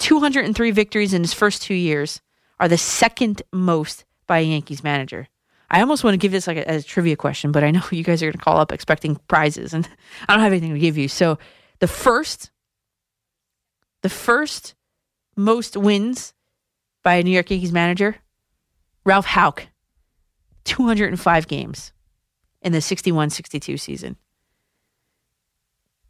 [0.00, 2.20] 203 victories in his first two years
[2.58, 5.28] are the second most by a Yankees manager.
[5.70, 8.02] I almost want to give this like a, a trivia question, but I know you
[8.02, 9.88] guys are going to call up expecting prizes, and
[10.28, 11.06] I don't have anything to give you.
[11.06, 11.38] So
[11.78, 12.50] the first,
[14.02, 14.74] the first
[15.36, 16.34] most wins
[17.04, 18.16] by a New York Yankees manager,
[19.04, 19.68] Ralph Houk,
[20.64, 21.92] 205 games
[22.62, 24.16] in the 61-62 season.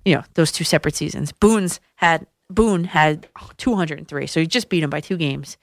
[0.04, 1.32] You know, those two separate seasons.
[1.32, 3.28] Boone's had Boone had
[3.58, 5.56] 203, so he just beat him by two games.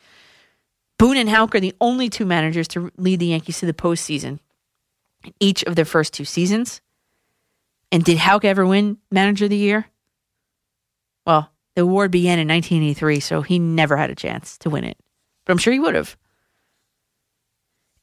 [0.97, 4.39] Boone and Houk are the only two managers to lead the Yankees to the postseason
[5.23, 6.81] in each of their first two seasons.
[7.91, 9.87] And did Houk ever win Manager of the Year?
[11.25, 14.97] Well, the award began in 1983, so he never had a chance to win it.
[15.45, 16.17] But I'm sure he would have.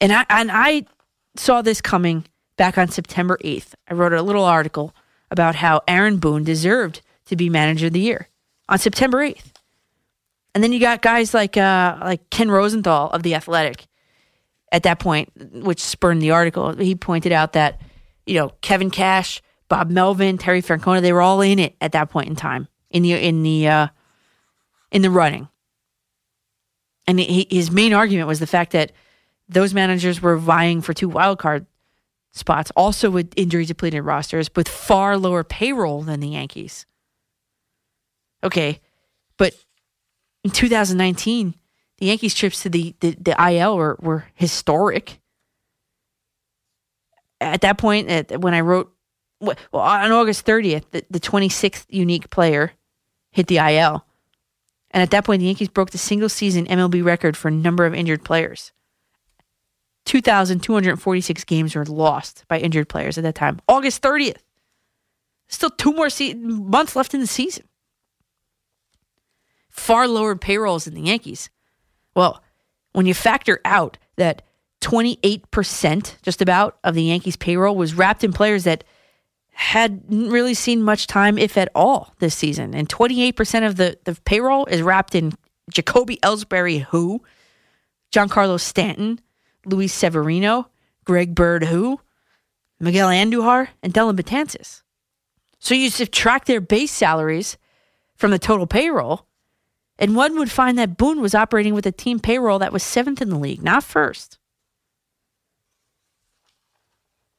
[0.01, 0.85] And I and I
[1.37, 2.25] saw this coming
[2.57, 3.75] back on September 8th.
[3.89, 4.95] I wrote a little article
[5.31, 8.29] about how Aaron Boone deserved to be Manager of the Year
[8.69, 9.53] on September 8th.
[10.55, 13.87] And then you got guys like uh, like Ken Rosenthal of the Athletic.
[14.71, 17.81] At that point, which spurned the article, he pointed out that
[18.27, 22.11] you know Kevin Cash, Bob Melvin, Terry Francona, they were all in it at that
[22.11, 23.89] point in time in the in the uh,
[24.91, 25.49] in the running.
[27.07, 28.93] And he, his main argument was the fact that
[29.49, 31.67] those managers were vying for two wild card
[32.35, 36.85] spots, also with injury depleted rosters, with far lower payroll than the Yankees.
[38.43, 38.81] Okay,
[39.39, 39.55] but
[40.43, 41.55] in 2019,
[41.99, 45.21] the Yankees' trips to the, the, the IL were, were historic.
[47.41, 48.93] At that point, at, when I wrote,
[49.41, 52.73] well, on August 30th, the, the 26th unique player
[53.31, 54.05] hit the IL.
[54.91, 57.95] And at that point, the Yankees broke the single season MLB record for number of
[57.95, 58.73] injured players.
[60.05, 63.61] 2,246 games were lost by injured players at that time.
[63.69, 64.39] August 30th.
[65.49, 67.65] Still two more se- months left in the season
[69.75, 71.51] far lower payrolls than the Yankees.
[72.15, 72.43] Well,
[72.93, 74.43] when you factor out that
[74.83, 78.85] 28% just about of the Yankees payroll was wrapped in players that
[79.51, 82.73] hadn't really seen much time, if at all, this season.
[82.73, 85.33] And 28% of the, the payroll is wrapped in
[85.71, 87.23] Jacoby Ellsbury, who,
[88.13, 89.21] Giancarlo Stanton,
[89.67, 90.71] Luis Severino,
[91.05, 92.01] Greg Bird, who,
[92.81, 94.83] Miguel Andujar, and Dellin Betances.
[95.59, 97.57] So you subtract their base salaries
[98.17, 99.27] from the total payroll,
[99.99, 103.23] and one would find that Boone was operating with a team payroll that was seventh
[103.23, 104.39] in the league, not first.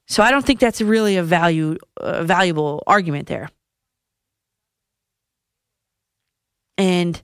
[0.07, 3.49] So I don't think that's really a value, a valuable argument there.
[6.77, 7.21] And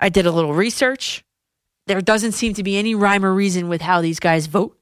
[0.00, 1.24] I did a little research.
[1.88, 4.78] There doesn't seem to be any rhyme or reason with how these guys vote.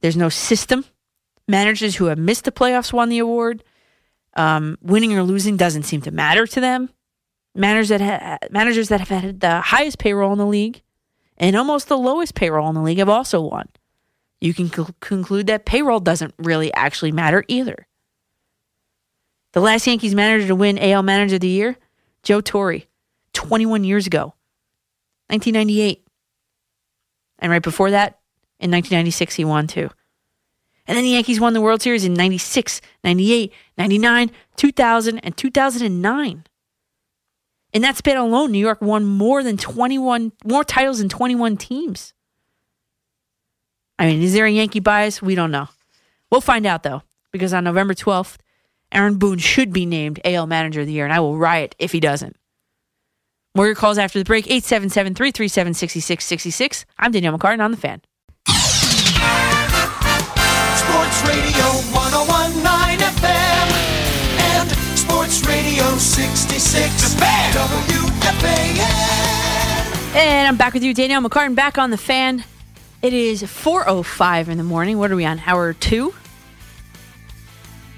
[0.00, 0.84] There's no system.
[1.48, 3.64] Managers who have missed the playoffs won the award.
[4.36, 6.90] Um, winning or losing doesn't seem to matter to them
[7.54, 10.82] managers that ha- managers that have had the highest payroll in the league
[11.36, 13.68] and almost the lowest payroll in the league have also won.
[14.40, 17.86] You can c- conclude that payroll doesn't really actually matter either.
[19.52, 21.76] The last Yankees manager to win AL Manager of the Year,
[22.22, 22.80] Joe Torre,
[23.34, 24.34] 21 years ago,
[25.28, 26.06] 1998.
[27.38, 28.20] And right before that,
[28.60, 29.90] in 1996, he won too.
[30.86, 36.44] And then the Yankees won the World Series in 96, 98, 99, 2000, and 2009.
[37.72, 42.12] In that span alone, New York won more than 21 more titles than 21 teams.
[43.98, 45.20] I mean, is there a Yankee bias?
[45.20, 45.68] We don't know.
[46.30, 47.02] We'll find out though,
[47.32, 48.36] because on November 12th
[48.92, 51.92] Aaron Boone should be named AL Manager of the Year, and I will riot if
[51.92, 52.36] he doesn't.
[53.56, 56.84] More your calls after the break 877 337 6666.
[56.98, 58.00] I'm Danielle McCartan on the fan.
[60.74, 61.62] Sports Radio
[61.94, 63.70] 1019 FM
[64.40, 64.68] and
[64.98, 68.74] Sports Radio 66 WFAN.
[70.16, 72.42] And I'm back with you, Danielle McCartan, back on the fan.
[73.02, 74.98] It is 4.05 in the morning.
[74.98, 75.40] What are we on?
[75.46, 76.12] Hour two?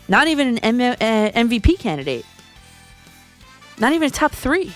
[0.08, 2.26] Not even an M- uh, MVP candidate.
[3.78, 4.72] Not even a top three.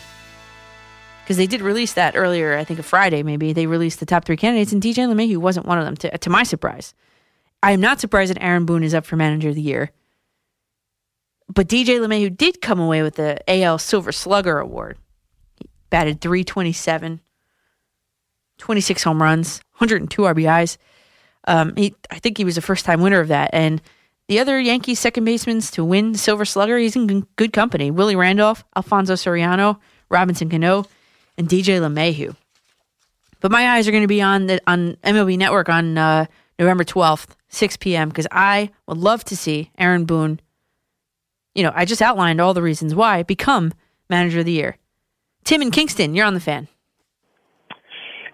[1.22, 3.52] Because they did release that earlier, I think a Friday maybe.
[3.52, 6.30] They released the top three candidates, and DJ LeMahieu wasn't one of them, to, to
[6.30, 6.94] my surprise.
[7.62, 9.90] I am not surprised that Aaron Boone is up for Manager of the Year.
[11.52, 14.98] But DJ LeMahieu did come away with the AL Silver Slugger Award.
[15.56, 17.20] He batted 327,
[18.58, 20.76] 26 home runs, 102 RBIs.
[21.46, 23.50] Um, he, I think he was a first time winner of that.
[23.52, 23.80] And
[24.28, 27.90] the other Yankees second basemen to win Silver Slugger, he's in good company.
[27.90, 29.78] Willie Randolph, Alfonso Soriano,
[30.10, 30.84] Robinson Cano,
[31.38, 32.36] and DJ LeMahieu.
[33.40, 36.26] But my eyes are going to be on the on MLB Network on uh,
[36.58, 38.08] November 12th, 6 p.m.
[38.08, 40.40] because I would love to see Aaron Boone.
[41.54, 43.72] You know, I just outlined all the reasons why become
[44.10, 44.76] Manager of the Year.
[45.44, 46.68] Tim and Kingston, you're on the fan.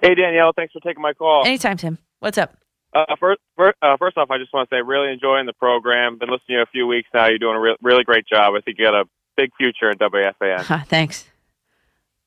[0.05, 1.47] Hey Danielle, thanks for taking my call.
[1.47, 1.97] Anytime, Tim.
[2.21, 2.59] What's up?
[2.93, 6.19] Uh, first, first, uh, first off, I just want to say, really enjoying the program.
[6.19, 7.29] Been listening to you a few weeks now.
[7.29, 8.53] You're doing a re- really great job.
[8.55, 9.05] I think you got a
[9.35, 10.87] big future in WFAN.
[10.89, 11.27] Thanks.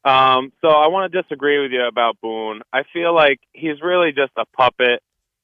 [0.04, 2.64] Um, so I want to disagree with you about Boone.
[2.74, 5.04] I feel like he's really just a puppet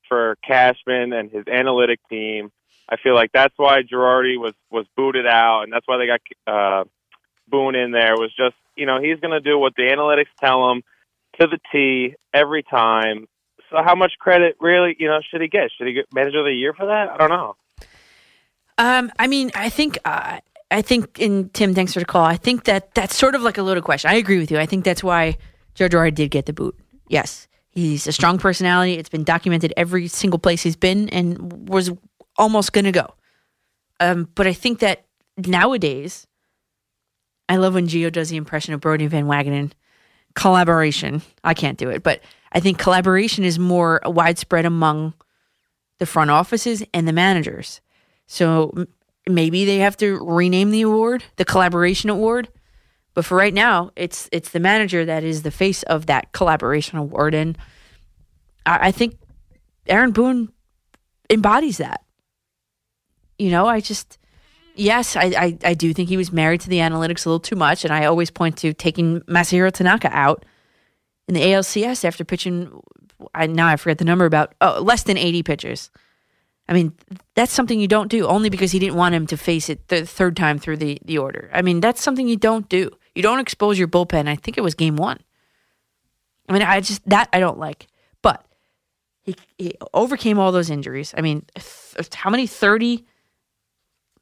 [0.09, 2.51] for Cashman and his analytic team.
[2.89, 6.21] I feel like that's why Girardi was was booted out, and that's why they got
[6.51, 6.83] uh,
[7.47, 8.15] Boone in there.
[8.15, 10.81] Was just you know he's going to do what the analytics tell him
[11.39, 13.27] to the T every time.
[13.69, 15.71] So how much credit really you know should he get?
[15.77, 17.09] Should he get Manager of the Year for that?
[17.09, 17.55] I don't know.
[18.77, 20.39] Um, I mean, I think, uh,
[20.71, 22.25] I think, and Tim, thanks for the call.
[22.25, 24.09] I think that that's sort of like a loaded question.
[24.09, 24.57] I agree with you.
[24.57, 25.37] I think that's why
[25.75, 26.75] Joe Girardi did get the boot.
[27.07, 28.93] Yes, he's a strong personality.
[28.93, 31.91] It's been documented every single place he's been, and was
[32.37, 33.13] almost going to go.
[33.99, 35.05] Um, but I think that
[35.37, 36.25] nowadays,
[37.47, 39.71] I love when Gio does the impression of Brodie Van Wagenen.
[40.35, 41.21] Collaboration.
[41.43, 45.13] I can't do it, but I think collaboration is more widespread among
[45.99, 47.81] the front offices and the managers.
[48.25, 48.85] So
[49.27, 52.49] maybe they have to rename the award, the collaboration award.
[53.13, 56.97] But for right now, it's it's the manager that is the face of that collaboration
[56.97, 57.57] award, and
[58.65, 59.17] I, I think
[59.87, 60.51] Aaron Boone
[61.29, 62.03] embodies that.
[63.37, 64.17] You know, I just
[64.75, 67.55] yes, I, I I do think he was married to the analytics a little too
[67.55, 70.45] much, and I always point to taking Masahiro Tanaka out
[71.27, 72.81] in the ALCS after pitching.
[73.33, 75.89] I now I forget the number about oh less than eighty pitches.
[76.67, 76.93] I mean,
[77.35, 80.05] that's something you don't do only because he didn't want him to face it the
[80.05, 81.49] third time through the, the order.
[81.53, 82.89] I mean, that's something you don't do.
[83.15, 84.27] You don't expose your bullpen.
[84.29, 85.19] I think it was game one.
[86.47, 87.87] I mean, I just, that I don't like.
[88.21, 88.45] But
[89.23, 91.13] he, he overcame all those injuries.
[91.17, 93.05] I mean, th- how many 30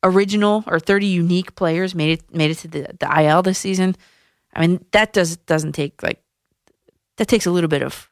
[0.03, 3.95] original or 30 unique players made it made it to the, the IL this season?
[4.53, 6.21] I mean, that does doesn't take like
[7.17, 8.09] that takes a little bit of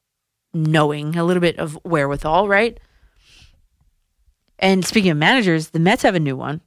[0.53, 2.79] knowing, a little bit of wherewithal, right?
[4.57, 6.61] And speaking of managers, the Mets have a new one.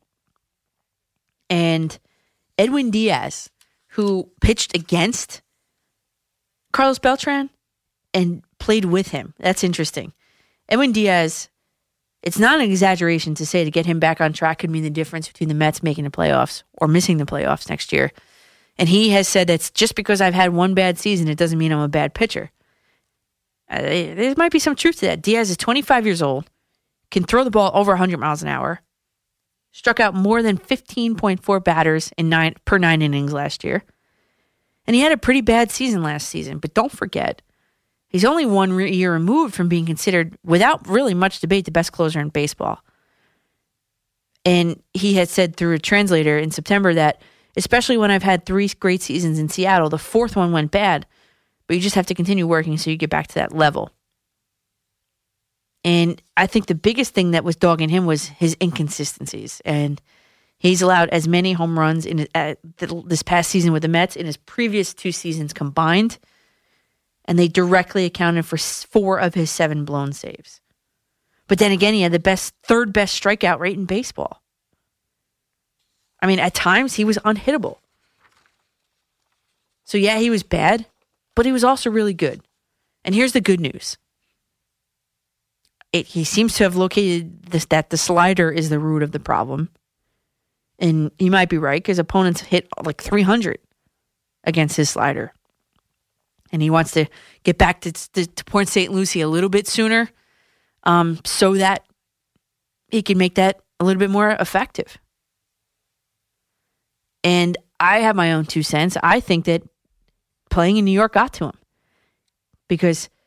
[1.51, 1.99] And
[2.59, 3.51] Edwin Diaz,
[3.89, 5.43] who pitched against
[6.73, 7.51] Carlos Beltran
[8.15, 9.35] and played with him.
[9.39, 10.15] That's interesting.
[10.69, 11.51] Edwin Diaz,
[12.23, 14.91] it's not an exaggeration to say to get him back on track could mean the
[14.91, 18.13] difference between the Mets making the playoffs or missing the playoffs next year.
[18.79, 21.73] And he has said that's just because I've had one bad season, it doesn't mean
[21.73, 22.51] I'm a bad pitcher.
[23.69, 25.23] Uh, there might be some truth to that.
[25.23, 26.49] Diaz is 25 years old
[27.13, 28.81] can throw the ball over 100 miles an hour,
[29.71, 33.85] struck out more than 15.4 batters in nine per nine innings last year.
[34.87, 37.41] And he had a pretty bad season last season, but don't forget,
[38.13, 42.21] he's only one year removed from being considered, without really much debate, the best closer
[42.21, 42.79] in baseball.
[44.45, 47.21] And he had said through a translator in September that,
[47.57, 51.07] especially when I've had three great seasons in Seattle, the fourth one went bad,
[51.67, 53.91] but you just have to continue working so you get back to that level.
[55.85, 59.61] And I think the biggest thing that was dogging him was his inconsistencies.
[59.65, 60.01] And
[60.59, 64.27] he's allowed as many home runs in uh, this past season with the Mets in
[64.27, 66.19] his previous two seasons combined.
[67.25, 70.61] And they directly accounted for four of his seven blown saves.
[71.47, 74.43] But then again, he had the best, third best strikeout rate in baseball.
[76.21, 77.79] I mean, at times he was unhittable.
[79.85, 80.87] So yeah, he was bad,
[81.35, 82.41] but he was also really good.
[83.05, 83.99] And here's the good news
[85.93, 89.21] it, he seems to have located this that the slider is the root of the
[89.21, 89.69] problem.
[90.79, 93.59] And he might be right because opponents hit like 300
[94.45, 95.33] against his slider.
[96.53, 97.07] And he wants to
[97.45, 98.93] get back to, to, to Port St.
[98.93, 100.11] Lucie a little bit sooner
[100.85, 101.85] um, so that
[102.89, 104.99] he can make that a little bit more effective.
[107.25, 108.97] And I have my own two cents.
[109.03, 109.63] I think that
[110.51, 111.59] playing in New York got to him
[112.69, 113.09] because–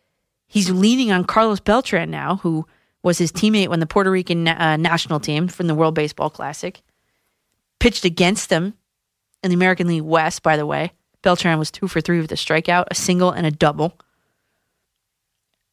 [0.48, 2.66] He's leaning on Carlos Beltran now, who
[3.04, 6.82] was his teammate when the Puerto Rican uh, national team from the World Baseball Classic
[7.80, 8.74] pitched against him
[9.44, 10.92] in the American League West, by the way.
[11.26, 13.98] Beltran was two for three with a strikeout, a single, and a double.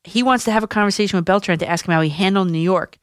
[0.02, 2.58] He wants to have a conversation with Beltran to ask him how he handled New
[2.58, 2.98] York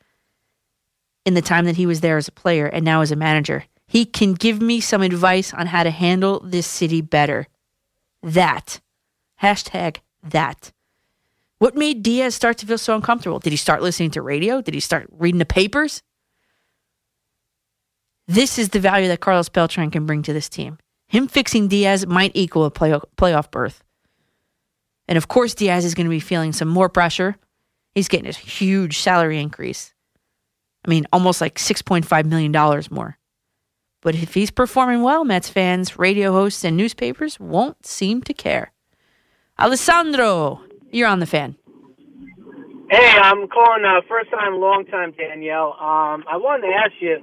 [1.25, 3.65] in the time that he was there as a player and now as a manager.
[3.87, 7.47] He can give me some advice on how to handle this city better.
[8.23, 8.81] That.
[9.43, 10.71] Hashtag that.
[11.59, 13.37] What made Diaz start to feel so uncomfortable?
[13.37, 14.59] Did he start listening to radio?
[14.59, 16.01] Did he start reading the papers?
[18.27, 20.79] This is the value that Carlos Beltran can bring to this team.
[21.09, 23.83] Him fixing Diaz might equal a play- playoff berth.
[25.07, 27.35] And of course, Diaz is going to be feeling some more pressure.
[27.95, 29.93] He's getting a huge salary increase.
[30.85, 32.51] I mean, almost like $6.5 million
[32.91, 33.17] more.
[34.01, 38.71] But if he's performing well, Mets fans, radio hosts, and newspapers won't seem to care.
[39.59, 40.61] Alessandro,
[40.91, 41.55] you're on the fan.
[42.89, 45.73] Hey, I'm calling uh, first time, long time, Danielle.
[45.73, 47.17] Um, I wanted to ask you,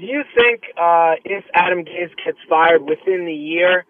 [0.00, 3.84] do you think uh, if Adam Gase gets fired within the year,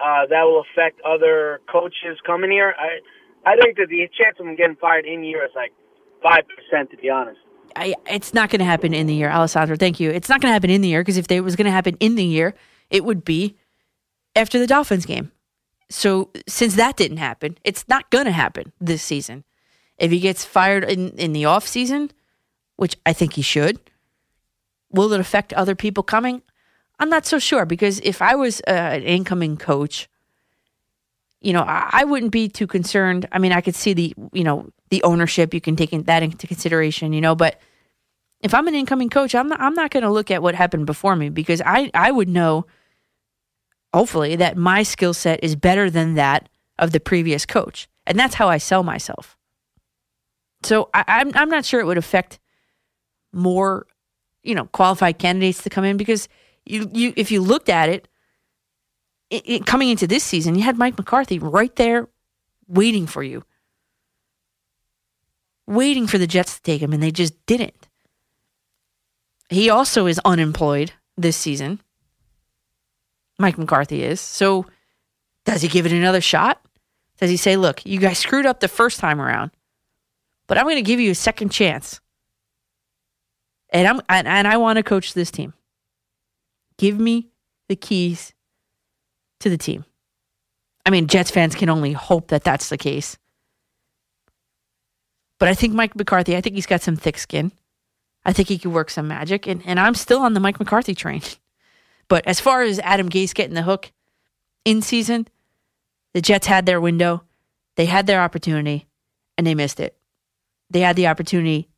[0.00, 2.74] uh, that will affect other coaches coming here?
[2.78, 5.72] I I think that the chance of him getting fired in year is like
[6.22, 7.38] five percent, to be honest.
[7.74, 9.76] I, it's not going to happen in the year, Alessandro.
[9.76, 10.10] Thank you.
[10.10, 11.96] It's not going to happen in the year because if it was going to happen
[12.00, 12.54] in the year,
[12.88, 13.56] it would be
[14.34, 15.30] after the Dolphins game.
[15.90, 19.44] So since that didn't happen, it's not going to happen this season.
[19.98, 22.10] If he gets fired in, in the off season,
[22.76, 23.78] which I think he should,
[24.90, 26.42] will it affect other people coming?
[26.98, 30.08] I'm not so sure because if I was uh, an incoming coach,
[31.40, 33.28] you know, I, I, wouldn't be too concerned.
[33.30, 35.52] I mean, I could see the, you know, the ownership.
[35.52, 37.60] You can take that into consideration, you know, but
[38.40, 40.86] if I'm an incoming coach, I'm not, I'm not going to look at what happened
[40.86, 42.66] before me because I, I would know
[43.96, 47.88] hopefully, that my skill set is better than that of the previous coach.
[48.06, 49.38] And that's how I sell myself.
[50.62, 52.38] So I, I'm, I'm not sure it would affect
[53.32, 53.86] more,
[54.46, 56.28] you know, qualified candidates to come in because
[56.64, 58.08] you, you if you looked at it,
[59.30, 62.08] it, it coming into this season, you had Mike McCarthy right there
[62.68, 63.44] waiting for you,
[65.66, 67.88] waiting for the Jets to take him, and they just didn't.
[69.48, 71.80] He also is unemployed this season.
[73.38, 74.20] Mike McCarthy is.
[74.20, 74.66] So
[75.44, 76.60] does he give it another shot?
[77.18, 79.50] Does he say, look, you guys screwed up the first time around,
[80.46, 82.00] but I'm going to give you a second chance.
[83.76, 85.52] And I'm and, and I want to coach this team.
[86.78, 87.28] Give me
[87.68, 88.32] the keys
[89.40, 89.84] to the team.
[90.86, 93.18] I mean, Jets fans can only hope that that's the case.
[95.38, 97.52] But I think Mike McCarthy, I think he's got some thick skin.
[98.24, 99.46] I think he could work some magic.
[99.46, 101.22] And, and I'm still on the Mike McCarthy train.
[102.08, 103.90] But as far as Adam Gase getting the hook
[104.64, 105.26] in season,
[106.14, 107.24] the Jets had their window,
[107.74, 108.86] they had their opportunity,
[109.36, 109.96] and they missed it.
[110.70, 111.68] They had the opportunity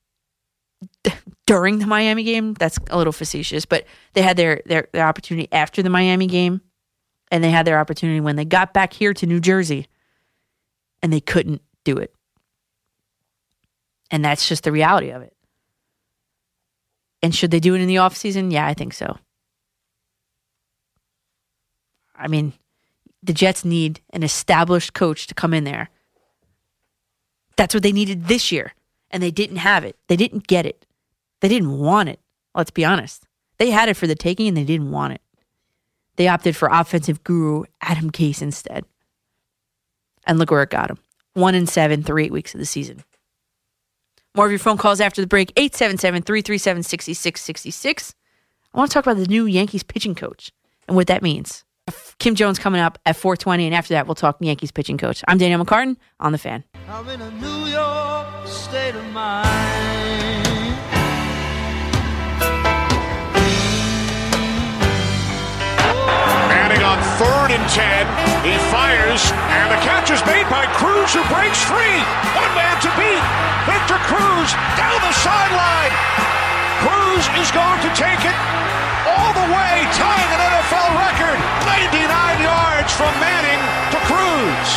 [1.47, 2.55] during the Miami game.
[2.55, 6.61] That's a little facetious, but they had their, their, their opportunity after the Miami game,
[7.31, 9.87] and they had their opportunity when they got back here to New Jersey,
[11.03, 12.15] and they couldn't do it.
[14.11, 15.35] And that's just the reality of it.
[17.23, 18.53] And should they do it in the offseason?
[18.53, 19.19] Yeah, I think so.
[22.15, 22.53] I mean,
[23.23, 25.91] the Jets need an established coach to come in there.
[27.57, 28.73] That's what they needed this year,
[29.11, 29.97] and they didn't have it.
[30.09, 30.87] They didn't get it.
[31.41, 32.21] They didn't want it.
[32.55, 33.25] Let's be honest.
[33.59, 35.21] They had it for the taking, and they didn't want it.
[36.17, 38.85] They opted for offensive guru Adam Gase instead.
[40.27, 40.99] And look where it got them.
[41.35, 43.05] One in seven through eight weeks of the season.
[44.35, 45.53] More of your phone calls after the break.
[45.57, 48.15] 877 337 6666.
[48.75, 50.53] I want to talk about the new Yankees pitching coach
[50.87, 51.65] and what that means.
[52.19, 55.23] Kim Jones coming up at 420, and after that, we'll talk Yankees pitching coach.
[55.29, 56.65] I'm Danielle McCartan on The Fan.
[58.45, 59.49] state of mind.
[66.49, 68.05] Manning on third and ten.
[68.45, 71.97] He fires, and the catch is made by Cruz, who breaks free.
[72.37, 73.25] One man to beat.
[73.69, 75.93] Victor Cruz down the sideline.
[76.85, 78.37] Cruz is going to take it
[79.09, 81.39] all the way, tying an NFL record.
[81.65, 83.63] 99 yards from Manning
[83.93, 84.69] to Cruz.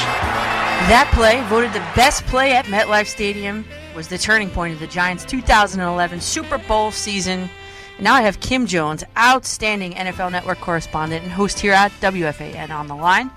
[0.90, 4.88] That play, voted the best play at MetLife Stadium, was the turning point of the
[4.88, 7.49] Giants' 2011 Super Bowl season.
[7.98, 12.72] And now I have Kim Jones, outstanding NFL Network correspondent and host here at WFAN,
[12.72, 13.30] on the line.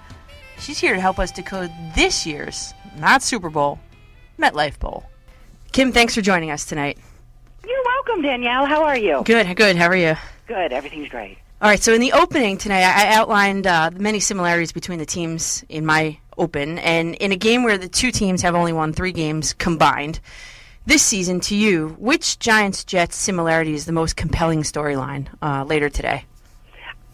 [0.58, 3.78] She's here to help us decode this year's, not Super Bowl,
[4.38, 5.04] MetLife Bowl.
[5.72, 6.98] Kim, thanks for joining us tonight.
[7.66, 8.64] You're welcome, Danielle.
[8.64, 9.22] How are you?
[9.24, 9.76] Good, good.
[9.76, 10.16] How are you?
[10.46, 10.72] Good.
[10.72, 11.38] Everything's great.
[11.62, 15.06] All right, so in the opening tonight, I outlined uh, the many similarities between the
[15.06, 18.92] teams in my open, and in a game where the two teams have only won
[18.92, 20.20] three games combined
[20.86, 25.88] this season, to you, which Giants Jets similarity is the most compelling storyline uh, later
[25.88, 26.26] today?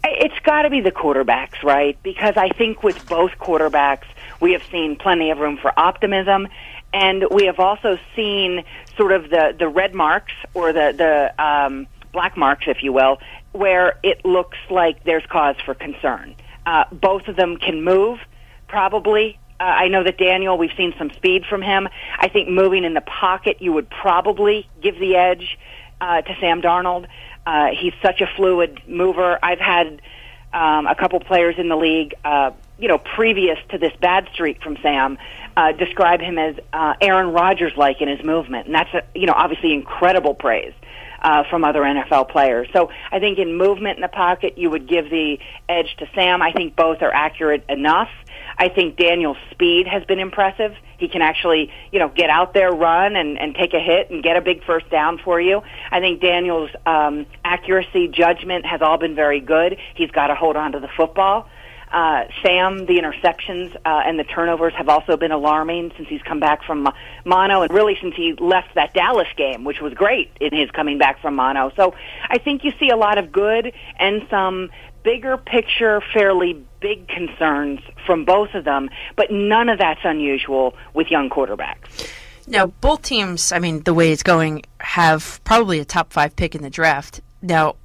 [0.03, 1.97] It's got to be the quarterbacks, right?
[2.03, 4.05] Because I think with both quarterbacks,
[4.41, 6.47] we have seen plenty of room for optimism,
[6.93, 8.65] and we have also seen
[8.97, 13.19] sort of the the red marks or the the um, black marks, if you will,
[13.51, 16.35] where it looks like there's cause for concern.
[16.65, 18.19] Uh, both of them can move,
[18.67, 19.37] probably.
[19.59, 21.87] Uh, I know that Daniel, we've seen some speed from him.
[22.17, 25.57] I think moving in the pocket, you would probably give the edge
[25.99, 27.07] uh, to Sam Darnold.
[27.45, 29.39] Uh, he's such a fluid mover.
[29.41, 30.01] I've had
[30.53, 34.61] um, a couple players in the league, uh, you know, previous to this bad streak
[34.61, 35.17] from Sam,
[35.55, 39.25] uh, describe him as uh, Aaron Rodgers like in his movement, and that's a, you
[39.25, 40.73] know obviously incredible praise.
[41.21, 42.67] Uh, from other NFL players.
[42.73, 45.37] So I think in movement in the pocket, you would give the
[45.69, 46.41] edge to Sam.
[46.41, 48.09] I think both are accurate enough.
[48.57, 50.73] I think Daniel's speed has been impressive.
[50.97, 54.23] He can actually, you know, get out there, run, and, and take a hit and
[54.23, 55.61] get a big first down for you.
[55.91, 59.77] I think Daniel's um, accuracy, judgment has all been very good.
[59.95, 61.47] He's got to hold on to the football.
[61.91, 66.39] Uh, Sam, the interceptions uh, and the turnovers have also been alarming since he's come
[66.39, 66.93] back from mo-
[67.25, 70.97] mono, and really since he left that Dallas game, which was great in his coming
[70.97, 71.71] back from mono.
[71.75, 71.93] So
[72.29, 74.69] I think you see a lot of good and some
[75.03, 81.09] bigger picture, fairly big concerns from both of them, but none of that's unusual with
[81.11, 82.09] young quarterbacks.
[82.47, 86.55] Now, both teams, I mean, the way it's going, have probably a top five pick
[86.55, 87.21] in the draft.
[87.41, 87.75] Now,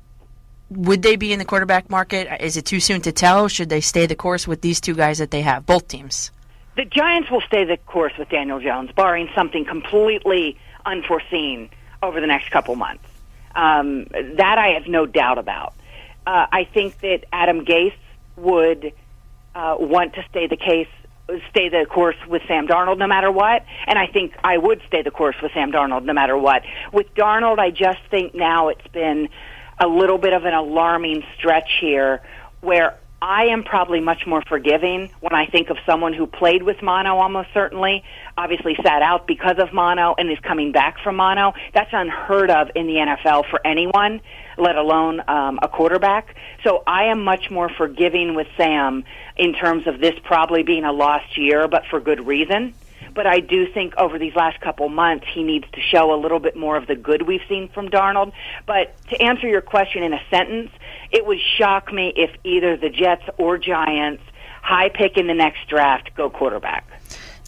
[0.71, 2.29] would they be in the quarterback market?
[2.43, 3.49] Is it too soon to tell?
[3.49, 6.31] Should they stay the course with these two guys that they have, both teams?
[6.77, 11.71] The Giants will stay the course with Daniel Jones, barring something completely unforeseen
[12.03, 13.05] over the next couple months.
[13.55, 15.73] Um, that I have no doubt about.
[16.27, 17.95] Uh, I think that Adam Gase
[18.37, 18.93] would
[19.55, 20.89] uh, want to stay the case,
[21.49, 25.01] stay the course with Sam Darnold no matter what, and I think I would stay
[25.01, 26.63] the course with Sam Darnold no matter what.
[26.93, 29.31] With Darnold, I just think now it's been
[29.79, 32.23] a little bit of an alarming stretch here
[32.61, 36.83] where I am probably much more forgiving when I think of someone who played with
[36.83, 38.05] mono almost certainly,
[38.37, 41.55] obviously sat out because of mono and is coming back from mono.
[41.73, 44.21] That's unheard of in the NFL for anyone,
[44.59, 46.37] let alone um, a quarterback.
[46.63, 49.05] So I am much more forgiving with Sam
[49.37, 52.75] in terms of this probably being a lost year, but for good reason
[53.17, 56.39] but I do think over these last couple months he needs to show a little
[56.39, 58.33] bit more of the good we've seen from Darnold.
[58.67, 60.71] But to answer your question in a sentence,
[61.11, 64.23] it would shock me if either the Jets or Giants
[64.63, 66.87] high pick in the next draft go quarterback.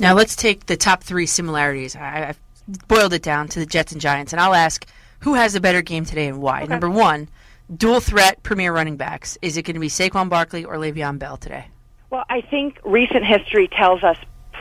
[0.00, 1.94] Now let's take the top three similarities.
[1.94, 2.40] I, I've
[2.88, 4.86] boiled it down to the Jets and Giants, and I'll ask
[5.20, 6.64] who has a better game today and why.
[6.64, 7.28] Number one,
[7.74, 9.36] dual threat premier running backs.
[9.42, 11.66] Is it going to be Saquon Barkley or Le'Veon Bell today?
[12.10, 14.16] Well, I think recent history tells us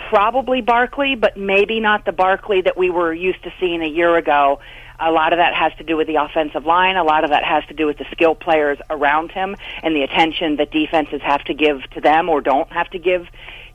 [0.09, 4.15] probably Barkley, but maybe not the Barkley that we were used to seeing a year
[4.15, 4.59] ago.
[4.99, 6.95] A lot of that has to do with the offensive line.
[6.95, 10.01] A lot of that has to do with the skill players around him and the
[10.03, 13.27] attention that defenses have to give to them or don't have to give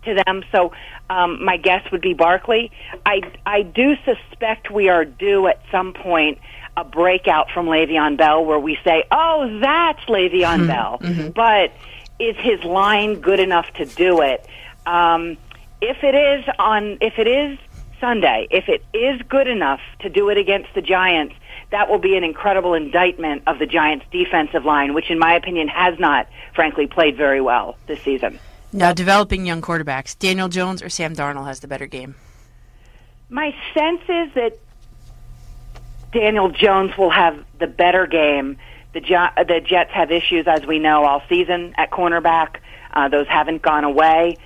[0.04, 0.42] to them.
[0.50, 0.72] So
[1.10, 2.72] um, my guess would be Barkley.
[3.06, 6.38] I I do suspect we are due at some point
[6.76, 10.98] a breakout from Le'Veon Bell where we say, "Oh, that's Le'Veon Bell,"
[11.34, 11.72] but
[12.18, 14.46] is his line good enough to do it?
[14.86, 15.36] Um,
[15.82, 17.58] if it is on, if it is
[18.00, 21.34] Sunday, if it is good enough to do it against the Giants,
[21.70, 25.68] that will be an incredible indictment of the Giants' defensive line, which, in my opinion,
[25.68, 28.38] has not, frankly, played very well this season.
[28.72, 32.14] Now, developing young quarterbacks, Daniel Jones or Sam Darnold has the better game?
[33.28, 34.58] My sense is that
[36.12, 38.56] Daniel Jones will have the better game.
[38.92, 42.56] The, the Jets have issues, as we know, all season at cornerback.
[42.92, 44.36] Uh, those haven't gone away.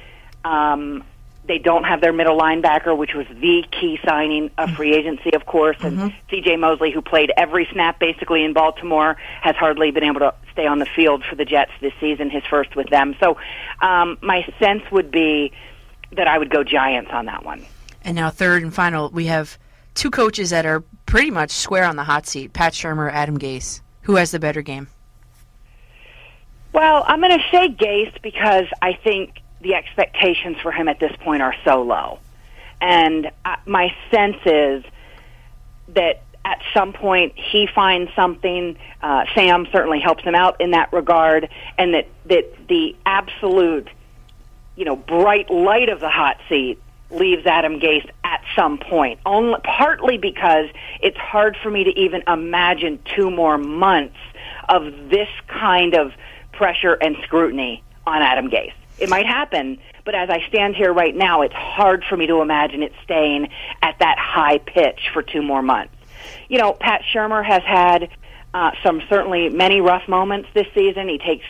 [0.45, 1.03] Um,
[1.47, 5.47] they don't have their middle linebacker, which was the key signing of free agency, of
[5.47, 5.77] course.
[5.81, 6.57] And C.J.
[6.57, 10.79] Mosley, who played every snap basically in Baltimore, has hardly been able to stay on
[10.79, 13.15] the field for the Jets this season, his first with them.
[13.21, 13.37] So
[13.81, 15.53] um, my sense would be
[16.13, 17.65] that I would go Giants on that one.
[18.03, 19.59] And now, third and final, we have
[19.95, 23.81] two coaches that are pretty much square on the hot seat Pat Shurmur, Adam Gase.
[24.03, 24.89] Who has the better game?
[26.73, 31.13] Well, I'm going to say Gase because I think the expectations for him at this
[31.17, 32.21] point are so low.
[32.81, 34.85] And uh, my sense is
[35.89, 38.77] that at some point he finds something.
[39.03, 43.89] Uh, Sam certainly helps him out in that regard, and that that the absolute,
[44.77, 46.79] you know, bright light of the hot seat
[47.11, 49.19] leaves Adam Gase at some point.
[49.27, 50.67] Only partly because
[51.01, 54.19] it's hard for me to even imagine two more months
[54.69, 56.13] of this kind of
[56.53, 58.73] pressure and scrutiny on Adam Gase.
[58.99, 62.41] It might happen, but as I stand here right now, it's hard for me to
[62.41, 63.49] imagine it staying
[63.83, 65.95] at that high pitch for two more months.
[66.49, 68.09] You know, Pat Shurmur has had
[68.55, 71.09] uh, some certainly many rough moments this season.
[71.09, 71.45] He takes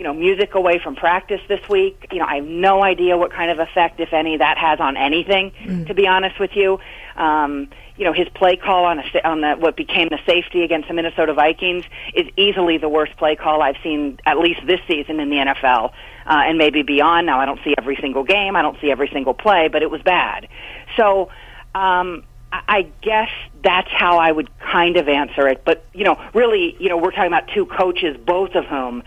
[0.00, 2.06] you know music away from practice this week.
[2.10, 4.96] You know, I have no idea what kind of effect, if any, that has on
[4.96, 5.52] anything.
[5.62, 5.86] Mm.
[5.88, 6.80] To be honest with you,
[7.16, 7.68] um,
[8.00, 10.94] you know his play call on a on the what became the safety against the
[10.94, 15.28] Minnesota Vikings is easily the worst play call I've seen at least this season in
[15.28, 15.92] the NFL, uh,
[16.26, 17.26] and maybe beyond.
[17.26, 19.90] Now I don't see every single game, I don't see every single play, but it
[19.90, 20.48] was bad.
[20.96, 21.30] So.
[21.72, 23.28] Um, I guess
[23.62, 25.62] that's how I would kind of answer it.
[25.64, 29.04] But, you know, really, you know, we're talking about two coaches, both of whom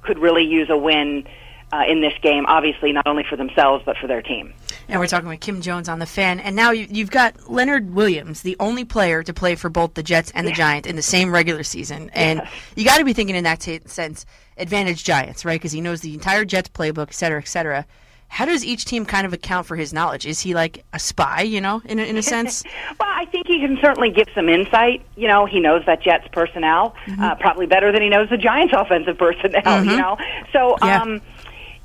[0.00, 1.28] could really use a win
[1.72, 4.52] uh, in this game, obviously, not only for themselves, but for their team.
[4.88, 6.38] And we're talking with Kim Jones on the fan.
[6.38, 10.02] And now you, you've got Leonard Williams, the only player to play for both the
[10.02, 12.08] Jets and the Giants in the same regular season.
[12.14, 12.40] And
[12.76, 14.24] you got to be thinking in that t- sense,
[14.56, 15.56] advantage Giants, right?
[15.60, 17.84] Because he knows the entire Jets playbook, et cetera, et cetera.
[18.28, 20.26] How does each team kind of account for his knowledge?
[20.26, 22.62] Is he like a spy, you know, in a, in a sense?
[22.98, 25.04] Well, I think he can certainly give some insight.
[25.16, 28.72] You know, he knows that Jets personnel uh, probably better than he knows the Giants
[28.76, 29.84] offensive personnel.
[29.84, 29.98] You Mhm.
[29.98, 30.16] know,
[30.52, 31.02] so Yeah.
[31.02, 31.20] um,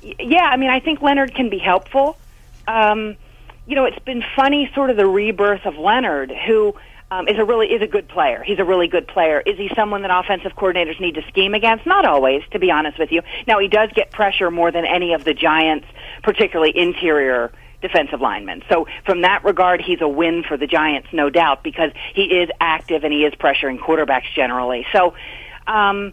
[0.02, 2.16] yeah, I mean, I think Leonard can be helpful.
[2.66, 3.16] Um,
[3.66, 6.74] you know, it's been funny, sort of the rebirth of Leonard, who
[7.10, 8.42] um, is a really is a good player.
[8.42, 9.40] He's a really good player.
[9.40, 11.86] Is he someone that offensive coordinators need to scheme against?
[11.86, 13.22] Not always, to be honest with you.
[13.46, 15.86] Now he does get pressure more than any of the Giants,
[16.22, 17.52] particularly interior
[17.82, 18.62] defensive linemen.
[18.68, 22.48] So from that regard, he's a win for the Giants, no doubt, because he is
[22.60, 24.86] active and he is pressuring quarterbacks generally.
[24.92, 25.14] So.
[25.66, 26.12] Um,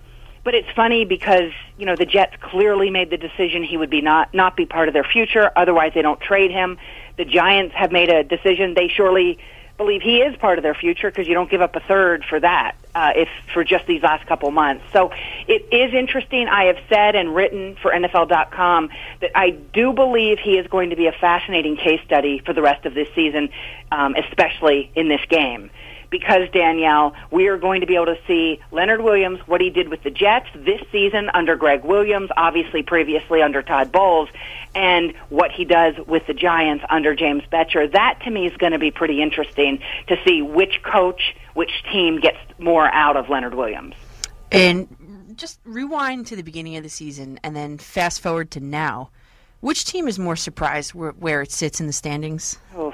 [0.49, 4.01] but it's funny because you know the Jets clearly made the decision he would be
[4.01, 5.51] not not be part of their future.
[5.55, 6.79] Otherwise, they don't trade him.
[7.17, 8.73] The Giants have made a decision.
[8.73, 9.37] They surely
[9.77, 12.39] believe he is part of their future because you don't give up a third for
[12.39, 14.83] that uh, if for just these last couple months.
[14.91, 15.11] So
[15.47, 16.47] it is interesting.
[16.47, 18.89] I have said and written for NFL.com
[19.21, 22.63] that I do believe he is going to be a fascinating case study for the
[22.63, 23.49] rest of this season,
[23.91, 25.69] um, especially in this game
[26.09, 29.89] because Danielle, we are going to be able to see Leonard Williams, what he did
[29.89, 34.29] with the Jets this season under Gregg Williams, obviously previously under Todd Bowles,
[34.75, 37.91] and what he does with the Giants under James Bettcher.
[37.91, 42.19] That to me is going to be pretty interesting to see which coach, which team
[42.19, 43.95] gets more out of Leonard Williams.
[44.51, 49.09] And just rewind to the beginning of the season and then fast forward to now.
[49.61, 52.57] Which team is more surprised where, where it sits in the standings?
[52.77, 52.93] Oof.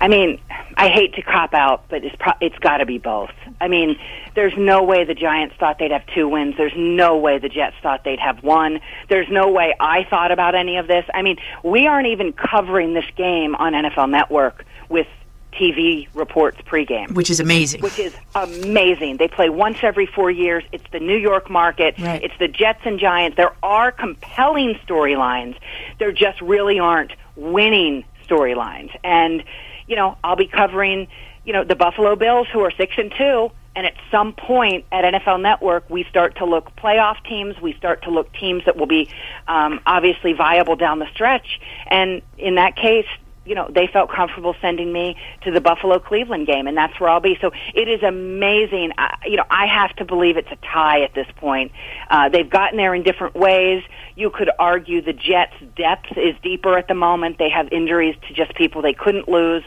[0.00, 0.38] I mean,
[0.76, 3.30] I hate to cop out, but it's pro- it's got to be both.
[3.60, 3.98] I mean,
[4.34, 6.54] there's no way the Giants thought they'd have two wins.
[6.58, 8.80] There's no way the Jets thought they'd have one.
[9.08, 11.06] There's no way I thought about any of this.
[11.14, 15.06] I mean, we aren't even covering this game on NFL Network with
[15.54, 17.80] TV reports pregame, Which is amazing.
[17.80, 19.16] which is amazing.
[19.16, 20.62] They play once every four years.
[20.72, 21.94] It's the New York market.
[21.98, 22.22] Right.
[22.22, 23.38] It's the Jets and Giants.
[23.38, 25.56] There are compelling storylines.
[25.98, 28.94] There just really aren't winning storylines.
[29.02, 29.42] And
[29.86, 31.08] you know, I'll be covering
[31.44, 33.50] you know the Buffalo Bills, who are six and two.
[33.76, 37.60] And at some point at NFL Network, we start to look playoff teams.
[37.60, 39.10] We start to look teams that will be
[39.46, 41.60] um, obviously viable down the stretch.
[41.88, 43.06] And in that case,
[43.46, 47.08] you know, they felt comfortable sending me to the Buffalo Cleveland game, and that's where
[47.08, 47.38] I'll be.
[47.40, 48.92] So it is amazing.
[48.98, 51.72] I, you know, I have to believe it's a tie at this point.
[52.10, 53.82] Uh, they've gotten there in different ways.
[54.16, 57.38] You could argue the Jets' depth is deeper at the moment.
[57.38, 59.62] They have injuries to just people they couldn't lose.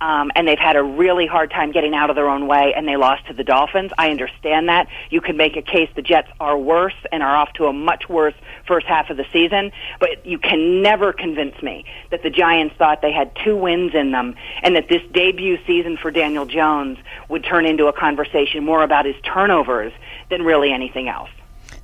[0.00, 2.88] Um, and they've had a really hard time getting out of their own way, and
[2.88, 3.92] they lost to the Dolphins.
[3.96, 4.88] I understand that.
[5.10, 8.08] You can make a case the Jets are worse and are off to a much
[8.08, 8.34] worse
[8.66, 9.70] first half of the season,
[10.00, 14.10] but you can never convince me that the Giants thought they had two wins in
[14.10, 16.98] them and that this debut season for Daniel Jones
[17.28, 19.92] would turn into a conversation more about his turnovers
[20.30, 21.30] than really anything else.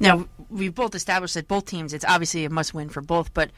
[0.01, 3.51] Now, we've both established that both teams, it's obviously a must win for both, but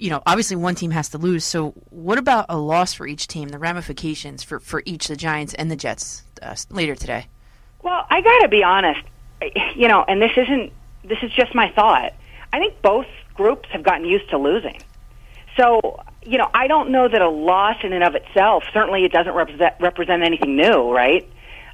[0.00, 1.44] you know, obviously one team has to lose.
[1.44, 3.50] So what about a loss for each team?
[3.50, 7.26] The ramifications for for each the Giants and the Jets uh, later today.
[7.82, 9.00] Well, I got to be honest,
[9.76, 10.72] you know, and this isn't
[11.04, 12.14] this is just my thought.
[12.52, 14.80] I think both groups have gotten used to losing.
[15.56, 19.12] So, you know, I don't know that a loss in and of itself, certainly it
[19.12, 21.28] doesn't represent, represent anything new, right?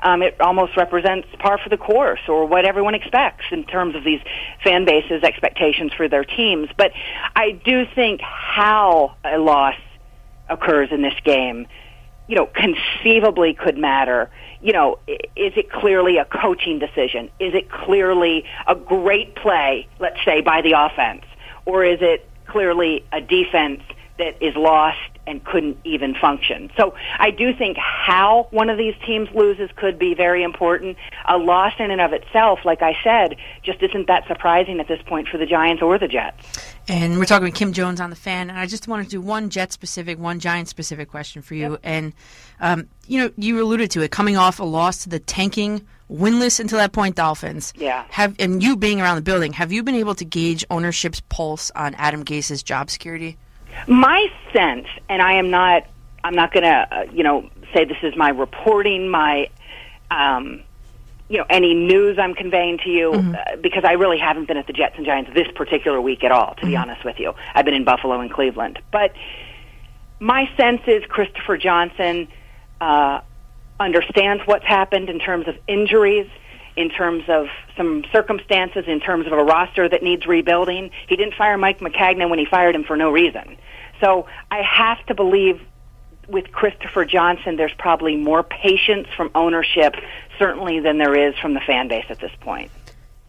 [0.06, 4.04] Um, it almost represents par for the course or what everyone expects in terms of
[4.04, 4.20] these
[4.62, 6.68] fan bases' expectations for their teams.
[6.76, 6.92] But
[7.34, 9.74] I do think how a loss
[10.48, 11.66] occurs in this game,
[12.28, 14.30] you know, conceivably could matter.
[14.60, 17.28] You know, is it clearly a coaching decision?
[17.40, 21.24] Is it clearly a great play, let's say, by the offense?
[21.64, 23.82] Or is it clearly a defense
[24.18, 26.70] that is lost and couldn't even function.
[26.76, 30.96] So I do think how one of these teams loses could be very important.
[31.28, 35.00] A loss in and of itself, like I said, just isn't that surprising at this
[35.02, 36.46] point for the Giants or the Jets.
[36.88, 39.20] And we're talking with Kim Jones on the fan, and I just wanted to do
[39.20, 41.78] one Jet specific, one Giant specific question for you.
[41.82, 42.12] And
[42.60, 46.60] um, you know, you alluded to it, coming off a loss to the tanking, winless
[46.60, 47.72] until that point Dolphins.
[47.76, 48.04] Yeah.
[48.10, 51.72] Have and you being around the building, have you been able to gauge ownership's pulse
[51.74, 53.36] on Adam Gase's job security?
[53.86, 55.86] My sense, and I am not,
[56.24, 59.48] I'm not going to, uh, you know, say this is my reporting, my,
[60.10, 60.62] um,
[61.28, 64.66] you know, any news I'm conveying to you, uh, because I really haven't been at
[64.66, 67.34] the Jets and Giants this particular week at all, to be honest with you.
[67.54, 68.78] I've been in Buffalo and Cleveland.
[68.92, 69.12] But
[70.20, 72.28] my sense is Christopher Johnson
[72.80, 73.20] uh,
[73.78, 76.28] understands what's happened in terms of injuries,
[76.76, 77.46] in terms of
[77.76, 80.90] some circumstances, in terms of a roster that needs rebuilding.
[81.08, 83.56] He didn't fire Mike Maccagnan when he fired him for no reason.
[84.00, 85.60] So I have to believe
[86.28, 89.94] with Christopher Johnson, there's probably more patience from ownership,
[90.38, 92.70] certainly, than there is from the fan base at this point.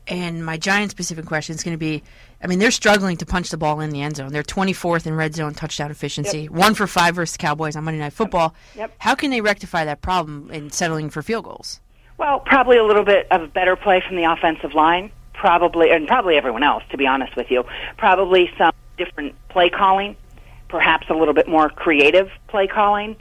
[0.08, 2.04] And my Giant specific question is going to be
[2.42, 4.32] I mean, they're struggling to punch the ball in the end zone.
[4.32, 6.52] They're 24th in red zone touchdown efficiency, Yep.
[6.52, 8.54] one for five versus the Cowboys on Monday Night Football.
[8.76, 8.94] Yep.
[9.00, 11.82] How can they rectify that problem in settling for field goals?
[12.18, 16.36] Well, probably a little bit of better play from the offensive line, probably, and probably
[16.36, 17.64] everyone else, to be honest with you.
[17.98, 20.16] Probably some different play calling,
[20.68, 23.16] perhaps a little bit more creative play calling.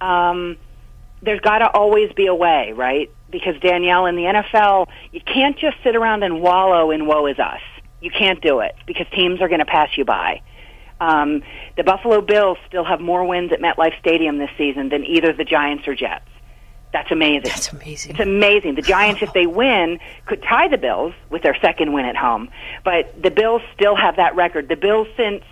[0.00, 0.56] Um,
[1.22, 3.10] there's got to always be a way, right?
[3.30, 7.38] Because Danielle, in the NFL, you can't just sit around and wallow in "woe is
[7.40, 7.60] us."
[8.00, 10.42] You can't do it because teams are going to pass you by.
[11.00, 11.42] Um,
[11.76, 15.44] the Buffalo Bills still have more wins at MetLife Stadium this season than either the
[15.44, 16.28] Giants or Jets.
[16.92, 17.50] That's amazing.
[17.50, 18.12] That's amazing.
[18.12, 18.74] It's amazing.
[18.76, 22.48] The Giants, if they win, could tie the Bills with their second win at home.
[22.84, 24.68] But the Bills still have that record.
[24.68, 25.42] The Bills, since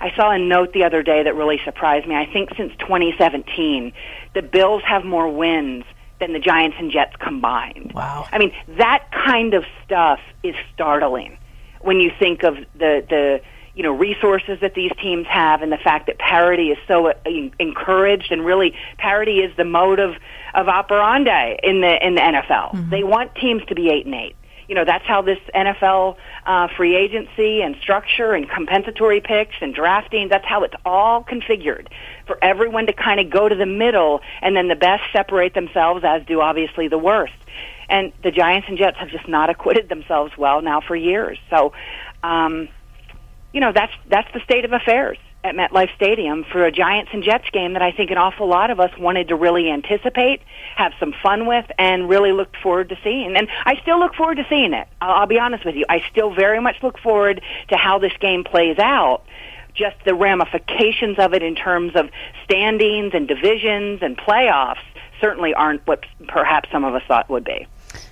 [0.00, 2.14] I saw a note the other day that really surprised me.
[2.14, 3.92] I think since 2017,
[4.34, 5.84] the Bills have more wins
[6.20, 7.92] than the Giants and Jets combined.
[7.94, 8.26] Wow.
[8.32, 11.38] I mean, that kind of stuff is startling
[11.80, 13.40] when you think of the the
[13.76, 17.14] you know resources that these teams have and the fact that parity is so uh,
[17.58, 20.16] encouraged and really parity is the mode of
[20.54, 22.90] of operandi in the in the NFL.
[22.90, 24.36] They want teams to be 8 and 8.
[24.68, 29.72] You know, that's how this NFL uh, free agency and structure and compensatory picks and
[29.72, 31.86] drafting, that's how it's all configured
[32.26, 36.02] for everyone to kind of go to the middle and then the best separate themselves
[36.04, 37.34] as do obviously the worst.
[37.88, 41.38] And the Giants and Jets have just not acquitted themselves well now for years.
[41.48, 41.72] So,
[42.24, 42.68] um,
[43.56, 47.22] you know, that's that's the state of affairs at MetLife Stadium for a Giants and
[47.22, 50.42] Jets game that I think an awful lot of us wanted to really anticipate,
[50.74, 53.34] have some fun with, and really looked forward to seeing.
[53.34, 54.86] And I still look forward to seeing it.
[55.00, 55.86] I'll, I'll be honest with you.
[55.88, 59.24] I still very much look forward to how this game plays out.
[59.74, 62.10] Just the ramifications of it in terms of
[62.44, 64.84] standings and divisions and playoffs
[65.18, 67.66] certainly aren't what perhaps some of us thought would be.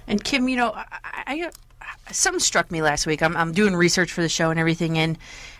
[0.07, 1.51] And Kim, you know, I, I, I
[2.10, 3.22] something struck me last week.
[3.22, 5.18] I'm, I'm doing research for the show and everything, and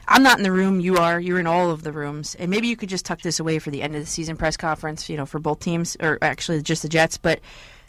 [0.09, 0.81] I'm not in the room.
[0.81, 1.19] You are.
[1.21, 3.71] You're in all of the rooms, and maybe you could just tuck this away for
[3.71, 5.09] the end of the season press conference.
[5.09, 7.41] You know, for both teams, or actually just the Jets, but.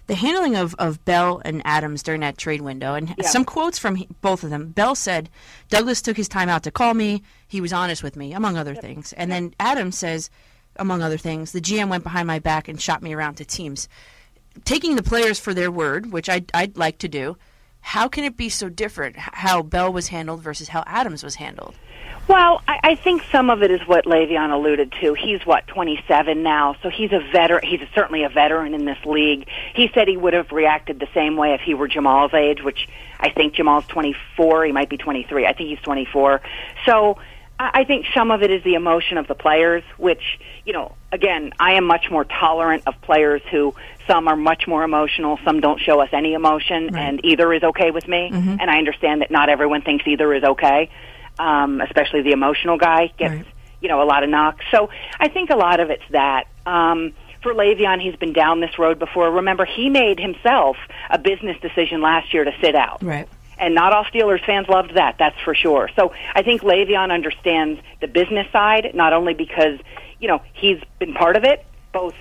[0.08, 3.28] The handling of, of Bell and Adams during that trade window, and Yeah.
[3.28, 4.68] some quotes from he, both of them.
[4.68, 5.32] Bell said,
[5.70, 7.24] Douglas took his time out to call me.
[7.48, 9.14] He was honest with me, among other things.
[9.14, 10.30] And then Adams says,
[10.76, 13.90] among other things, the GM went behind my back and shot me around to teams
[14.64, 17.36] taking the players for their word, which I'd, I'd like to do,
[17.86, 19.16] how can it be so different?
[19.16, 21.76] How Bell was handled versus how Adams was handled?
[22.28, 25.14] Well, I, I think some of it is what Le'Veon alluded to.
[25.14, 27.64] He's what 27 now, so he's a veteran.
[27.64, 29.48] He's certainly a veteran in this league.
[29.76, 32.90] He said he would have reacted the same way if he were Jamal's age, which
[33.20, 34.66] I think Jamal's 24.
[34.66, 35.46] He might be 23.
[35.46, 36.42] I think he's 24.
[36.88, 37.20] So
[37.58, 40.22] I think some of it is the emotion of the players, which
[40.66, 43.74] you know, again, I am much more tolerant of players who
[44.08, 47.02] some are much more emotional, some don't show us any emotion, Right.
[47.02, 48.30] and either is okay with me.
[48.34, 48.58] Mhm.
[48.60, 50.90] And I understand that not everyone thinks either is okay
[51.40, 53.46] um, especially the emotional guy gets
[53.82, 54.66] you know, a lot of knocks.
[54.72, 56.46] So I think a lot of it's that.
[56.66, 57.12] Um,
[57.44, 59.30] for Le'Veon, he's been down this road before.
[59.30, 60.78] Remember, he made himself
[61.12, 63.04] a business decision last year to sit out.
[63.04, 63.28] Right.
[63.58, 65.90] And not all Steelers fans loved that, that's for sure.
[65.96, 69.80] So I think Le'Veon understands the business side, not only because,
[70.20, 72.16] you know, he's been part of it, both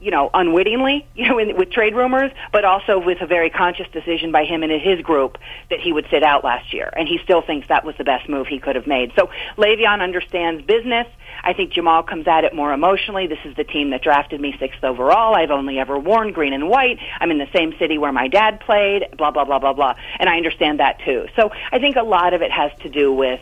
[0.00, 3.86] you know, unwittingly, you know, in, with trade rumors, but also with a very conscious
[3.92, 6.92] decision by him and his group that he would sit out last year.
[6.96, 9.12] And he still thinks that was the best move he could have made.
[9.16, 11.06] So Le'Veon understands business.
[11.42, 13.26] I think Jamal comes at it more emotionally.
[13.26, 15.34] This is the team that drafted me sixth overall.
[15.34, 16.98] I've only ever worn green and white.
[17.18, 19.94] I'm in the same city where my dad played, blah, blah, blah, blah, blah.
[20.18, 21.26] And I understand that too.
[21.36, 23.40] So I think a lot of it has to do with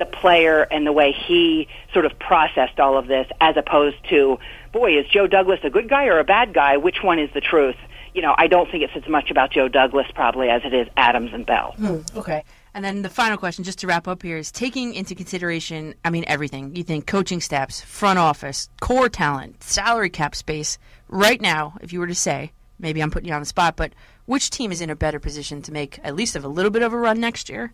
[0.00, 4.38] the player and the way he sort of processed all of this as opposed to
[4.72, 6.76] boy, is Joe Douglas a good guy or a bad guy?
[6.76, 7.76] Which one is the truth?
[8.14, 10.88] You know, I don't think it's as much about Joe Douglas probably as it is
[10.96, 11.74] Adams and Bell.
[11.78, 12.44] Mm, okay.
[12.74, 16.10] And then the final question, just to wrap up here, is taking into consideration, I
[16.10, 16.74] mean, everything.
[16.74, 20.78] You think coaching staffs, front office, core talent, salary cap space.
[21.08, 23.92] Right now, if you were to say, maybe I'm putting you on the spot, but
[24.26, 26.82] which team is in a better position to make at least of a little bit
[26.82, 27.72] of a run next year?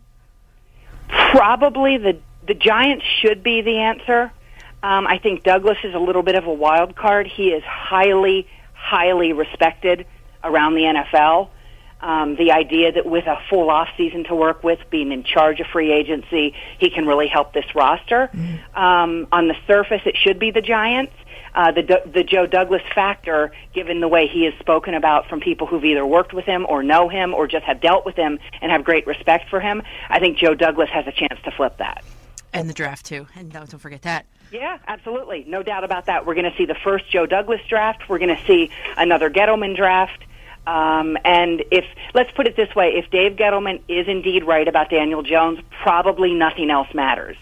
[1.08, 4.32] Probably the the Giants should be the answer.
[4.82, 7.26] Um, I think Douglas is a little bit of a wild card.
[7.26, 10.06] He is highly, highly respected
[10.44, 11.48] around the NFL.
[12.00, 15.60] Um, the idea that with a full off season to work with, being in charge
[15.60, 18.30] of free agency, he can really help this roster.
[18.32, 18.76] Mm.
[18.76, 21.14] Um, on the surface, it should be the Giants.
[21.56, 25.66] Uh, the the Joe Douglas factor, given the way he is spoken about from people
[25.66, 28.70] who've either worked with him or know him or just have dealt with him and
[28.70, 32.04] have great respect for him, I think Joe Douglas has a chance to flip that.
[32.52, 34.26] And the draft too, and don't forget that.
[34.52, 35.44] Yeah, absolutely.
[35.48, 36.26] No doubt about that.
[36.26, 38.08] We're going to see the first Joe Douglas draft.
[38.08, 40.24] We're going to see another Gettleman draft.
[40.66, 41.84] Um, and if,
[42.14, 46.34] let's put it this way, if Dave Gettleman is indeed right about Daniel Jones, probably
[46.34, 47.36] nothing else matters.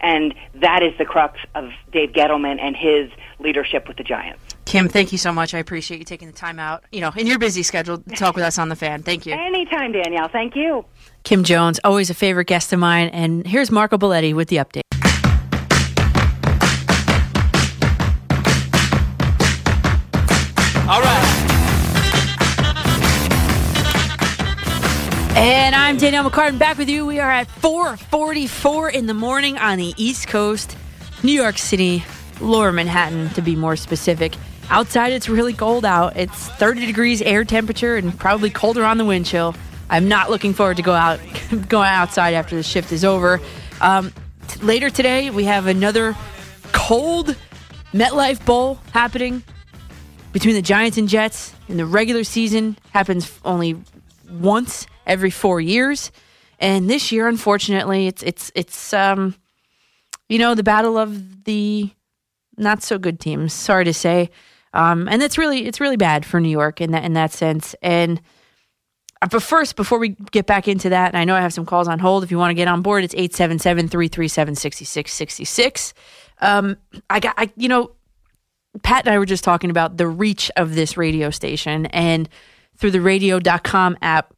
[0.00, 4.40] And that is the crux of Dave Gettleman and his leadership with the Giants.
[4.64, 5.52] Kim, thank you so much.
[5.52, 8.36] I appreciate you taking the time out, you know, in your busy schedule to talk
[8.36, 9.02] with us on the fan.
[9.02, 9.34] Thank you.
[9.34, 10.28] Anytime, Danielle.
[10.28, 10.84] Thank you.
[11.24, 13.08] Kim Jones, always a favorite guest of mine.
[13.08, 14.82] And here's Marco Belletti with the update.
[25.90, 27.04] I'm Danielle McCartan back with you.
[27.04, 30.76] We are at 4:44 in the morning on the East Coast,
[31.24, 32.04] New York City,
[32.40, 34.36] Lower Manhattan to be more specific.
[34.70, 36.16] Outside it's really cold out.
[36.16, 39.56] It's 30 degrees air temperature and probably colder on the wind chill.
[39.90, 41.18] I'm not looking forward to go out
[41.68, 43.40] going outside after the shift is over.
[43.80, 44.12] Um,
[44.46, 46.14] t- later today we have another
[46.70, 47.34] cold
[47.92, 49.42] MetLife Bowl happening
[50.32, 53.76] between the Giants and Jets in the regular season happens only
[54.30, 56.10] once every four years,
[56.58, 59.34] and this year, unfortunately, it's it's it's um,
[60.30, 61.90] you know, the battle of the
[62.56, 63.52] not so good teams.
[63.52, 64.30] Sorry to say,
[64.72, 67.74] um, and that's really it's really bad for New York in that in that sense.
[67.82, 68.20] And
[69.20, 71.66] uh, but first, before we get back into that, and I know I have some
[71.66, 72.22] calls on hold.
[72.22, 75.92] If you want to get on board, it's 877-337-6666.
[76.38, 76.76] Um,
[77.10, 77.90] I got I you know
[78.82, 82.28] Pat and I were just talking about the reach of this radio station and
[82.76, 84.32] through the radio.com app.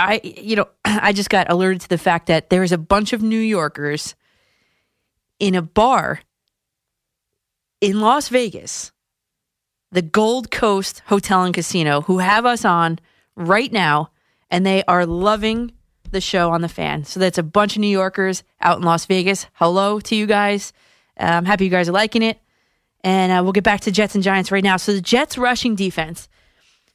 [0.00, 3.22] I, you know, I just got alerted to the fact that there's a bunch of
[3.22, 4.14] New Yorkers
[5.38, 6.20] in a bar
[7.80, 8.92] in Las Vegas,
[9.92, 12.98] the Gold Coast Hotel and Casino, who have us on
[13.36, 14.10] right now,
[14.50, 15.72] and they are loving
[16.10, 17.04] the show on the fan.
[17.04, 19.46] So that's a bunch of New Yorkers out in Las Vegas.
[19.54, 20.72] Hello to you guys.
[21.16, 22.40] I'm um, happy you guys are liking it.
[23.02, 24.76] And uh, we'll get back to Jets and Giants right now.
[24.76, 26.28] So the Jets rushing defense,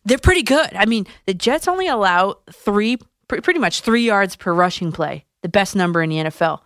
[0.05, 0.69] they're pretty good.
[0.75, 5.49] I mean, the Jets only allow three, pretty much three yards per rushing play, the
[5.49, 6.61] best number in the NFL.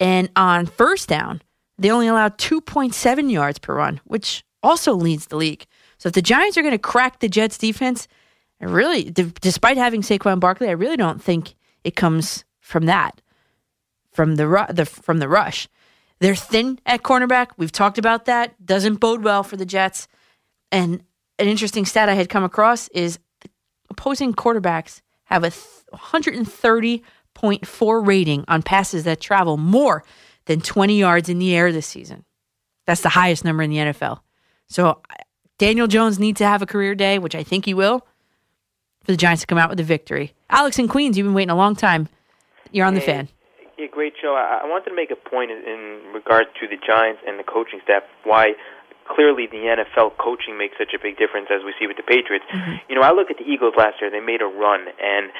[0.00, 1.42] And on first down,
[1.78, 5.66] they only allow 2.7 yards per run, which also leads the league.
[5.98, 8.06] So if the Giants are going to crack the Jets defense,
[8.60, 13.20] I really, d- despite having Saquon Barkley, I really don't think it comes from that,
[14.12, 15.68] from the, ru- the from the rush.
[16.20, 17.48] They're thin at cornerback.
[17.56, 18.64] We've talked about that.
[18.64, 20.08] Doesn't bode well for the Jets.
[20.72, 21.02] And
[21.38, 23.18] an interesting stat I had come across is
[23.90, 30.02] opposing quarterbacks have a 130.4 rating on passes that travel more
[30.46, 32.24] than 20 yards in the air this season.
[32.86, 34.20] That's the highest number in the NFL.
[34.68, 35.00] So
[35.58, 38.06] Daniel Jones needs to have a career day, which I think he will,
[39.04, 40.34] for the Giants to come out with a victory.
[40.48, 42.08] Alex in Queens, you've been waiting a long time.
[42.72, 43.28] You're on the fan.
[43.78, 44.34] Yeah, great show.
[44.34, 47.44] I, I wanted to make a point in, in regard to the Giants and the
[47.44, 48.02] coaching staff.
[48.24, 48.52] Why
[49.08, 52.44] clearly the NFL coaching makes such a big difference as we see with the Patriots.
[52.52, 52.86] Mm-hmm.
[52.88, 55.32] You know, I look at the Eagles last year; they made a run, and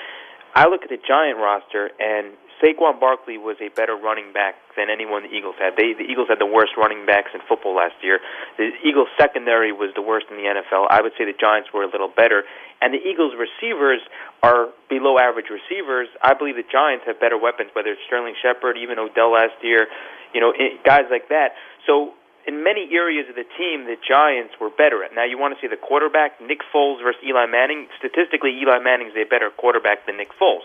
[0.55, 4.91] I look at the Giant roster, and Saquon Barkley was a better running back than
[4.91, 5.79] anyone the Eagles had.
[5.79, 8.19] They the Eagles had the worst running backs in football last year.
[8.59, 10.91] The Eagles secondary was the worst in the NFL.
[10.91, 12.43] I would say the Giants were a little better,
[12.83, 14.01] and the Eagles receivers
[14.43, 16.09] are below average receivers.
[16.23, 19.87] I believe the Giants have better weapons, whether it's Sterling Shepard, even Odell last year,
[20.35, 21.55] you know, i- guys like that.
[21.87, 22.15] So
[22.49, 25.13] in many areas of the team, the Giants were better at.
[25.13, 27.93] Now, you want to see the quarterback, Nick Foles versus Eli Manning.
[28.01, 30.65] Statistically, Eli Manning's a better quarterback than Nick Foles.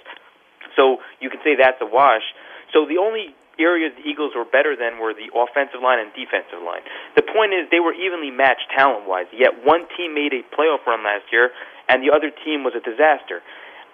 [0.80, 2.24] So you can say that's a wash.
[2.72, 6.64] So the only areas the Eagles were better than were the offensive line and defensive
[6.64, 6.82] line.
[7.20, 10.82] The point is they were evenly matched talent wise, yet one team made a playoff
[10.88, 11.52] run last year
[11.90, 13.44] and the other team was a disaster.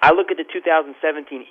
[0.01, 0.95] I look at the 2017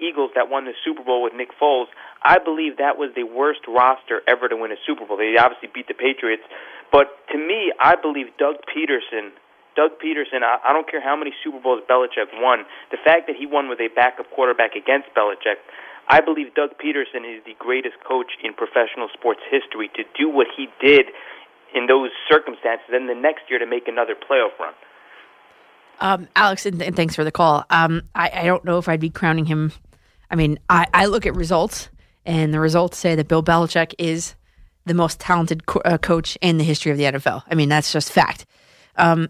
[0.01, 1.93] Eagles that won the Super Bowl with Nick Foles.
[2.23, 5.17] I believe that was the worst roster ever to win a Super Bowl.
[5.17, 6.43] They obviously beat the Patriots,
[6.91, 9.37] but to me, I believe Doug Pederson
[9.79, 13.39] Doug Pederson, I, I don't care how many Super Bowls Belichick won, the fact that
[13.39, 15.63] he won with a backup quarterback against Belichick,
[16.11, 20.51] I believe Doug Pederson is the greatest coach in professional sports history to do what
[20.51, 21.15] he did
[21.71, 24.75] in those circumstances, then the next year to make another playoff run.
[26.01, 27.65] Um, Alex, and, and thanks for the call.
[27.71, 29.73] Um, I, I don't know if I'd be crowning him.
[30.31, 31.89] I mean, I, I look at results,
[32.25, 34.35] and the results say that Bill Belichick is
[34.87, 37.43] the most talented co- uh, coach in the history of the NFL.
[37.51, 38.47] I mean, that's just fact.
[38.97, 39.29] Um,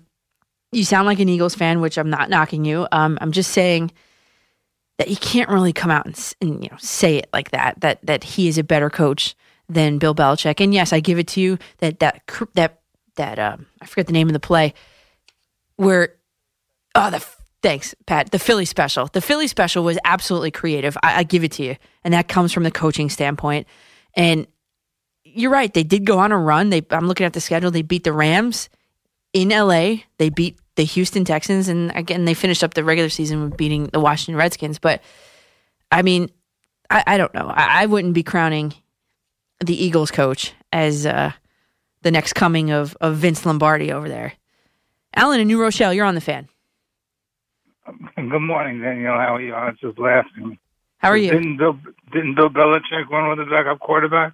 [0.72, 2.86] you sound like an Eagles fan, which I'm not knocking you.
[2.92, 3.90] Um, I'm just saying
[4.98, 7.80] that you can't really come out and, and you know say it like that.
[7.80, 9.34] That that he is a better coach
[9.68, 10.60] than Bill Belichick.
[10.60, 12.22] And yes, I give it to you that that
[12.54, 12.80] that
[13.16, 14.74] that um, I forget the name of the play
[15.76, 16.14] where
[16.98, 17.26] oh the
[17.62, 19.06] thanks Pat the Philly special.
[19.12, 20.96] The Philly special was absolutely creative.
[21.02, 23.66] I, I give it to you, and that comes from the coaching standpoint.
[24.14, 24.46] And
[25.24, 25.72] you're right.
[25.72, 26.70] They did go on a run.
[26.70, 27.70] They I'm looking at the schedule.
[27.70, 28.68] They beat the Rams
[29.32, 29.96] in LA.
[30.18, 33.86] They beat the Houston Texans, and again they finished up the regular season with beating
[33.86, 34.78] the Washington Redskins.
[34.78, 35.02] But
[35.90, 36.30] I mean,
[36.90, 37.48] I, I don't know.
[37.48, 38.74] I, I wouldn't be crowning
[39.64, 41.32] the Eagles coach as uh,
[42.02, 44.34] the next coming of of Vince Lombardi over there.
[45.14, 46.48] Alan in New Rochelle, you're on the fan.
[48.16, 49.14] Good morning, Daniel.
[49.14, 49.54] How are you?
[49.54, 50.58] I was just laughing.
[50.98, 51.30] How are you?
[51.30, 51.78] Didn't Bill
[52.12, 54.32] didn't Bill Belichick win with a backup quarterback?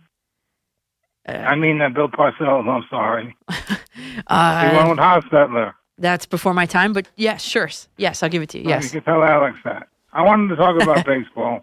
[1.28, 2.68] Uh, I mean that Bill Parcells.
[2.68, 3.36] I'm sorry.
[4.26, 5.72] Uh, he won with Hostetler.
[5.98, 7.70] That's before my time, but yes, sure.
[7.96, 8.68] Yes, I'll give it to you.
[8.68, 8.84] Yes.
[8.84, 9.88] You can tell Alex that.
[10.12, 11.60] I wanted to talk about baseball.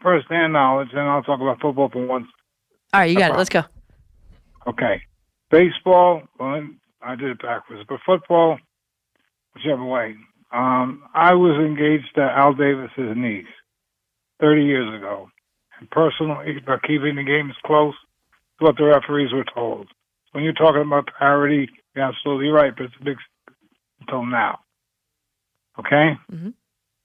[0.00, 2.26] First hand knowledge, and I'll talk about football for once.
[2.92, 3.36] All right, you got it.
[3.36, 3.62] Let's go.
[4.66, 5.02] Okay.
[5.50, 6.66] Baseball, well,
[7.00, 8.58] I did it backwards, but football,
[9.54, 10.14] whichever way.
[10.52, 13.46] Um, I was engaged to Al Davis's niece
[14.40, 15.30] 30 years ago.
[15.78, 19.88] And personally, by keeping the games close, is what the referees were told.
[20.32, 23.16] When you're talking about parity, you're absolutely right, but it's a big
[24.00, 24.60] until now.
[25.78, 26.16] Okay?
[26.30, 26.50] Mm-hmm.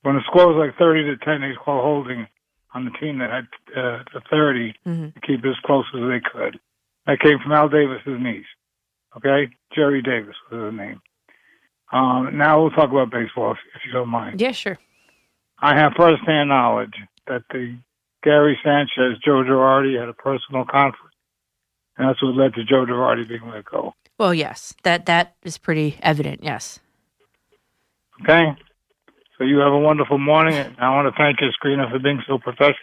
[0.04, 2.28] When the score was like 30 to 10, they called holding
[2.74, 5.14] on the team that had uh, the 30 Mhm.
[5.14, 6.60] to keep it as close as they could.
[7.06, 8.46] That came from Al Davis's niece.
[9.16, 9.50] Okay?
[9.74, 11.02] Jerry Davis was his name.
[11.92, 14.42] Um, now we'll talk about baseball, if, if you don't mind.
[14.42, 14.78] Yeah, sure.
[15.60, 16.94] I have firsthand knowledge
[17.28, 17.78] that the
[18.24, 21.16] Gary Sanchez, Joe Girardi had a personal conflict.
[21.98, 23.94] And that's what led to Joe Girardi being let go.
[24.20, 26.44] Well, yes, that that is pretty evident.
[26.44, 26.80] Yes.
[28.22, 28.56] Okay?
[29.38, 30.56] So you have a wonderful morning.
[30.56, 32.76] And I want to thank your screener for being so professional.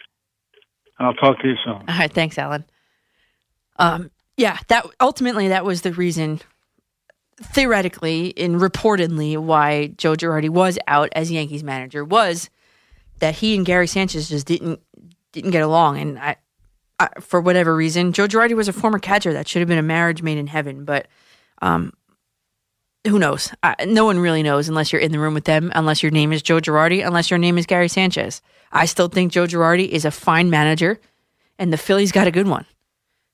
[0.97, 1.73] And I'll talk to you soon.
[1.73, 2.65] All right, thanks, Alan.
[3.77, 6.41] Um, yeah, that ultimately that was the reason,
[7.41, 12.49] theoretically and reportedly, why Joe Girardi was out as Yankees manager was
[13.19, 14.79] that he and Gary Sanchez just didn't
[15.31, 16.37] didn't get along, and I,
[16.99, 19.83] I for whatever reason, Joe Girardi was a former catcher that should have been a
[19.83, 21.07] marriage made in heaven, but
[21.61, 21.91] um,
[23.05, 23.51] who knows?
[23.61, 26.31] I, no one really knows unless you're in the room with them, unless your name
[26.31, 28.41] is Joe Girardi, unless your name is Gary Sanchez.
[28.71, 30.99] I still think Joe Girardi is a fine manager,
[31.59, 32.65] and the Phillies got a good one.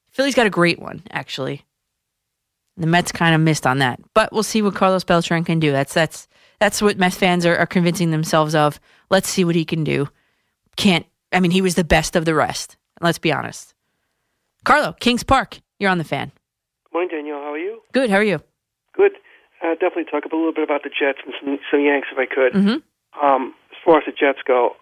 [0.09, 1.63] Phillies got a great one, actually.
[2.81, 5.71] The Mets kind of missed on that, but we'll see what Carlos Beltran can do.
[5.71, 6.27] That's that's
[6.59, 8.79] that's what Mets fans are, are convincing themselves of.
[9.11, 10.09] Let's see what he can do.
[10.77, 11.05] Can't.
[11.31, 12.77] I mean, he was the best of the rest.
[12.99, 13.75] Let's be honest.
[14.65, 16.31] Carlo, Kings Park, you're on the fan.
[16.91, 17.37] Morning, Danielle.
[17.37, 17.81] How are you?
[17.93, 18.09] Good.
[18.09, 18.41] How are you?
[18.93, 19.11] Good.
[19.63, 22.25] Uh, definitely talk a little bit about the Jets and some, some Yanks if I
[22.25, 22.53] could.
[22.53, 23.23] Mm-hmm.
[23.23, 24.75] Um, as far as the Jets go,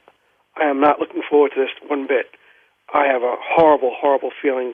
[0.56, 2.28] I am not looking forward to this one bit.
[2.94, 4.74] I have a horrible, horrible feeling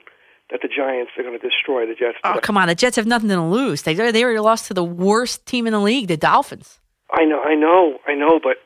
[0.52, 2.18] that the Giants are going to destroy the Jets.
[2.24, 2.68] Oh, come on.
[2.68, 3.82] The Jets have nothing to lose.
[3.82, 6.80] They they already lost to the worst team in the league, the Dolphins.
[7.12, 8.58] I know, I know, I know, but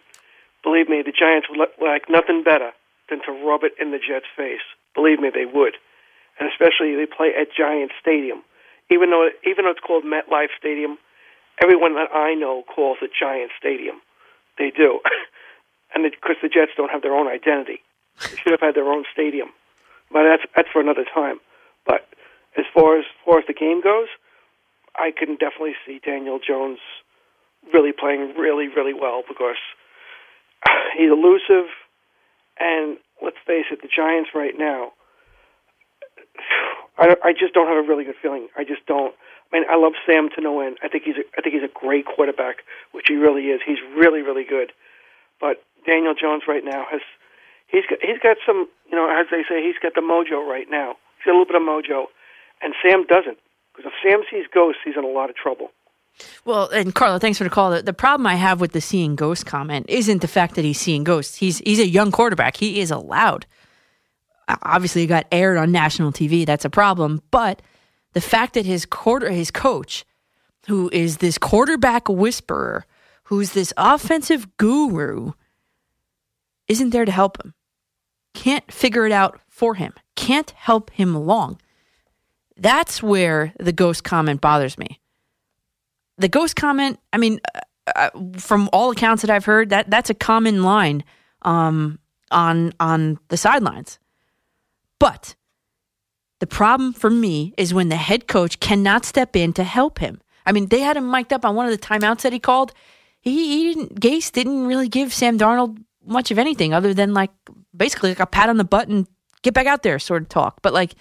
[0.63, 2.71] believe me, the Giants would like nothing better
[3.09, 4.63] than to rub it in the Jets' face.
[4.95, 5.75] Believe me, they would,
[6.39, 8.43] and especially they play at Giant Stadium.
[8.91, 10.97] Even though even though it's called MetLife Stadium,
[11.61, 14.01] everyone that I know calls it Giant Stadium.
[14.57, 14.99] They do.
[15.95, 17.79] and because the Jets don't have their own identity,
[18.19, 19.49] they should have had their own stadium.
[20.11, 21.39] But that's that's for another time.
[21.85, 22.07] But
[22.57, 24.07] as far as, far as the game goes,
[24.95, 26.79] I can definitely see Daniel Jones
[27.73, 29.59] really playing really really well because
[30.97, 31.69] he's elusive,
[32.59, 34.91] and let's face it, the Giants right now.
[36.97, 38.49] I, I just don't have a really good feeling.
[38.57, 39.15] I just don't.
[39.51, 40.77] I mean, I love Sam to no end.
[40.83, 42.57] I think he's a, I think he's a great quarterback,
[42.91, 43.61] which he really is.
[43.65, 44.71] He's really really good.
[45.39, 47.01] But Daniel Jones right now has
[47.67, 50.67] he's got he's got some you know as they say he's got the mojo right
[50.69, 50.95] now.
[51.19, 52.05] He's got a little bit of mojo,
[52.61, 53.37] and Sam doesn't.
[53.75, 55.71] Because if Sam sees ghosts, he's in a lot of trouble.
[56.45, 57.71] Well, and Carlo, thanks for the call.
[57.71, 60.79] The, the problem I have with the seeing ghosts comment isn't the fact that he's
[60.79, 61.37] seeing ghosts.
[61.37, 62.57] He's he's a young quarterback.
[62.57, 63.45] He is allowed.
[64.63, 66.45] Obviously, it got aired on national TV.
[66.45, 67.21] That's a problem.
[67.31, 67.61] But
[68.13, 70.05] the fact that his quarter his coach,
[70.67, 72.85] who is this quarterback whisperer,
[73.25, 75.33] who's this offensive guru,
[76.67, 77.53] isn't there to help him.
[78.33, 79.93] Can't figure it out for him.
[80.19, 81.61] Can't help him along.
[82.57, 84.99] That's where the ghost comment bothers me.
[86.17, 87.61] The ghost comment, I mean, uh,
[87.95, 91.05] uh, from all accounts that I've heard, that that's a common line
[91.43, 91.99] um,
[92.31, 93.97] on on the sidelines.
[94.99, 95.35] But
[96.39, 100.19] the problem for me is when the head coach cannot step in to help him.
[100.45, 102.73] I mean, they had him mic'd up on one of the timeouts that he called.
[103.21, 104.01] He, he didn't.
[104.01, 107.31] Gase didn't really give Sam Darnold much of anything other than like
[107.73, 109.07] basically like a pat on the butt and
[109.43, 110.61] get back out there sort of talk.
[110.61, 110.95] But like,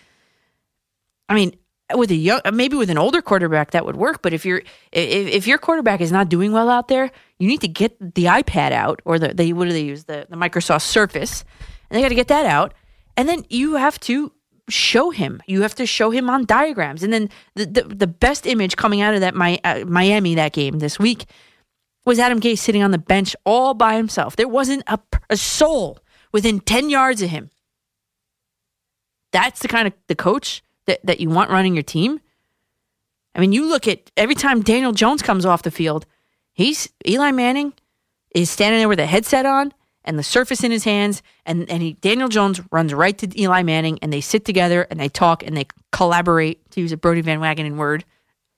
[1.28, 1.56] I mean,
[1.94, 4.22] with a young, maybe with an older quarterback that would work.
[4.22, 4.62] But if you're
[4.92, 8.24] if, if your quarterback is not doing well out there, you need to get the
[8.24, 11.44] iPad out or the they what do they use the the Microsoft Surface,
[11.88, 12.74] and they got to get that out,
[13.16, 14.32] and then you have to
[14.68, 15.42] show him.
[15.46, 19.00] You have to show him on diagrams, and then the the, the best image coming
[19.00, 21.24] out of that my, uh, Miami that game this week
[22.04, 24.36] was Adam Gase sitting on the bench all by himself.
[24.36, 24.98] There wasn't a,
[25.28, 25.98] a soul
[26.32, 27.50] within 10 yards of him.
[29.32, 32.20] That's the kind of the coach that, that you want running your team.
[33.34, 36.06] I mean, you look at every time Daniel Jones comes off the field,
[36.52, 37.72] he's Eli Manning
[38.34, 39.72] is standing there with a headset on
[40.04, 43.62] and the surface in his hands, and, and he, Daniel Jones runs right to Eli
[43.62, 47.20] Manning, and they sit together and they talk and they collaborate, to use a Brodie
[47.20, 48.04] Van Wagenen word,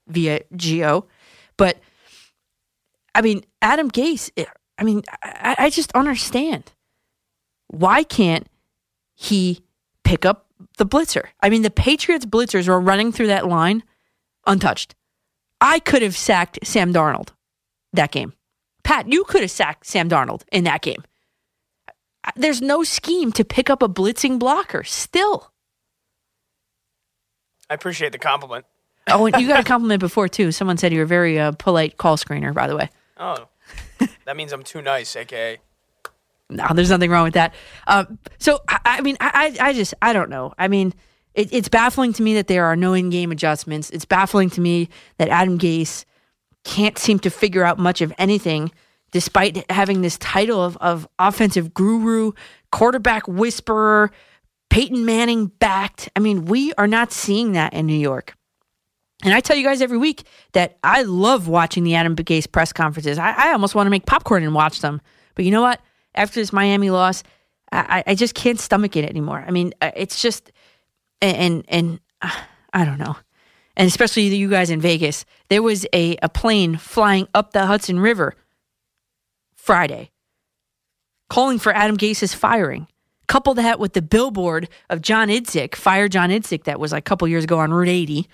[0.06, 1.06] via Geo.
[1.56, 1.78] But
[3.14, 4.44] I mean, Adam Gase, eh,
[4.78, 6.72] I mean, I, I just understand.
[7.66, 8.47] Why can't
[9.14, 9.60] he
[10.05, 11.26] pick up the blitzer?
[11.42, 13.82] I mean, the Patriots blitzers were running through that line
[14.46, 14.94] untouched.
[15.60, 17.28] I could have sacked Sam Darnold
[17.92, 18.32] that game.
[18.82, 21.04] Pat, you could have sacked Sam Darnold in that game.
[22.36, 25.52] There's no scheme to pick up a blitzing blocker still.
[27.68, 28.66] I appreciate the compliment.
[29.08, 30.52] oh, and you got a compliment before too.
[30.52, 32.90] Someone said you were a very uh, polite call screener, by the way.
[33.16, 33.48] Oh,
[34.24, 35.58] that means I'm too nice, aka.
[36.51, 37.55] No, there's nothing wrong with that.
[37.86, 40.52] Um, so I, I mean, I, I just I don't know.
[40.59, 40.93] I mean,
[41.35, 43.90] it, it's baffling to me that there are no in-game adjustments.
[43.90, 46.05] It's baffling to me that Adam Gase
[46.64, 48.70] can't seem to figure out much of anything,
[49.12, 52.32] despite having this title of, of offensive guru,
[52.72, 54.10] quarterback whisperer,
[54.68, 56.10] Peyton Manning backed.
[56.14, 58.35] I mean, we are not seeing that in New York.
[59.22, 60.22] And I tell you guys every week
[60.52, 63.18] that I love watching the Adam Gase press conferences.
[63.18, 65.01] I, I almost want to make popcorn and watch them.
[65.35, 65.81] But you know what?
[66.14, 67.22] After this Miami loss,
[67.72, 69.44] I, I just can't stomach it anymore.
[69.46, 70.50] I mean, uh, it's just,
[71.22, 72.30] and and uh,
[72.72, 73.16] I don't know,
[73.76, 75.24] and especially you guys in Vegas.
[75.48, 78.34] There was a a plane flying up the Hudson River
[79.54, 80.10] Friday,
[81.28, 82.88] calling for Adam Gase's firing.
[83.28, 87.08] Couple that with the billboard of John Idzik, fire John Idzik, that was like a
[87.08, 88.28] couple years ago on Route 80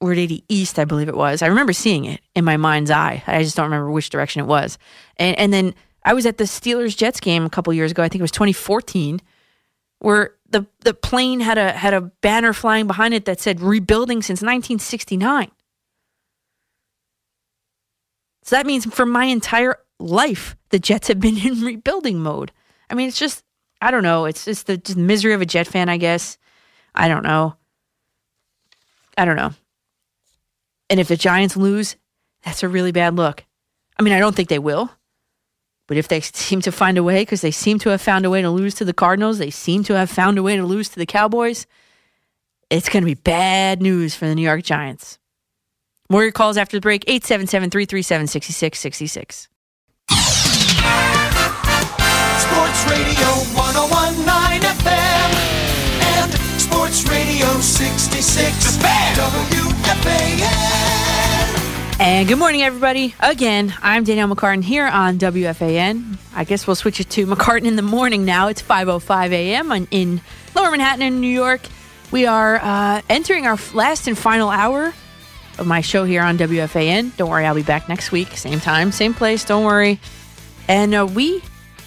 [0.00, 1.42] Route 80 East, I believe it was.
[1.42, 3.22] I remember seeing it in my mind's eye.
[3.26, 4.78] I just don't remember which direction it was.
[5.16, 5.74] And and then
[6.04, 8.02] I was at the Steelers Jets game a couple years ago.
[8.02, 9.20] I think it was 2014,
[9.98, 14.22] where the the plane had a had a banner flying behind it that said "rebuilding
[14.22, 15.50] since 1969."
[18.42, 22.52] So that means for my entire life, the Jets have been in rebuilding mode.
[22.88, 23.44] I mean, it's just
[23.80, 24.24] I don't know.
[24.24, 26.38] It's just the just misery of a Jet fan, I guess.
[26.94, 27.56] I don't know.
[29.16, 29.52] I don't know.
[30.88, 31.96] And if the Giants lose,
[32.44, 33.44] that's a really bad look.
[33.98, 34.90] I mean, I don't think they will.
[35.90, 38.30] But if they seem to find a way, because they seem to have found a
[38.30, 40.88] way to lose to the Cardinals, they seem to have found a way to lose
[40.90, 41.66] to the Cowboys,
[42.70, 45.18] it's going to be bad news for the New York Giants.
[46.08, 49.48] More your calls after the break 877 337 6666.
[52.38, 53.26] Sports Radio
[53.58, 55.34] 1019 FM
[56.06, 56.30] and
[56.60, 58.76] Sports Radio 66
[59.18, 61.09] WFAN.
[62.00, 63.14] And good morning, everybody.
[63.20, 66.16] Again, I'm Danielle McCartan here on WFAN.
[66.34, 68.48] I guess we'll switch it to McCartan in the morning now.
[68.48, 69.86] It's 5.05 a.m.
[69.90, 70.22] in-
[70.54, 71.60] Lower Manhattan in New York.
[72.10, 74.94] We are uh, entering our last and final hour
[75.58, 77.14] of my show here on WFAN.
[77.18, 78.34] Don't worry, I'll be back next week.
[78.34, 79.44] Same time, same place.
[79.44, 80.00] Don't worry.
[80.68, 81.42] And uh, we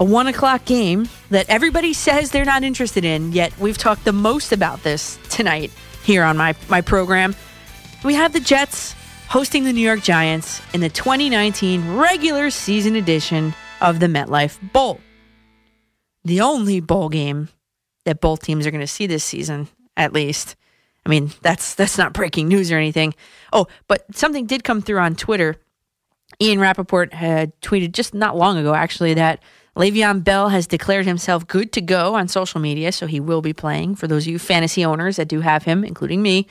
[0.00, 4.12] a one o'clock game that everybody says they're not interested in, yet we've talked the
[4.12, 5.70] most about this tonight
[6.02, 7.34] here on my, my program.
[8.04, 8.94] We have the Jets
[9.28, 15.00] hosting the New York Giants in the 2019 regular season edition of the MetLife Bowl.
[16.24, 17.48] The only bowl game
[18.04, 20.56] that both teams are going to see this season, at least.
[21.04, 23.14] I mean, that's that's not breaking news or anything.
[23.52, 25.56] Oh, but something did come through on Twitter.
[26.40, 29.42] Ian Rapoport had tweeted just not long ago, actually, that
[29.76, 33.52] Le'Veon Bell has declared himself good to go on social media, so he will be
[33.52, 33.96] playing.
[33.96, 36.46] For those of you fantasy owners that do have him, including me,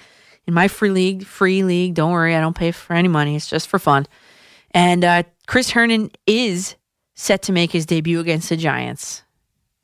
[0.47, 1.93] in my free league, free league.
[1.93, 3.35] Don't worry, I don't pay for any money.
[3.35, 4.07] It's just for fun.
[4.71, 6.75] And uh, Chris Herndon is
[7.13, 9.23] set to make his debut against the Giants,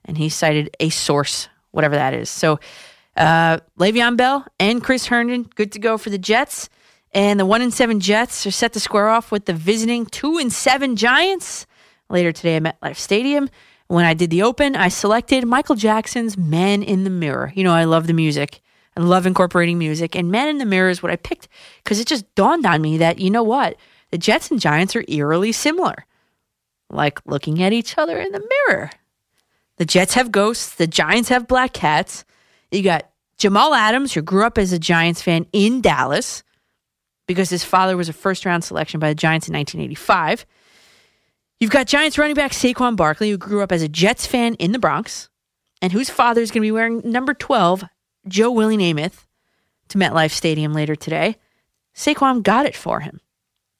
[0.05, 2.29] and he cited a source, whatever that is.
[2.29, 2.59] So
[3.17, 6.69] uh, Le'Veon Bell and Chris Herndon, good to go for the Jets.
[7.13, 10.37] And the one and seven Jets are set to square off with the visiting two
[10.37, 11.65] and seven Giants
[12.09, 13.49] later today at MetLife Stadium.
[13.87, 17.53] When I did the open, I selected Michael Jackson's Man in the Mirror.
[17.55, 18.61] You know, I love the music.
[18.97, 20.15] I love incorporating music.
[20.15, 21.47] And Man in the Mirror is what I picked
[21.83, 23.77] because it just dawned on me that, you know what?
[24.11, 26.05] The Jets and Giants are eerily similar.
[26.89, 28.89] Like looking at each other in the mirror.
[29.77, 32.25] The Jets have ghosts, the Giants have black cats.
[32.71, 36.43] You got Jamal Adams, who grew up as a Giants fan in Dallas
[37.27, 40.45] because his father was a first round selection by the Giants in 1985.
[41.59, 44.71] You've got Giants running back Saquon Barkley, who grew up as a Jets fan in
[44.71, 45.29] the Bronx
[45.81, 47.83] and whose father is going to be wearing number 12,
[48.27, 49.25] Joe Willie Namath,
[49.89, 51.37] to MetLife Stadium later today.
[51.95, 53.19] Saquon got it for him.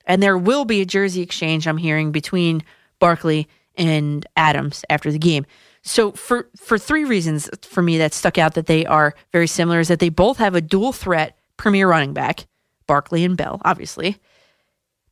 [0.05, 2.63] And there will be a jersey exchange, I'm hearing, between
[2.99, 5.45] Barkley and Adams after the game.
[5.87, 9.79] So for for three reasons for me that stuck out that they are very similar
[9.79, 12.45] is that they both have a dual threat premier running back,
[12.87, 14.17] Barkley and Bell, obviously.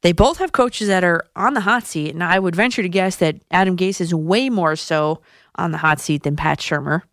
[0.01, 2.89] They both have coaches that are on the hot seat, and I would venture to
[2.89, 5.21] guess that Adam Gase is way more so
[5.55, 7.03] on the hot seat than Pat Shurmur.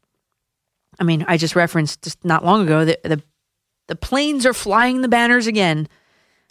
[0.98, 3.22] I mean, I just referenced just not long ago that the
[3.86, 5.88] the planes are flying the banners again.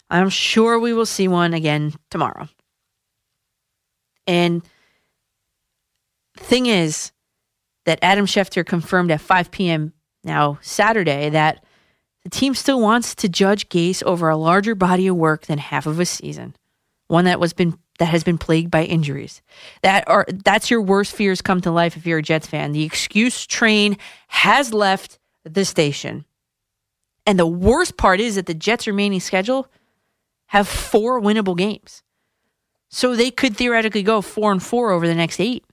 [0.08, 2.48] I'm sure we will see one again tomorrow.
[4.26, 4.62] And
[6.42, 7.12] thing is
[7.84, 9.92] that Adam Schefter confirmed at 5 p.m.
[10.24, 11.64] now Saturday that
[12.24, 15.86] the team still wants to judge Gase over a larger body of work than half
[15.86, 16.54] of a season,
[17.08, 19.42] one that was been that has been plagued by injuries.
[19.82, 22.72] That are that's your worst fears come to life if you're a Jets fan.
[22.72, 23.96] The excuse train
[24.28, 26.24] has left the station.
[27.26, 29.68] And the worst part is that the Jets' remaining schedule
[30.46, 32.02] have four winnable games.
[32.88, 35.64] So they could theoretically go four and four over the next eight,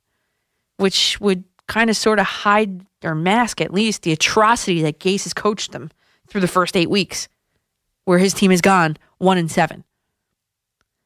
[0.80, 5.24] which would kind of sort of hide or mask at least the atrocity that Gase
[5.24, 5.92] has coached them
[6.28, 7.28] through the first eight weeks,
[8.06, 9.84] where his team has gone one and seven.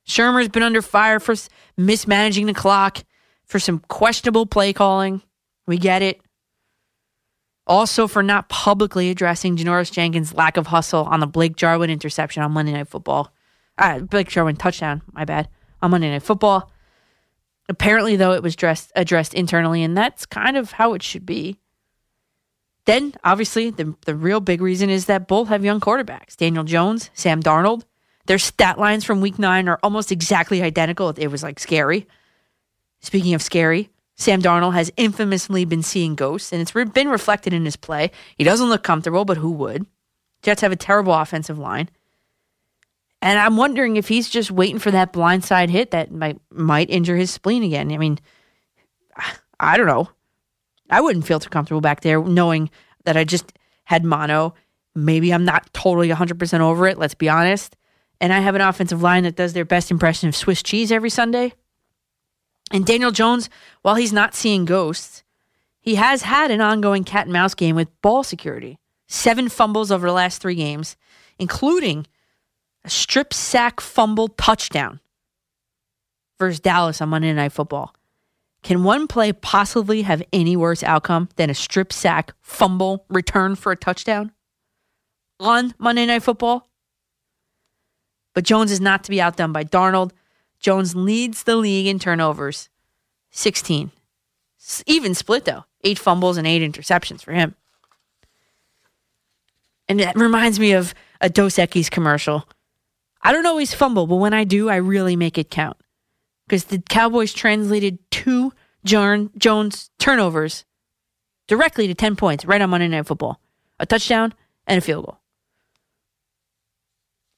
[0.07, 1.35] Shurmur's been under fire for
[1.77, 3.03] mismanaging the clock,
[3.45, 5.21] for some questionable play calling.
[5.65, 6.21] We get it.
[7.65, 12.43] Also, for not publicly addressing Janoris Jenkins' lack of hustle on the Blake Jarwin interception
[12.43, 13.33] on Monday Night Football.
[13.77, 15.47] Uh, Blake Jarwin touchdown, my bad,
[15.81, 16.72] on Monday Night Football.
[17.69, 21.59] Apparently, though, it was dressed, addressed internally, and that's kind of how it should be.
[22.85, 27.09] Then, obviously, the, the real big reason is that both have young quarterbacks Daniel Jones,
[27.13, 27.83] Sam Darnold.
[28.25, 31.09] Their stat lines from week nine are almost exactly identical.
[31.09, 32.07] It was like scary.
[33.01, 37.65] Speaking of scary, Sam Darnold has infamously been seeing ghosts, and it's been reflected in
[37.65, 38.11] his play.
[38.37, 39.85] He doesn't look comfortable, but who would?
[40.41, 41.89] Jets have a terrible offensive line.
[43.23, 47.15] And I'm wondering if he's just waiting for that blindside hit that might might injure
[47.15, 47.89] his spleen again.
[47.89, 48.19] I mean,
[49.61, 50.09] I don't know.
[50.89, 52.69] I wouldn't feel too comfortable back there knowing
[53.05, 53.53] that I just
[53.85, 54.55] had mono.
[54.93, 57.77] Maybe I'm not totally 100% over it, let's be honest.
[58.19, 61.09] And I have an offensive line that does their best impression of Swiss cheese every
[61.09, 61.53] Sunday.
[62.71, 63.49] And Daniel Jones,
[63.83, 65.23] while he's not seeing ghosts,
[65.79, 68.79] he has had an ongoing cat and mouse game with ball security.
[69.07, 70.97] Seven fumbles over the last three games,
[71.39, 72.05] including
[72.85, 74.99] a strip sack fumble touchdown
[76.39, 77.95] versus Dallas on Monday Night Football.
[78.61, 83.71] Can one play possibly have any worse outcome than a strip sack fumble return for
[83.71, 84.31] a touchdown
[85.39, 86.69] on Monday Night Football?
[88.33, 90.11] But Jones is not to be outdone by Darnold.
[90.59, 92.69] Jones leads the league in turnovers,
[93.31, 93.91] 16.
[94.87, 95.65] Even split, though.
[95.83, 97.55] Eight fumbles and eight interceptions for him.
[99.89, 102.47] And that reminds me of a Dos Equis commercial.
[103.23, 105.77] I don't always fumble, but when I do, I really make it count.
[106.45, 110.65] Because the Cowboys translated two Jones turnovers
[111.47, 113.39] directly to 10 points right on Monday Night Football
[113.79, 114.33] a touchdown
[114.67, 115.19] and a field goal.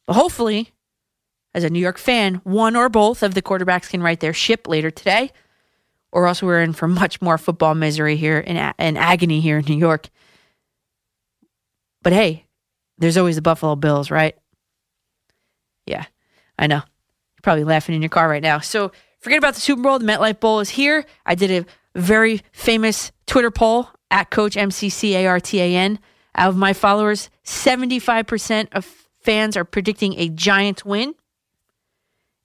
[0.05, 0.71] But hopefully,
[1.53, 4.67] as a New York fan, one or both of the quarterbacks can right their ship
[4.67, 5.31] later today,
[6.11, 9.65] or else we're in for much more football misery here and, and agony here in
[9.65, 10.09] New York.
[12.03, 12.45] But hey,
[12.97, 14.35] there's always the Buffalo Bills, right?
[15.85, 16.05] Yeah,
[16.57, 16.77] I know.
[16.77, 18.59] You're probably laughing in your car right now.
[18.59, 19.99] So forget about the Super Bowl.
[19.99, 21.05] The MetLife Bowl is here.
[21.25, 25.97] I did a very famous Twitter poll at Coach MCCARTAN.
[26.37, 28.85] Out of my followers, 75% of
[29.21, 31.15] fans are predicting a Giants win.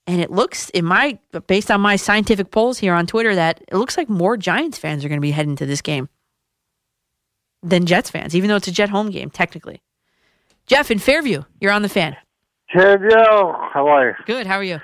[0.06, 3.76] And it looks, in my based on my scientific polls here on Twitter, that it
[3.76, 6.08] looks like more Giants fans are going to be heading to this game
[7.62, 9.82] than Jets fans, even though it's a Jet home game, technically.
[10.66, 12.16] Jeff in Fairview, you're on the fan.
[12.74, 14.14] Ted, yo, how are you?
[14.26, 14.46] Good.
[14.46, 14.80] How are you?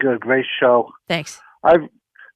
[0.00, 0.90] Good, great show.
[1.08, 1.40] Thanks.
[1.62, 1.82] I've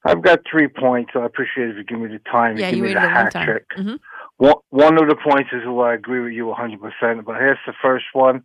[0.05, 1.11] I've got three points.
[1.13, 2.55] So I appreciate if you give me the time.
[2.55, 3.45] to Yeah, give you me the a long hat time.
[3.45, 3.65] trick.
[3.75, 3.95] hmm
[4.37, 7.25] One, one of the points is where I agree with you 100%.
[7.25, 8.43] But here's the first one: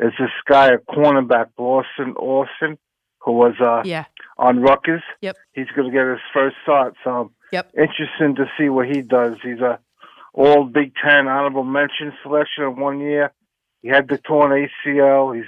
[0.00, 2.78] is this guy, a cornerback, Blessuan Austin,
[3.20, 4.04] who was uh, Yeah.
[4.36, 5.02] on Rutgers.
[5.20, 5.36] Yep.
[5.52, 6.94] He's going to get his first start.
[7.04, 7.72] So Yep.
[7.78, 9.34] interesting to see what he does.
[9.42, 9.78] He's a
[10.34, 13.32] all Big Ten honorable mention selection in one year.
[13.82, 15.34] He had the torn ACL.
[15.34, 15.46] He's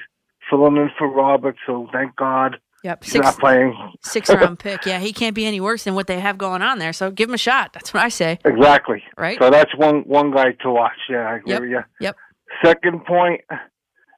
[0.51, 3.05] filling in for Robert, so thank God Yep.
[3.05, 3.93] he's Six, not playing.
[4.03, 4.87] six round pick.
[4.87, 6.93] Yeah, he can't be any worse than what they have going on there.
[6.95, 7.73] So give him a shot.
[7.75, 8.39] That's what I say.
[8.45, 9.03] Exactly.
[9.19, 9.39] Right.
[9.39, 10.97] So that's one one guy to watch.
[11.09, 11.61] Yeah, I agree Yep.
[11.61, 11.81] with you.
[12.01, 12.17] Yep.
[12.65, 13.43] Second point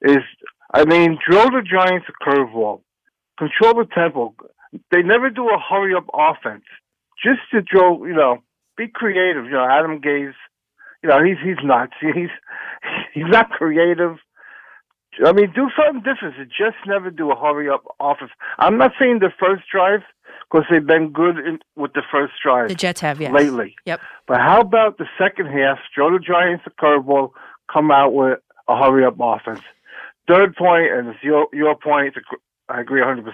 [0.03, 0.19] is,
[0.73, 2.83] I mean, drill the Giants a curveball,
[3.39, 4.35] control the tempo.
[4.91, 6.65] They never do a hurry up offense.
[7.23, 8.39] Just to drill, you know,
[8.77, 9.45] be creative.
[9.47, 10.33] You know, Adam Gase,
[11.03, 11.93] you know, he's he's nuts.
[12.01, 12.31] He's
[13.13, 14.17] he's not creative.
[15.25, 16.35] I mean, do something different.
[16.49, 18.31] Just never do a hurry up offense.
[18.59, 20.01] I'm not saying the first drive
[20.51, 22.69] because they've been good in, with the first drive.
[22.69, 23.33] The Jets have, yes.
[23.33, 23.75] lately.
[23.85, 24.01] Yep.
[24.27, 25.79] But how about the second half?
[25.95, 27.31] Throw the Giants a curveball,
[27.71, 29.61] come out with a hurry up offense.
[30.29, 32.15] Third point, and it's your your point.
[32.69, 33.25] I agree 100.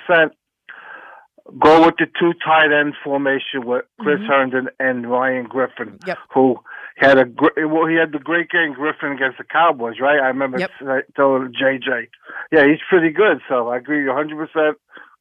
[1.59, 4.27] Go with the two tight end formation with Chris Mhm.
[4.27, 6.19] Herndon and Ryan Griffin, Yep.
[6.35, 6.61] who
[6.99, 10.21] had a well, he had the great game Griffin against the Cowboys, right?
[10.21, 10.71] I remember Yep.
[11.17, 12.09] telling JJ,
[12.53, 13.41] yeah, he's pretty good.
[13.49, 14.37] So I agree 100.
[14.37, 14.77] percent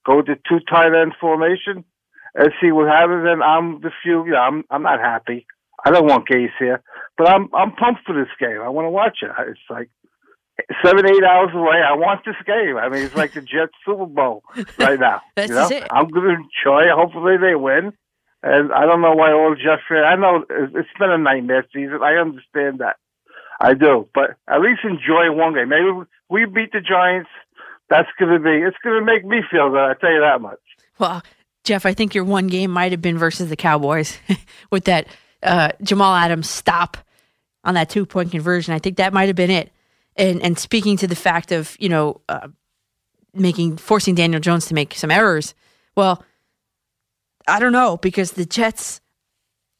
[0.05, 1.83] Go with the two tight end formation
[2.35, 3.25] and see what happens.
[3.27, 5.45] And I'm the few, you know, I'm I'm not happy.
[5.85, 6.81] I don't want Gase here,
[7.17, 8.61] but I'm I'm pumped for this game.
[8.61, 9.31] I want to watch it.
[9.47, 9.89] It's like
[10.83, 11.81] seven, eight hours away.
[11.81, 12.77] I want this game.
[12.77, 14.43] I mean, it's like the Jets Super Bowl
[14.77, 15.21] right now.
[15.35, 15.69] This you know?
[15.69, 15.87] it.
[15.91, 16.91] I'm going to enjoy it.
[16.91, 17.93] Hopefully they win.
[18.43, 20.05] And I don't know why all Jets fans.
[20.07, 21.99] I know it's it's been a nightmare season.
[22.03, 22.97] I understand that.
[23.59, 25.69] I do, but at least enjoy one game.
[25.69, 25.89] Maybe
[26.29, 27.29] we beat the Giants.
[27.89, 28.51] That's going to be.
[28.63, 29.79] It's going to make me feel good.
[29.79, 30.59] I tell you that much.
[30.99, 31.23] Well,
[31.63, 34.17] Jeff, I think your one game might have been versus the Cowboys
[34.71, 35.07] with that
[35.41, 36.97] uh, Jamal Adams stop
[37.63, 38.73] on that two point conversion.
[38.73, 39.71] I think that might have been it.
[40.17, 42.47] And and speaking to the fact of you know uh,
[43.33, 45.53] making forcing Daniel Jones to make some errors,
[45.95, 46.23] well,
[47.47, 49.01] I don't know because the Jets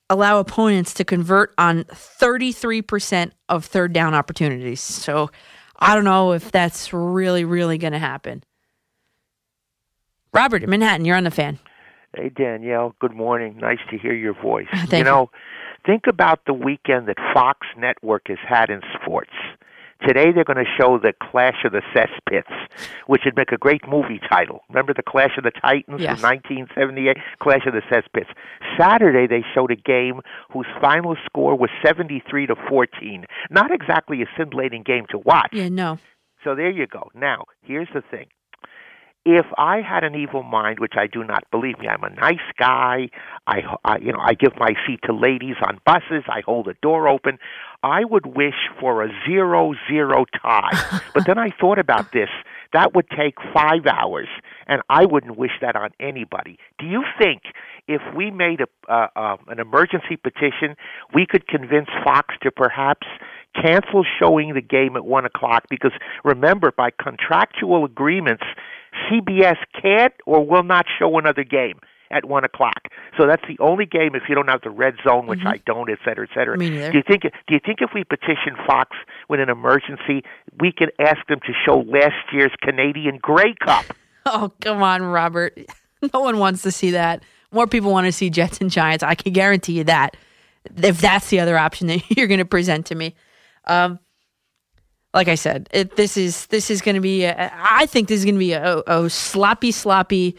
[0.10, 4.80] allow opponents to convert on 33% of third down opportunities.
[4.80, 5.30] So
[5.80, 8.44] I don't know if that's really, really going to happen.
[10.34, 11.60] Robert in Manhattan, you're on the fan.
[12.16, 12.96] Hey, Danielle.
[13.00, 13.58] Good morning.
[13.58, 14.68] Nice to hear your voice.
[14.92, 15.04] You you.
[15.04, 15.30] know,
[15.86, 19.32] think about the weekend that Fox Network has had in sports.
[20.06, 22.52] Today they're going to show the Clash of the Cesspits,
[23.08, 24.62] which would make a great movie title.
[24.70, 26.20] Remember the Clash of the Titans Yes.
[26.20, 27.18] from 1978?
[27.40, 28.30] Clash of the Cesspits.
[28.80, 30.22] Saturday they showed a game
[30.52, 33.26] whose final score was 73 to 14.
[33.50, 35.50] Not exactly a scintillating game to watch.
[35.52, 35.98] Yeah, no.
[36.44, 37.10] So there you go.
[37.16, 38.28] Now, here's the thing.
[39.30, 42.48] If I had an evil mind, which I do not, believe me, I'm a nice
[42.58, 43.10] guy.
[43.46, 46.24] I, I, you know, I give my seat to ladies on buses.
[46.30, 47.38] I hold the door open.
[47.84, 51.02] I would wish for a zero-zero tie.
[51.14, 52.30] but then I thought about this.
[52.72, 54.30] That would take five hours,
[54.66, 56.58] and I wouldn't wish that on anybody.
[56.80, 57.42] Do you think
[57.90, 60.78] if we made a uh, uh, an emergency petition,
[61.14, 63.08] we could convince Fox to perhaps
[63.62, 65.66] cancel showing the game at one o'clock?
[65.70, 65.92] Because
[66.24, 68.44] remember, by contractual agreements,
[69.10, 71.80] CBS can't or will not show another game.
[72.10, 72.88] at one o'clock.
[73.18, 75.48] So that's the only game if you don't have the red zone, which Mhm.
[75.56, 76.58] I don't, et cetera, et cetera.
[76.58, 76.90] Me neither.
[76.94, 77.24] Do you think?
[77.24, 78.96] Do you think if we petition Fox
[79.28, 80.24] with an emergency,
[80.58, 83.84] we can ask them to show last year's Canadian Grey Cup?
[84.26, 85.58] Oh, come on, Robert.
[86.14, 87.24] No one wants to see that.
[87.52, 89.04] More people want to see Jets and Giants.
[89.04, 90.16] I can guarantee you that.
[90.78, 93.16] If that's the other option that you're going to present to me.
[93.66, 94.00] Um,
[95.14, 97.24] like I said, it, this is this is going to be.
[97.24, 100.36] A, I think this is going to be a, a sloppy, sloppy,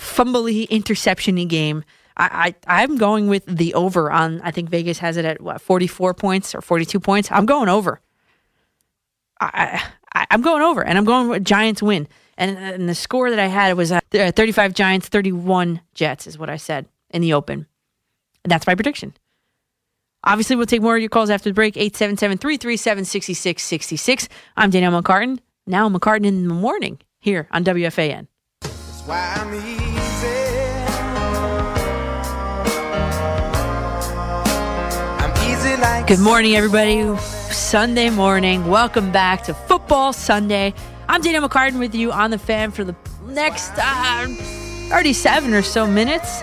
[0.00, 1.84] fumbly, interceptiony game.
[2.16, 4.40] I, I I'm going with the over on.
[4.42, 7.30] I think Vegas has it at what 44 points or 42 points.
[7.30, 8.00] I'm going over.
[9.40, 9.82] I,
[10.14, 12.08] I I'm going over, and I'm going with Giants win.
[12.36, 16.48] And, and the score that I had was uh, 35 Giants, 31 Jets, is what
[16.48, 17.66] I said in the open.
[18.44, 19.12] And that's my prediction.
[20.28, 21.74] Obviously, we'll take more of your calls after the break.
[21.78, 24.28] 877 337 6666.
[24.58, 25.38] I'm Danielle McCartan.
[25.66, 28.26] Now McCartan in the morning here on WFAN.
[29.06, 30.28] Why I'm easy.
[35.24, 37.16] I'm easy like Good morning, everybody.
[37.50, 38.66] Sunday morning.
[38.66, 40.74] Welcome back to Football Sunday.
[41.08, 42.94] I'm Daniel McCartan with you on the fan for the
[43.28, 44.26] next uh,
[44.90, 46.42] 37 or so minutes.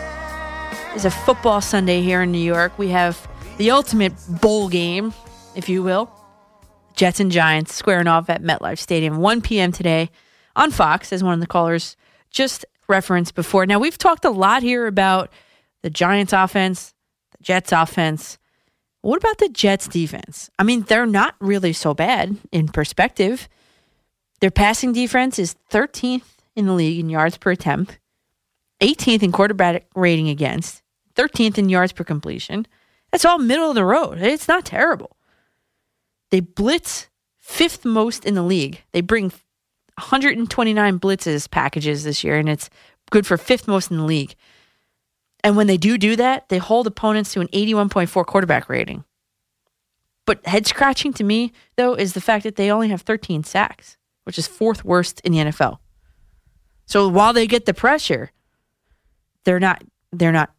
[0.95, 2.79] It's a football Sunday here in New York.
[2.79, 5.13] We have the ultimate bowl game,
[5.55, 6.11] if you will.
[6.95, 9.71] Jets and Giants squaring off at MetLife Stadium, 1 p.m.
[9.71, 10.09] today
[10.55, 11.97] on Fox, as one of the callers
[12.29, 13.65] just referenced before.
[13.65, 15.31] Now, we've talked a lot here about
[15.81, 16.93] the Giants offense,
[17.37, 18.37] the Jets offense.
[19.01, 20.49] What about the Jets defense?
[20.57, 23.47] I mean, they're not really so bad in perspective.
[24.39, 27.99] Their passing defense is 13th in the league in yards per attempt,
[28.81, 30.81] 18th in quarterback rating against,
[31.15, 32.65] 13th in yards per completion.
[33.15, 34.21] That's all middle of the road.
[34.21, 35.15] It's not terrible.
[36.31, 38.83] They blitz fifth most in the league.
[38.91, 39.31] They bring
[39.93, 42.69] 129 blitzes packages this year, and it's
[43.11, 44.35] good for fifth most in the league.
[45.45, 49.05] And when they do do that, they hold opponents to an 81.4 quarterback rating.
[50.25, 53.95] But head scratching to me, though, is the fact that they only have 13 sacks,
[54.25, 55.77] which is fourth worst in the NFL.
[56.85, 58.33] So while they get the pressure,
[59.45, 60.53] they're not they're not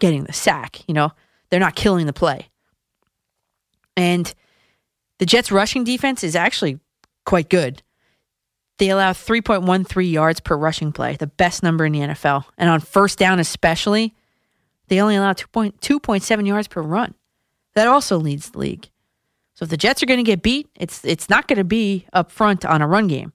[0.00, 1.12] getting the sack, you know.
[1.50, 2.48] They're not killing the play.
[3.96, 4.32] And
[5.18, 6.78] the Jets rushing defense is actually
[7.26, 7.82] quite good.
[8.78, 12.44] They allow 3.13 yards per rushing play, the best number in the NFL.
[12.56, 14.14] And on first down especially,
[14.88, 17.14] they only allow 2.2.7 yards per run.
[17.74, 18.88] That also leads the league.
[19.54, 22.06] So if the Jets are going to get beat, it's it's not going to be
[22.14, 23.34] up front on a run game,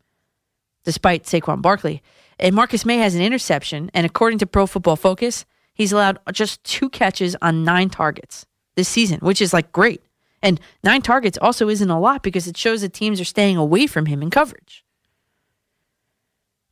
[0.83, 2.01] despite Saquon Barkley.
[2.39, 5.45] And Marcus Maye has an interception, and according to Pro Football Focus,
[5.75, 10.01] he's allowed just two catches on nine targets this season, which is like great.
[10.41, 13.85] And nine targets also isn't a lot because it shows that teams are staying away
[13.87, 14.83] from him in coverage.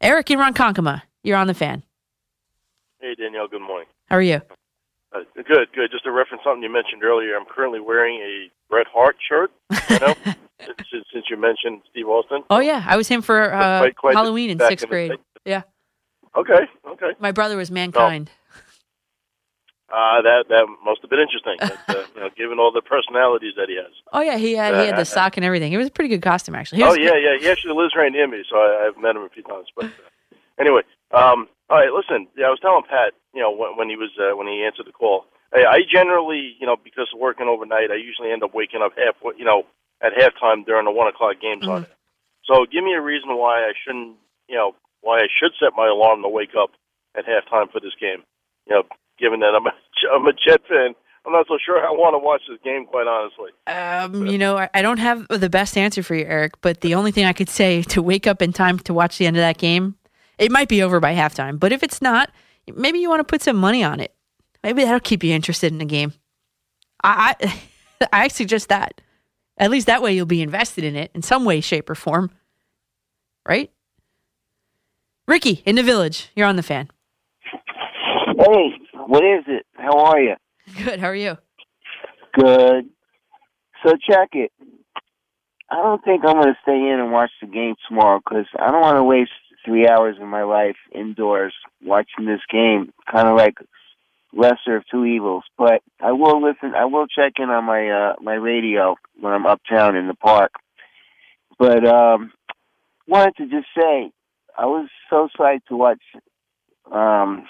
[0.01, 1.83] Eric in Ronkonkoma, you're on the fan.
[2.99, 3.87] Hey, Danielle, good morning.
[4.09, 4.41] How are you?
[5.13, 5.91] Uh, good, good.
[5.91, 9.51] Just to reference something you mentioned earlier, I'm currently wearing a Bret Hart shirt,
[9.89, 10.15] you know,
[10.59, 12.43] since, since you mentioned Steve Austin.
[12.49, 15.13] Oh yeah, I was him for uh, Quite- quite Halloween in sixth grade.
[15.45, 15.63] Yeah,
[16.35, 17.11] Okay, okay.
[17.19, 18.31] my brother was Mankind.
[19.93, 23.53] Uh, that that must have been interesting, but, uh, you know, given all the personalities
[23.57, 23.93] that he has.
[24.11, 25.71] Oh yeah, he had he had the sock and everything.
[25.71, 26.79] It was a pretty good costume actually.
[26.79, 27.37] He oh yeah, yeah.
[27.39, 29.67] He actually lives right near me, so I, I've met him a few times.
[29.75, 30.81] But uh, anyway,
[31.11, 31.93] um, all right.
[31.93, 34.65] Listen, yeah, I was telling Pat, you know, when, when he was uh, when he
[34.65, 38.41] answered the call, I, I generally, you know, because of working overnight, I usually end
[38.41, 39.63] up waking up half, you know,
[40.01, 41.93] at halftime during the one o'clock games on it.
[42.45, 44.17] So give me a reason why I shouldn't,
[44.49, 46.71] you know, why I should set my alarm to wake up
[47.15, 48.23] at halftime for this game.
[48.67, 48.83] You know,
[49.19, 49.71] given that I'm a,
[50.15, 50.93] I'm a Jet fan,
[51.25, 53.51] I'm not so sure I want to watch this game, quite honestly.
[53.67, 56.95] Um, you know, I- I don't have the best answer for you, Eric, but the
[56.95, 59.41] only thing I could say to wake up in time to watch the end of
[59.41, 59.95] that game,
[60.37, 61.59] it might be over by halftime.
[61.59, 62.29] But if it's not,
[62.73, 64.13] maybe you want to put some money on it.
[64.63, 66.13] Maybe that'll keep you interested in the game.
[67.03, 68.99] I, I, I suggest that.
[69.57, 72.31] At least that way you'll be invested in it in some way, shape, or form.
[73.47, 73.71] Right?
[75.27, 76.89] Ricky in the village, you're on the fan.
[78.37, 78.73] Hey,
[79.07, 79.65] what is it?
[79.73, 80.35] How are you?
[80.83, 80.99] Good.
[80.99, 81.37] How are you?
[82.33, 82.89] Good.
[83.85, 84.51] So check it.
[85.69, 88.71] I don't think I'm going to stay in and watch the game tomorrow because I
[88.71, 89.31] don't want to waste
[89.65, 92.93] three hours of my life indoors watching this game.
[93.11, 93.55] Kind of like
[94.33, 95.43] lesser of two evils.
[95.57, 96.75] But I will listen.
[96.75, 100.51] I will check in on my uh, my radio when I'm uptown in the park.
[101.57, 102.31] But um,
[103.07, 104.11] wanted to just say
[104.57, 106.01] I was so psyched to watch
[106.91, 107.45] um,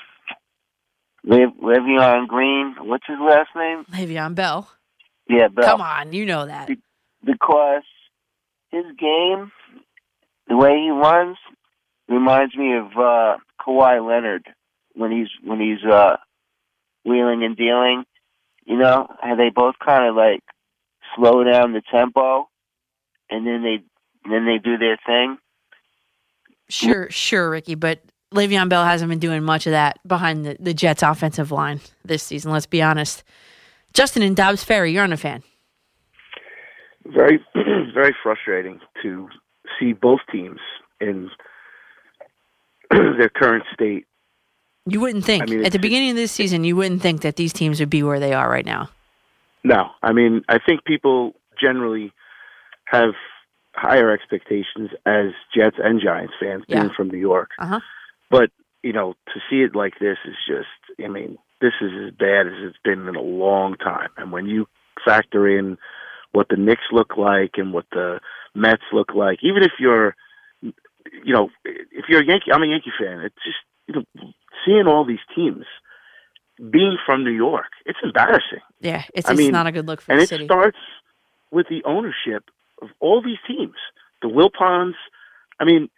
[1.26, 2.76] Lev- Le'Veon Green.
[2.82, 3.86] What's his last name?
[3.92, 4.70] Le'Veon Bell.
[5.30, 5.66] Yeah, Bell.
[5.66, 6.70] Come on, you know that.
[7.24, 7.84] Because
[8.70, 9.52] his game,
[10.48, 11.38] the way he runs,
[12.10, 14.46] reminds me of uh, Kawhi Leonard
[14.94, 16.18] when he's when he's uh
[17.06, 18.04] wheeling and dealing.
[18.66, 20.42] You know, how they both kind of like
[21.16, 22.50] slow down the tempo,
[23.30, 23.84] and then they
[24.30, 25.38] then they do their thing.
[26.70, 28.00] Sure, sure, Ricky, but
[28.34, 32.24] Le'Veon Bell hasn't been doing much of that behind the, the Jets' offensive line this
[32.24, 32.52] season.
[32.52, 33.24] Let's be honest.
[33.94, 35.44] Justin and Dobbs Ferry, you're on a fan.
[37.06, 37.40] very
[37.94, 39.30] very frustrating to
[39.80, 40.60] see both teams
[41.00, 41.30] in
[42.90, 44.06] their current state.
[44.86, 47.38] You wouldn't think I mean, at the beginning of this season, you wouldn't think that
[47.38, 48.90] these teams would be where they are right now.
[49.64, 52.12] No, I mean I think people generally
[52.86, 53.14] have
[53.76, 57.52] higher expectations as Jets and Giants fans being from New York.
[57.60, 57.80] Uh-huh.
[58.34, 58.50] But,
[58.82, 62.48] you know, to see it like this is just I mean, this is as bad
[62.48, 64.10] as it's been in a long time.
[64.18, 64.68] And when you
[65.06, 65.78] factor in
[66.32, 68.20] what the Knicks look like and what the
[68.56, 70.16] Mets look like, even if you're
[70.62, 74.32] you know, if you're a Yankee I'm a Yankee fan, it's just you know
[74.66, 75.66] seeing all these teams
[76.72, 78.62] being from New York, it's embarrassing.
[78.80, 80.46] Yeah, it's, I it's mean, not a good look for and the it city.
[80.46, 80.78] starts
[81.52, 82.44] with the ownership
[82.82, 83.76] of all these teams.
[84.22, 84.94] The Wilpons,
[85.60, 85.90] I mean,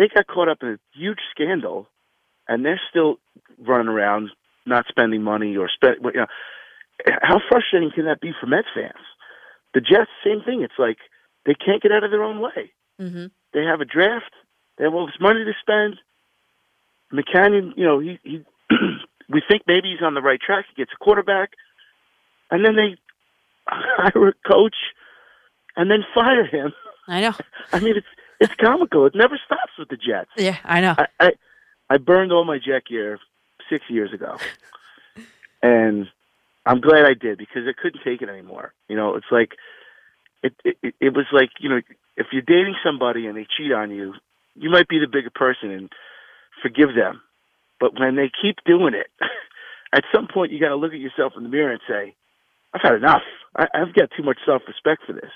[0.00, 1.86] they got caught up in a huge scandal,
[2.48, 3.18] and they're still
[3.58, 4.30] running around
[4.64, 5.96] not spending money or spend.
[6.02, 6.26] You know,
[7.20, 9.04] how frustrating can that be for Mets fans?
[9.74, 10.62] The Jets, same thing.
[10.62, 10.96] It's like
[11.44, 12.72] they can't get out of their own way.
[12.98, 13.26] Mm-hmm.
[13.52, 14.32] They have a draft.
[14.78, 15.96] They have all this money to spend.
[17.12, 18.42] Maccagnan, you know, he, he
[19.28, 20.64] we think maybe he's on the right track.
[20.74, 21.50] He gets a quarterback,
[22.50, 22.96] and then they
[23.68, 24.76] hire a coach,
[25.76, 26.72] and then fire him.
[27.06, 27.34] I know.
[27.74, 28.06] I mean, it's
[28.40, 29.06] it's comical.
[29.06, 30.30] It never stops with the Jets.
[30.36, 30.94] Yeah, I know.
[30.98, 31.30] I I,
[31.88, 33.18] I burned all my Jet gear
[33.68, 34.36] six years ago,
[35.62, 36.06] and
[36.66, 38.72] I'm glad I did because I couldn't take it anymore.
[38.88, 39.52] You know, it's like
[40.42, 41.80] it it, it was like you know
[42.16, 44.14] if you're dating somebody and they cheat on you,
[44.54, 45.90] you might be the bigger person and
[46.62, 47.20] forgive them,
[47.78, 49.08] but when they keep doing it,
[49.92, 52.14] at some point you got to look at yourself in the mirror and say,
[52.74, 53.22] I've had enough.
[53.56, 55.32] I, I've got too much self respect for this.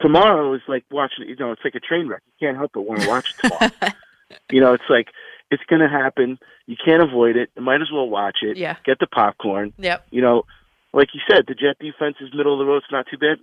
[0.00, 2.22] Tomorrow is like watching, you know, it's like a train wreck.
[2.26, 3.94] You can't help but want to watch it tomorrow.
[4.50, 5.08] you know, it's like
[5.50, 6.38] it's going to happen.
[6.66, 7.50] You can't avoid it.
[7.56, 8.56] You might as well watch it.
[8.56, 8.76] Yeah.
[8.84, 9.72] Get the popcorn.
[9.78, 10.06] Yep.
[10.10, 10.44] You know,
[10.92, 12.78] like you said, the Jet defense is middle of the road.
[12.78, 13.38] It's not too bad.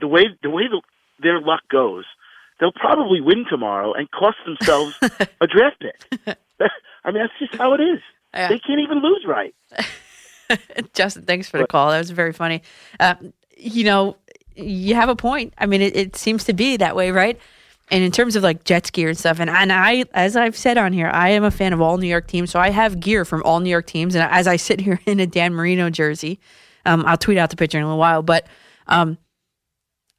[0.00, 0.80] The way the way the,
[1.20, 2.04] their luck goes,
[2.58, 4.96] they'll probably win tomorrow and cost themselves
[5.40, 6.38] a draft pick.
[7.04, 8.00] I mean, that's just how it is.
[8.34, 8.48] Yeah.
[8.48, 9.54] They can't even lose right.
[10.94, 11.90] Justin, thanks for the call.
[11.90, 12.62] That was very funny.
[12.98, 13.14] Uh,
[13.56, 14.16] you know,
[14.58, 15.54] you have a point.
[15.58, 17.38] I mean, it, it seems to be that way, right?
[17.90, 20.76] And in terms of like jet gear and stuff, and, and I, as I've said
[20.76, 22.50] on here, I am a fan of all New York teams.
[22.50, 24.14] So I have gear from all New York teams.
[24.14, 26.38] And as I sit here in a Dan Marino jersey,
[26.84, 28.22] um, I'll tweet out the picture in a little while.
[28.22, 28.46] But
[28.86, 29.16] um,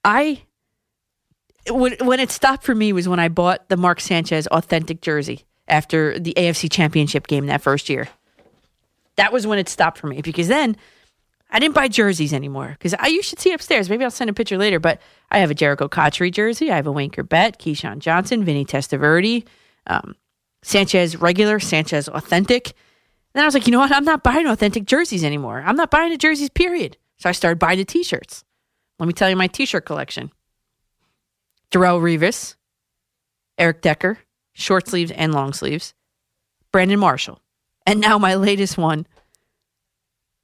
[0.04, 0.42] I,
[1.70, 5.46] when, when it stopped for me was when I bought the Mark Sanchez authentic jersey
[5.68, 8.08] after the AFC Championship game that first year.
[9.18, 10.78] That was when it stopped for me because then
[11.52, 13.90] I didn't buy jerseys anymore because I you should see upstairs.
[13.90, 14.80] Maybe I'll send a picture later.
[14.80, 16.72] But I have a Jericho Cotchery jersey.
[16.72, 19.46] I have a Wayne Chrebet, Keyshawn Johnson, Vinny Testaverde,
[19.88, 20.16] um,
[20.62, 22.74] Sanchez regular, Sanchez authentic.
[23.34, 23.92] Then I was like, you know what?
[23.92, 25.64] I'm not buying authentic jerseys anymore.
[25.66, 26.50] I'm not buying the jerseys.
[26.50, 26.98] Period.
[27.18, 28.44] So I started buying the T-shirts.
[29.00, 30.32] Let me tell you my T-shirt collection:
[31.72, 32.56] Darrelle Revis,
[33.58, 34.20] Eric Decker,
[34.54, 35.94] short sleeves and long sleeves,
[36.72, 37.42] Brandon Marshall,
[37.88, 39.08] and now my latest one,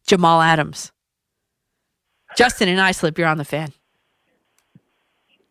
[0.07, 0.91] Jamal Adams.
[2.35, 3.17] Justin and Islip.
[3.17, 3.71] You're on the fan.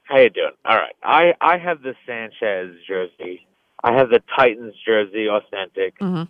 [0.05, 0.53] How you doing?
[0.65, 0.95] All right.
[1.03, 3.47] I I have the Sanchez jersey.
[3.83, 5.99] I have the Titans jersey, authentic.
[5.99, 6.25] Mm-hmm.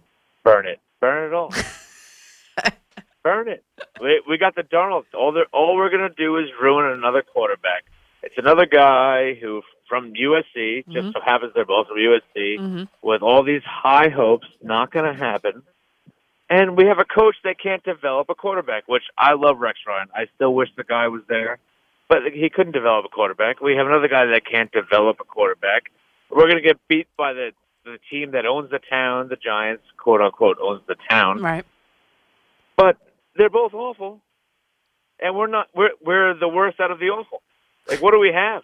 [0.45, 0.81] Burn it.
[1.01, 1.53] Burn it all.
[3.25, 3.65] Burn it.
[4.01, 5.07] We we got the Donald.
[5.15, 7.85] All all we're gonna do is ruin another quarterback.
[8.23, 11.13] It's another guy who from USC, just Mhm.
[11.13, 12.89] so happens they're both from USC, Mhm.
[13.03, 15.63] with all these high hopes, not gonna happen.
[16.51, 20.09] And we have a coach that can't develop a quarterback, which I love Rex Ryan.
[20.15, 21.59] I still wish the guy was there,
[22.09, 23.61] but he couldn't develop a quarterback.
[23.61, 25.91] We have another guy that can't develop a quarterback.
[26.31, 27.51] We're going to get beat by the
[27.85, 31.43] the team that owns the town, the Giants, quote unquote, owns the town.
[31.43, 31.67] Right.
[32.77, 32.97] But
[33.37, 34.21] they're both awful,
[35.21, 35.69] and we're not.
[35.75, 37.43] We're we're the worst out of the awful.
[37.89, 38.63] Like, what do we have?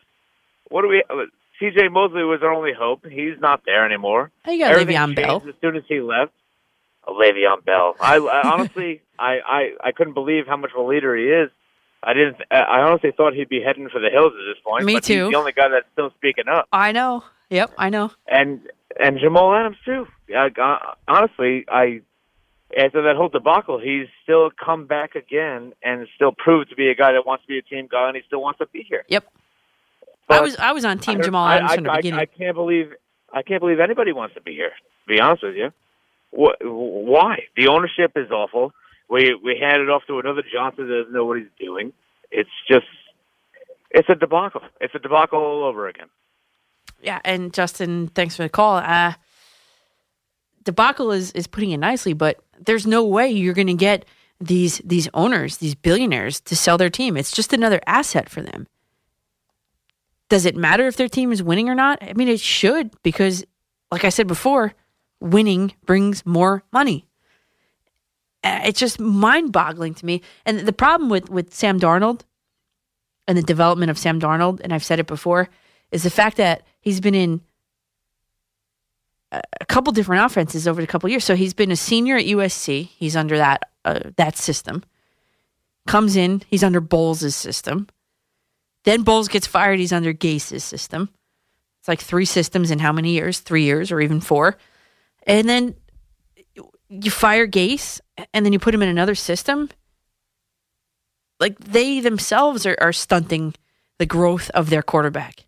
[0.69, 1.03] What do we?
[1.09, 1.27] uh,
[1.59, 1.89] C.J.
[1.89, 3.05] Mosley was our only hope.
[3.05, 4.31] He's not there anymore.
[4.47, 5.43] Oh, you got Le'Veon Bell.
[5.47, 6.33] As soon as he left,
[7.07, 7.95] oh, Le'Veon Bell.
[8.01, 11.51] I, I honestly, I, I, I couldn't believe how much of a leader he is.
[12.03, 12.37] I didn't.
[12.51, 14.85] I honestly thought he'd be heading for the hills at this point.
[14.87, 15.25] Me but too.
[15.25, 17.25] He's the only guy that's still speaking up, I know.
[17.51, 18.11] Yep, I know.
[18.27, 18.61] and
[18.99, 20.07] and Jamal Adams too.
[20.35, 20.49] Uh,
[21.07, 22.01] honestly, I
[22.77, 26.95] after that whole debacle, he's still come back again and still proved to be a
[26.95, 29.05] guy that wants to be a team guy, and he still wants to be here.
[29.09, 29.25] Yep.
[30.29, 31.97] But I was I was on Team I Jamal I- Adams I, from the I,
[31.97, 32.21] beginning.
[32.21, 32.93] I can't believe
[33.33, 34.71] I can't believe anybody wants to be here.
[34.71, 35.73] To be honest with you,
[36.31, 36.57] What?
[36.63, 37.45] Why?
[37.57, 38.73] The ownership is awful.
[39.09, 41.93] We we handed it off to another Johnson that doesn't know what he's doing.
[42.31, 42.87] It's just,
[43.91, 44.63] it's a debacle.
[44.81, 46.07] It's a debacle all over again.
[47.03, 48.77] Yeah, and Justin, thanks for the call.
[48.77, 49.15] Uh,
[50.63, 54.05] debacle is is putting it nicely, but there's no way you're going to get
[54.41, 57.17] these these owners, these billionaires, to sell their team.
[57.17, 58.67] It's just another asset for them.
[60.29, 61.99] Does it matter if their team is winning or not?
[62.03, 63.45] I mean, it should because,
[63.91, 64.73] like I said before,
[65.21, 67.07] winning brings more money.
[68.43, 70.23] Uh, It's just mind boggling to me.
[70.47, 72.23] And the problem with with Sam Darnold
[73.29, 75.49] and the development of Sam Darnold, and I've said it before,
[75.93, 77.41] is the fact that he's been in
[79.33, 81.25] a couple different offenses over the couple years.
[81.25, 82.89] So he's been a senior at USC.
[82.97, 84.83] He's under that uh, that system.
[85.87, 87.89] Comes in, he's under Bowles' system.
[88.85, 89.79] Then Bowles gets fired.
[89.79, 91.11] He's under Gase's system.
[91.81, 93.41] It's like three systems in how many years?
[93.41, 94.57] Three years or even four.
[95.27, 95.75] And then
[96.91, 98.01] you fire Gase,
[98.35, 99.71] and then you put him in another system.
[101.39, 103.55] Like they themselves are, are stunting
[103.99, 105.47] the growth of their quarterback.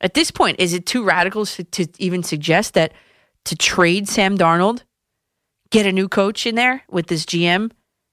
[0.00, 2.92] At this point, is it too radical to, to even suggest that
[3.44, 4.82] to trade Sam Darnold,
[5.70, 7.70] get a new coach in there with this GM,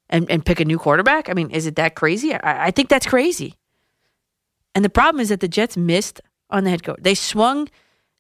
[0.10, 1.30] and, and pick a new quarterback?
[1.30, 2.34] I mean, is it that crazy?
[2.34, 3.56] I, I think that's crazy.
[4.74, 7.00] And the problem is that the Jets missed on the head coach.
[7.02, 7.68] They swung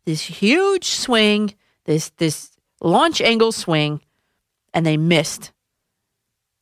[0.05, 1.53] this huge swing,
[1.87, 2.51] this this
[2.81, 4.01] launch angle swing,
[4.73, 5.51] and they missed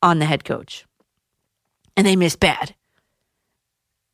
[0.02, 0.86] on the head coach.
[1.96, 2.74] And they missed bad.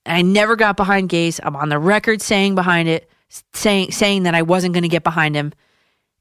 [0.05, 1.39] And I never got behind Gase.
[1.43, 3.09] I'm on the record saying behind it,
[3.53, 5.53] saying saying that I wasn't going to get behind him.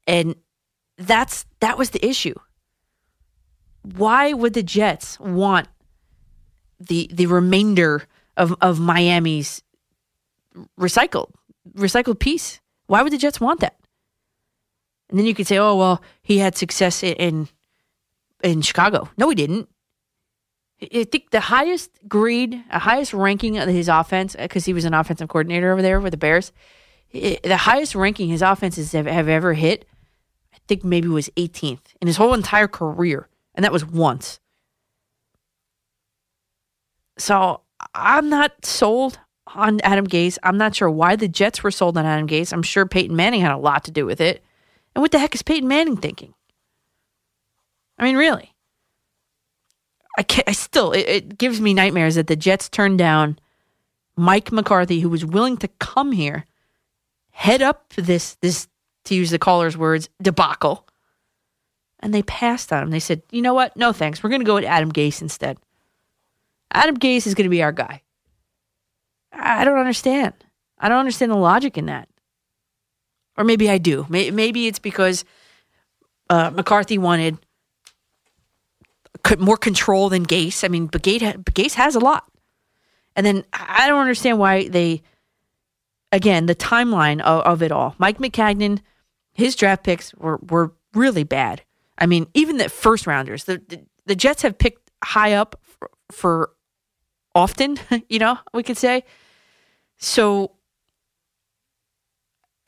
[0.06, 0.36] And
[0.98, 2.34] that's that was the issue.
[3.96, 5.68] Why would the Jets want
[6.78, 8.04] the the remainder
[8.36, 9.62] of, of Miami's
[10.78, 11.32] recycled
[11.74, 12.60] recycled piece?
[12.86, 13.76] Why would the Jets want that?
[15.12, 17.48] And then you could say, "Oh well, he had success in
[18.42, 19.68] in, Chicago." No, he didn't.
[20.80, 24.86] I think the highest grade, the highest ranking of his offense, uh, because he was
[24.86, 26.50] an offensive coordinator over there with the Bears.
[27.12, 29.84] The highest ranking his offenses have, have ever hit,
[30.54, 34.40] I think maybe was 18th in his whole entire career, and that was once.
[37.18, 37.60] So
[37.94, 39.18] I'm not sold
[39.54, 40.38] on Adam Gase.
[40.42, 42.50] I'm not sure why the Jets were sold on Adam Gase.
[42.50, 44.42] I'm sure Peyton Manning had a lot to do with it.
[44.94, 46.34] And what the heck is Peyton Manning thinking?
[47.98, 48.52] I mean, really.
[50.18, 53.38] I can't, I still, it, it gives me nightmares that the Jets turned down
[54.16, 56.44] Mike McCarthy, who was willing to come here,
[57.30, 58.68] head up this, this,
[59.04, 60.86] to use the caller's words, debacle.
[62.00, 62.90] And they passed on him.
[62.90, 63.76] They said, you know what?
[63.76, 64.22] No thanks.
[64.22, 65.56] We're going to go with Adam Gase instead.
[66.72, 68.02] Adam Gase is going to be our guy.
[69.32, 70.34] I don't understand.
[70.78, 72.08] I don't understand the logic in that.
[73.36, 74.06] Or maybe I do.
[74.08, 75.24] Maybe it's because
[76.28, 77.38] uh, McCarthy wanted
[79.38, 80.64] more control than Gase.
[80.64, 82.24] I mean, but Gase, has a lot.
[83.14, 85.02] And then I don't understand why they,
[86.10, 87.94] again, the timeline of, of it all.
[87.98, 88.80] Mike Maccagnan,
[89.32, 91.62] his draft picks were, were really bad.
[91.98, 95.90] I mean, even the first rounders, the, the, the Jets have picked high up for,
[96.10, 96.50] for
[97.34, 97.78] often,
[98.08, 99.04] you know, we could say.
[99.98, 100.52] So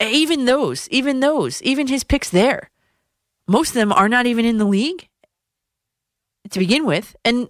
[0.01, 2.69] even those, even those, even his picks there,
[3.47, 5.07] most of them are not even in the league
[6.49, 7.15] to begin with.
[7.23, 7.49] And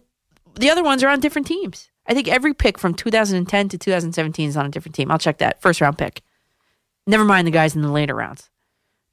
[0.55, 1.89] the other ones are on different teams.
[2.07, 5.09] I think every pick from 2010 to 2017 is on a different team.
[5.09, 5.61] I'll check that.
[5.61, 6.21] First round pick.
[7.07, 8.49] Never mind the guys in the later rounds.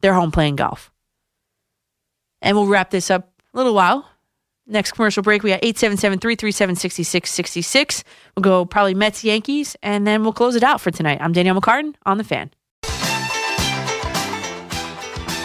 [0.01, 0.91] They're home playing golf.
[2.41, 4.09] And we'll wrap this up a little while.
[4.67, 8.05] Next commercial break, we got 877 337 6666.
[8.37, 11.19] We'll go probably Mets, Yankees, and then we'll close it out for tonight.
[11.21, 12.51] I'm Danielle McCartan on The Fan.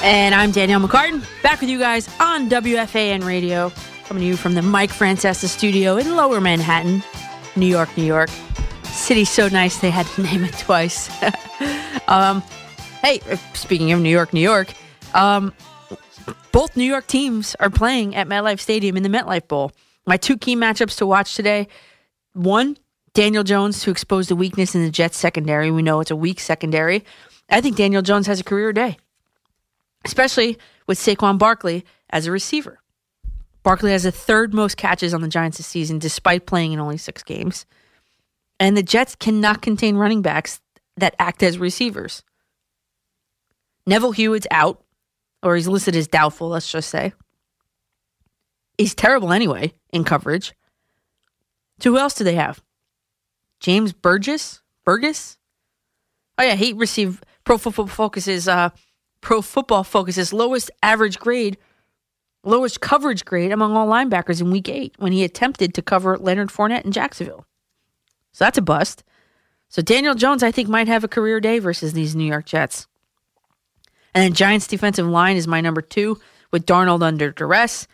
[0.07, 3.73] And I'm Danielle McCartan, back with you guys on WFAN Radio,
[4.05, 7.03] coming to you from the Mike Francesa studio in Lower Manhattan,
[7.57, 8.29] New York, New York.
[8.85, 11.09] City so nice they had to name it twice.
[12.07, 12.41] um,
[13.03, 13.19] hey,
[13.53, 14.71] speaking of New York, New York,
[15.13, 15.51] um,
[16.53, 19.73] both New York teams are playing at MetLife Stadium in the MetLife Bowl.
[20.05, 21.67] My two key matchups to watch today
[22.31, 22.77] one,
[23.13, 25.69] Daniel Jones to expose the weakness in the Jets secondary.
[25.69, 27.03] We know it's a weak secondary.
[27.49, 28.97] I think Daniel Jones has a career day,
[30.05, 32.79] especially with Saquon Barkley as a receiver.
[33.63, 36.97] Barkley has the third most catches on the Giants this season, despite playing in only
[36.97, 37.65] six games.
[38.59, 40.61] And the Jets cannot contain running backs
[40.95, 42.23] that act as receivers.
[43.85, 44.83] Neville Hewitt's out,
[45.43, 47.13] or he's listed as doubtful, let's just say.
[48.77, 50.53] He's terrible anyway in coverage.
[51.79, 52.61] So who else do they have?
[53.59, 54.61] James Burgess?
[54.85, 55.37] Burgess?
[56.37, 58.69] Oh yeah, he received Pro Football Focus's uh,
[59.27, 61.57] Pro Football Focus's lowest average grade,
[62.45, 66.47] lowest coverage grade among all linebackers in Week Eight when he attempted to cover Leonard
[66.47, 67.45] Fournette in Jacksonville.
[68.31, 69.03] So that's a bust.
[69.67, 72.87] So Daniel Jones, I think, might have a career day versus these New York Jets.
[74.15, 77.85] And then Giants defensive line is my number two with Darnold under duress.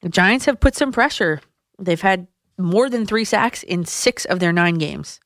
[0.00, 1.42] The Giants have put some pressure.
[1.78, 2.26] They've had
[2.58, 5.20] more than three sacks in six of their nine games.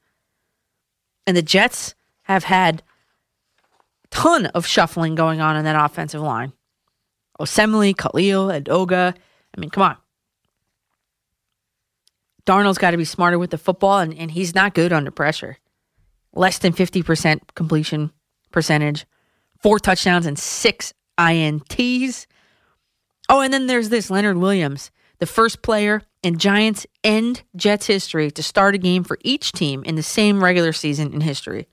[1.26, 1.94] And the Jets
[2.24, 2.82] have had
[4.16, 6.54] ton of shuffling going on in that offensive line.
[7.38, 9.14] Osemele, Kalil, Edoga.
[9.14, 9.96] I mean, come on.
[12.46, 15.58] Darnold's got to be smarter with the football, and, and he's not good under pressure.
[16.32, 18.10] Less than 50% completion
[18.52, 19.04] percentage,
[19.58, 22.26] four touchdowns and six INTs.
[23.28, 28.30] Oh, and then there's this Leonard Williams, the first player in Giants and Jets history
[28.30, 31.66] to start a game for each team in the same regular season in history.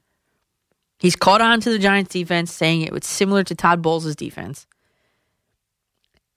[1.03, 4.65] He's caught on to the Giants defense, saying it was similar to Todd Bowles' defense.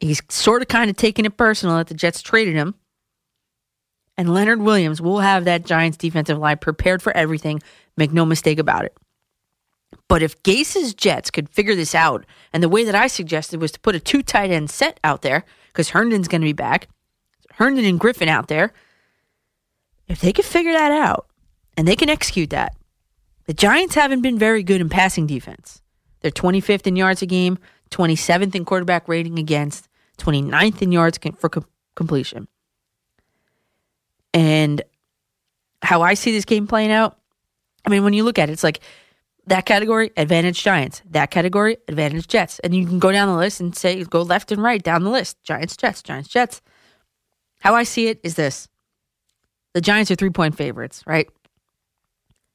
[0.01, 2.75] He's sort of kind of taking it personal that the Jets traded him.
[4.17, 7.63] And Leonard Williams will have that Giants defensive line prepared for everything.
[7.97, 8.97] Make no mistake about it.
[10.09, 13.71] But if Gase's Jets could figure this out, and the way that I suggested was
[13.71, 16.89] to put a two tight end set out there, because Herndon's going to be back,
[17.53, 18.73] Herndon and Griffin out there,
[20.09, 21.29] if they could figure that out
[21.77, 22.75] and they can execute that,
[23.47, 25.83] the Giants haven't been very good in passing defense.
[26.21, 27.59] They're 25th in yards a game,
[27.91, 32.49] 27th in quarterback rating against, 29th in yards for com- completion.
[34.35, 34.83] And
[35.83, 37.19] how I see this game playing out,
[37.85, 38.81] I mean, when you look at it, it's like
[39.47, 41.03] that category, advantage Giants.
[41.09, 42.59] That category, advantage Jets.
[42.61, 45.11] And you can go down the list and say, go left and right down the
[45.11, 46.61] list Giants, Jets, Giants, Jets.
[47.61, 48.69] How I see it is this
[49.73, 51.29] the Giants are three point favorites, right?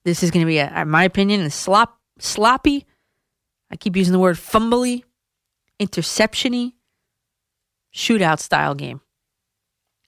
[0.03, 2.85] This is going to be, a, in my opinion, a slop, sloppy,
[3.71, 5.03] I keep using the word fumbly,
[5.79, 6.73] interceptiony,
[7.93, 9.01] shootout style game.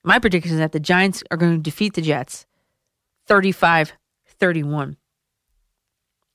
[0.04, 2.46] My prediction is that the Giants are going to defeat the Jets
[3.28, 3.94] 35
[4.26, 4.98] 31.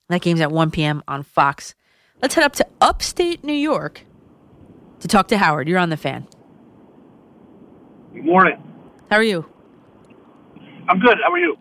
[0.09, 1.03] That game's at 1 p.m.
[1.07, 1.75] on Fox.
[2.19, 4.01] Let's head up to upstate New York
[4.99, 5.67] to talk to Howard.
[5.67, 6.27] You're on the fan.
[8.13, 8.57] Good morning.
[9.11, 9.45] How are you?
[10.89, 11.17] I'm good.
[11.23, 11.55] How are you?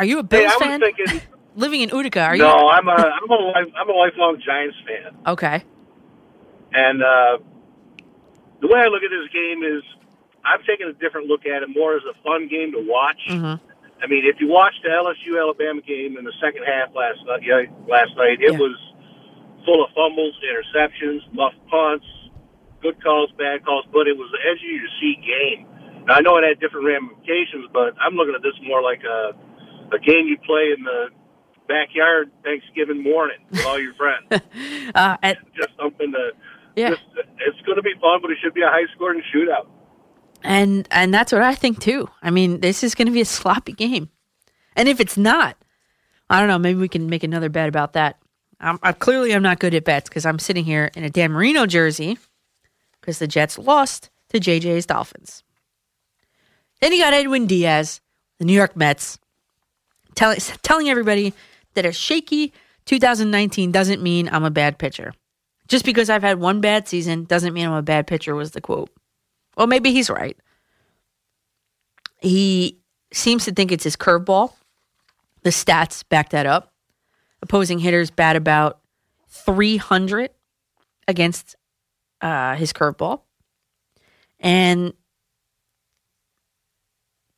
[0.00, 0.80] Are you a Bills hey, fan?
[0.80, 1.20] thinking.
[1.56, 2.56] Living in Utica, are no, you?
[2.56, 5.62] No, I'm a I'm a life, I'm a lifelong Giants fan, Okay.
[6.72, 7.36] and uh,
[8.62, 9.82] the way I look at this game is
[10.40, 13.20] I've taken a different look at it more as a fun game to watch.
[13.28, 13.60] Mm-hmm.
[14.00, 17.42] I mean, if you watched the LSU Alabama game in the second half last night,
[17.44, 18.58] yeah, last night it Yeah.
[18.58, 18.78] was
[19.66, 22.06] full of fumbles, interceptions, muffed punts,
[22.80, 25.66] good calls, bad calls, but it was the edge of your seat game.
[26.08, 29.36] Now, I know it had different ramifications, but I'm looking at this more like a
[29.92, 31.08] a game you play in the
[31.68, 34.42] backyard Thanksgiving morning with all your friends.
[34.92, 36.30] Uh, and, just something to.
[36.74, 36.90] Yeah.
[36.90, 39.68] Just, it's going to be fun, but it should be a high scoring shootout.
[40.42, 42.08] and and that's what I think too.
[42.22, 44.08] I mean, this is going to be a sloppy game,
[44.74, 45.56] and if it's not,
[46.28, 46.58] I don't know.
[46.58, 48.18] Maybe we can make another bet about that.
[48.58, 51.30] I'm, I clearly I'm not good at bets because I'm sitting here in a Dan
[51.30, 52.18] Marino jersey
[53.00, 55.44] because the Jets lost to JJ's Dolphins.
[56.80, 58.00] Then you got Edwin Diaz,
[58.38, 59.19] the New York Mets,
[60.14, 61.32] tell, telling everybody
[61.74, 62.52] that a shaky
[62.86, 65.14] 2019 doesn't mean I'm a bad pitcher.
[65.68, 68.60] Just because I've had one bad season doesn't mean I'm a bad pitcher, was the
[68.60, 68.90] quote.
[69.56, 70.36] Well, maybe he's right.
[72.20, 72.80] He
[73.12, 74.52] seems to think it's his curveball.
[75.42, 76.72] The stats back that up.
[77.42, 78.80] Opposing hitters bat about
[79.28, 80.30] 300
[81.08, 81.56] against
[82.20, 83.22] uh, his curveball.
[84.40, 84.92] And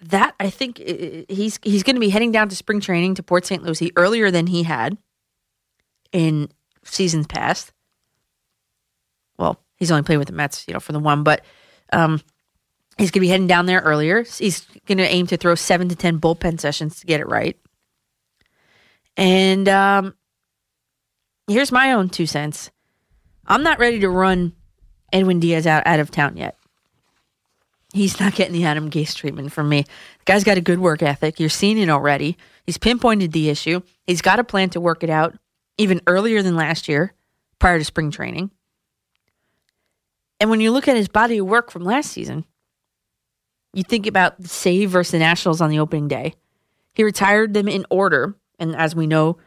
[0.03, 3.47] that I think he's he's going to be heading down to spring training to Port
[3.47, 3.63] St.
[3.63, 4.99] Lucie earlier than he had
[6.13, 6.51] in
[6.85, 7.73] seasons past.
[9.39, 11.45] Well, he's only played with the Mets, you know, for the one, but
[11.93, 12.21] um,
[12.99, 14.23] he's going to be heading down there earlier.
[14.23, 17.57] He's going to aim to throw seven to ten bullpen sessions to get it right.
[19.17, 20.15] And um,
[21.47, 22.71] here's my own two cents.
[23.47, 24.55] I'm not ready to run
[25.13, 26.57] Edwin Diaz out, out of town yet.
[27.93, 29.83] He's not getting the Adam Gase treatment from me.
[29.83, 31.39] The guy's got a good work ethic.
[31.39, 32.39] You're seeing it already.
[32.65, 33.83] He's pinpointed the issue.
[34.07, 35.37] He's got a plan to work it out
[35.77, 37.13] even earlier than last year,
[37.59, 38.51] prior to spring training.
[40.41, 42.45] And when you look at his body of work from last season,
[43.75, 46.35] you think about the save versus the Nationals on the opening day.
[46.95, 48.35] He retired them in order.
[48.59, 49.39] And as we know,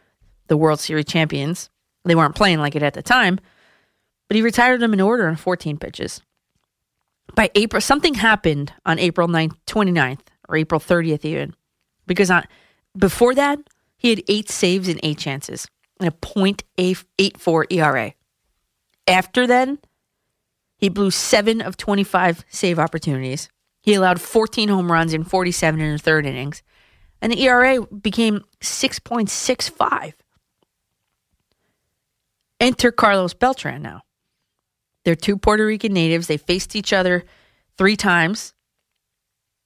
[0.48, 1.70] the World Series champions,
[2.04, 3.38] they weren't playing like it at the time,
[4.28, 6.20] but he retired them in order on 14 pitches.
[7.34, 11.54] By April, something happened on April 9th, 29th, or April 30th, even.
[12.06, 12.44] Because on,
[12.96, 13.58] before that,
[13.96, 15.66] he had eight saves and eight chances
[16.00, 18.12] and a .84 ERA.
[19.06, 19.78] After then,
[20.78, 23.48] he blew seven of 25 save opportunities.
[23.82, 26.62] He allowed 14 home runs in 47 in the third innings,
[27.22, 30.12] and the ERA became 6.65.
[32.58, 34.02] Enter Carlos Beltran now.
[35.06, 36.26] They're two Puerto Rican natives.
[36.26, 37.24] They faced each other
[37.78, 38.54] three times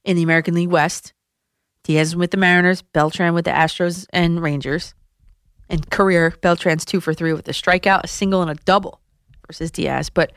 [0.05, 1.15] in the American League West.
[1.83, 4.93] Diaz with the Mariners, Beltran with the Astros and Rangers.
[5.71, 9.01] And career, Beltran's two for three with a strikeout, a single, and a double
[9.47, 10.11] versus Diaz.
[10.11, 10.35] But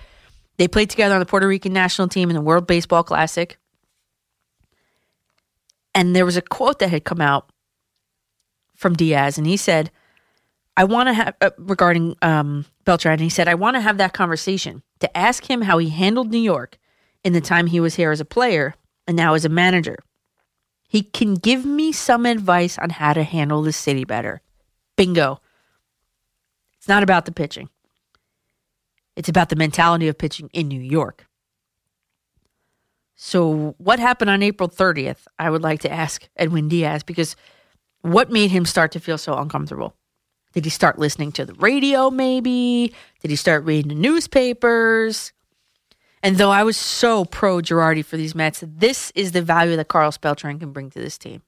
[0.55, 3.57] they played together on the Puerto Rican national team in the World Baseball Classic.
[5.93, 7.51] And there was a quote that had come out
[8.73, 9.91] from Diaz, and he said,
[10.75, 14.13] I want to have, uh, regarding um, Beltran, he said, I want to have that
[14.13, 16.77] conversation to ask him how he handled New York
[17.23, 18.73] in the time he was here as a player
[19.07, 19.97] and now as a manager.
[20.87, 24.41] He can give me some advice on how to handle the city better.
[24.95, 25.41] Bingo.
[26.77, 27.69] It's not about the pitching,
[29.15, 31.25] it's about the mentality of pitching in New York.
[33.15, 35.27] So, what happened on April 30th?
[35.39, 37.35] I would like to ask Edwin Diaz because
[38.01, 39.95] what made him start to feel so uncomfortable?
[40.53, 42.93] Did he start listening to the radio, maybe?
[43.21, 45.33] Did he start reading the newspapers?
[46.21, 49.87] And though I was so pro Girardi for these Mets, this is the value that
[49.87, 51.41] Carl Beltran can bring to this team.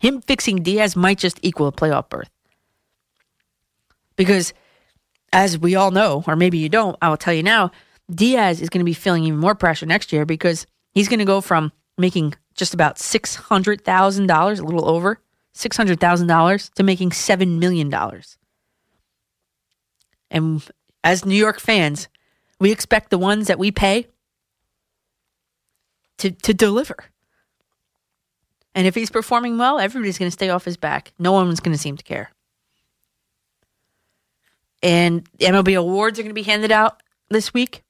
[0.00, 2.30] Him fixing Diaz might just equal a playoff berth.
[4.16, 4.52] Because,
[5.32, 7.70] as we all know, or maybe you don't, I will tell you now,
[8.10, 11.24] Diaz is going to be feeling even more pressure next year because he's going to
[11.24, 15.20] go from making just about $600,000, a little over
[15.60, 17.92] $600,000, to making $7 million.
[20.30, 20.64] And
[21.02, 22.08] as New York fans,
[22.58, 24.06] we expect the ones that we pay
[26.18, 26.96] to, to deliver.
[28.74, 31.12] And if he's performing well, everybody's going to stay off his back.
[31.18, 32.30] No one's going to seem to care.
[34.82, 37.82] And the MLB awards are going to be handed out this week.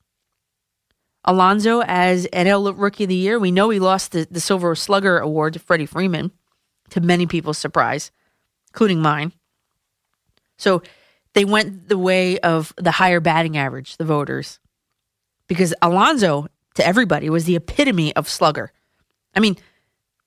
[1.24, 3.39] Alonso as NL Rookie of the Year.
[3.39, 6.32] We know he lost the, the Silver Slugger Award to Freddie Freeman,
[6.91, 8.10] to many people's surprise,
[8.69, 9.33] including mine.
[10.57, 10.83] So
[11.33, 14.59] they went the way of the higher batting average, the voters,
[15.47, 18.73] because Alonso, to everybody, was the epitome of slugger.
[19.35, 19.57] I mean,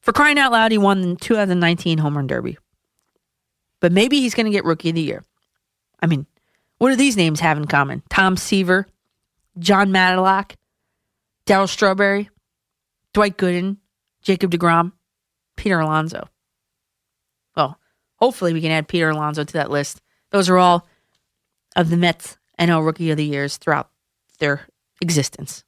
[0.02, 2.58] for crying out loud, he won the 2019 Home Run Derby.
[3.80, 5.24] But maybe he's going to get Rookie of the Year.
[6.02, 6.26] I mean,
[6.78, 8.04] what do these names have in common?
[8.10, 8.88] Tom Seaver,
[9.60, 10.56] Jon Matlack,
[11.46, 12.30] Darryl Strawberry,
[13.14, 13.78] Dwight Gooden,
[14.22, 14.92] Jacob DeGrom,
[15.56, 16.28] Peter Alonso.
[17.56, 17.80] Well,
[18.16, 20.02] hopefully we can add Peter Alonso to that list.
[20.32, 20.88] Those are all
[21.76, 23.90] of the Mets NL Rookie of the Years throughout
[24.40, 24.68] their
[25.02, 25.64] existence.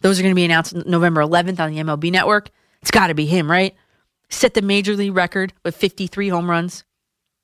[0.00, 2.50] Those are going to be announced November 11th on the MLB Network.
[2.80, 3.74] It's got to be him, right?
[4.30, 6.84] Set the major league record with 53 home runs.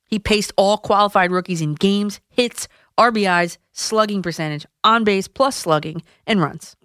[0.06, 6.02] He paced all qualified rookies in games, hits, RBIs, slugging percentage, on base plus slugging,
[6.26, 6.76] and runs.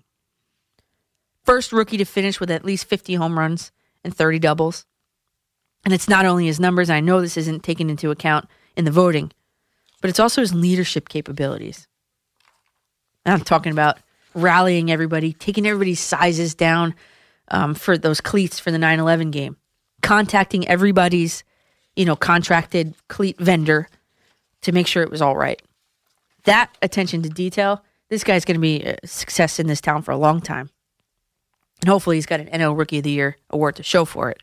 [1.43, 3.71] First rookie to finish with at least 50 home runs
[4.03, 4.85] and 30 doubles.
[5.85, 8.91] And it's not only his numbers, I know this isn't taken into account in the
[8.91, 9.31] voting,
[10.01, 11.87] but it's also his leadership capabilities.
[13.25, 13.99] And I'm talking about
[14.33, 16.95] rallying everybody, taking everybody's sizes down
[17.49, 19.57] um, for those cleats for the 9 11 game,
[20.01, 21.43] contacting everybody's,
[21.95, 23.87] you know, contracted cleat vendor
[24.61, 25.61] to make sure it was all right.
[26.45, 30.11] That attention to detail, this guy's going to be a success in this town for
[30.11, 30.69] a long time.
[31.81, 34.41] And hopefully he's got an NL Rookie of the Year award to show for it.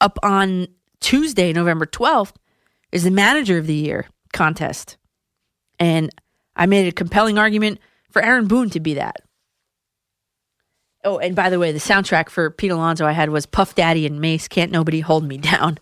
[0.00, 0.68] Up on
[1.00, 2.34] Tuesday, November 12th,
[2.92, 4.96] is the Manager of the Year contest.
[5.78, 6.10] And
[6.54, 9.16] I made a compelling argument for Aaron Boone to be that.
[11.04, 14.06] Oh, and by the way, the soundtrack for Pete Alonso I had was Puff Daddy
[14.06, 15.78] and Mase, Can't Nobody Hold Me Down.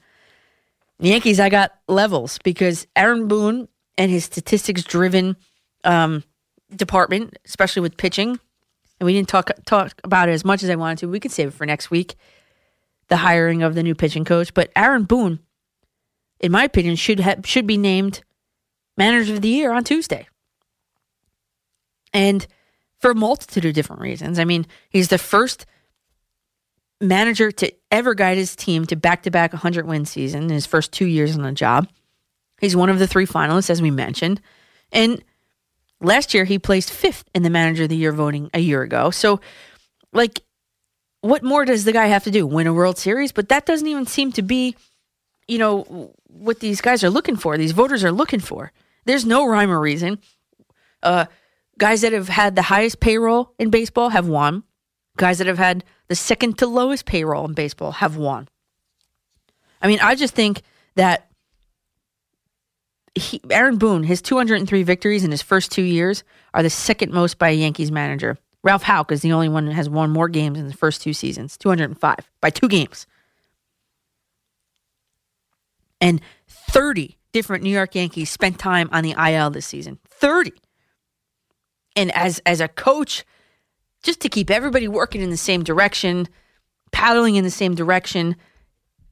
[0.99, 5.37] The Yankees, I got levels because Aaron Boone and his statistics driven
[5.85, 6.25] um,
[6.75, 8.39] department, especially with pitching,
[9.01, 11.09] and we didn't talk talk about it as much as I wanted to.
[11.09, 12.15] We can save it for next week,
[13.15, 14.53] the hiring of the new pitching coach.
[14.53, 15.39] But Aaron Boone,
[16.41, 18.25] in my opinion, should have should be named
[18.97, 20.27] manager of the year on Tuesday.
[22.13, 22.45] And
[22.99, 24.41] for a multitude of different reasons.
[24.41, 25.65] I mean, he's the first
[27.01, 30.67] manager to ever guide his team to back to back 100 win season in his
[30.67, 31.87] first two years on the job.
[32.61, 34.41] He's one of the three finalists, as we mentioned.
[34.91, 35.23] And
[36.01, 39.11] last year, he placed fifth in the manager of the year voting a year ago.
[39.11, 39.41] So,
[40.13, 40.44] like,
[41.25, 42.47] what more does the guy have to do?
[42.47, 43.33] Win a World Series?
[43.33, 44.77] But that doesn't even seem to be,
[45.49, 48.73] you know, what these guys are looking for, these voters are looking for.
[49.07, 50.19] There's no rhyme or reason.
[51.03, 51.25] Uh,
[51.79, 54.65] guys that have had the highest payroll in baseball have won.
[55.17, 58.47] Guys that have had the second to lowest payroll in baseball have won.
[59.81, 60.61] I mean, I just think
[60.97, 61.31] that
[63.15, 66.23] he, Aaron Boone, his 203 victories in his first two years
[66.53, 68.37] are the second most by a Yankees manager.
[68.65, 71.13] Ralph Houk is the only one that has won more games in the first two
[71.13, 73.07] seasons, 205 by two games.
[76.01, 79.99] And 30 different New York Yankees spent time on the IL this season.
[80.09, 80.53] 30.
[81.95, 83.25] And as as a coach,
[84.03, 86.27] just to keep everybody working in the same direction,
[86.91, 88.35] paddling in the same direction,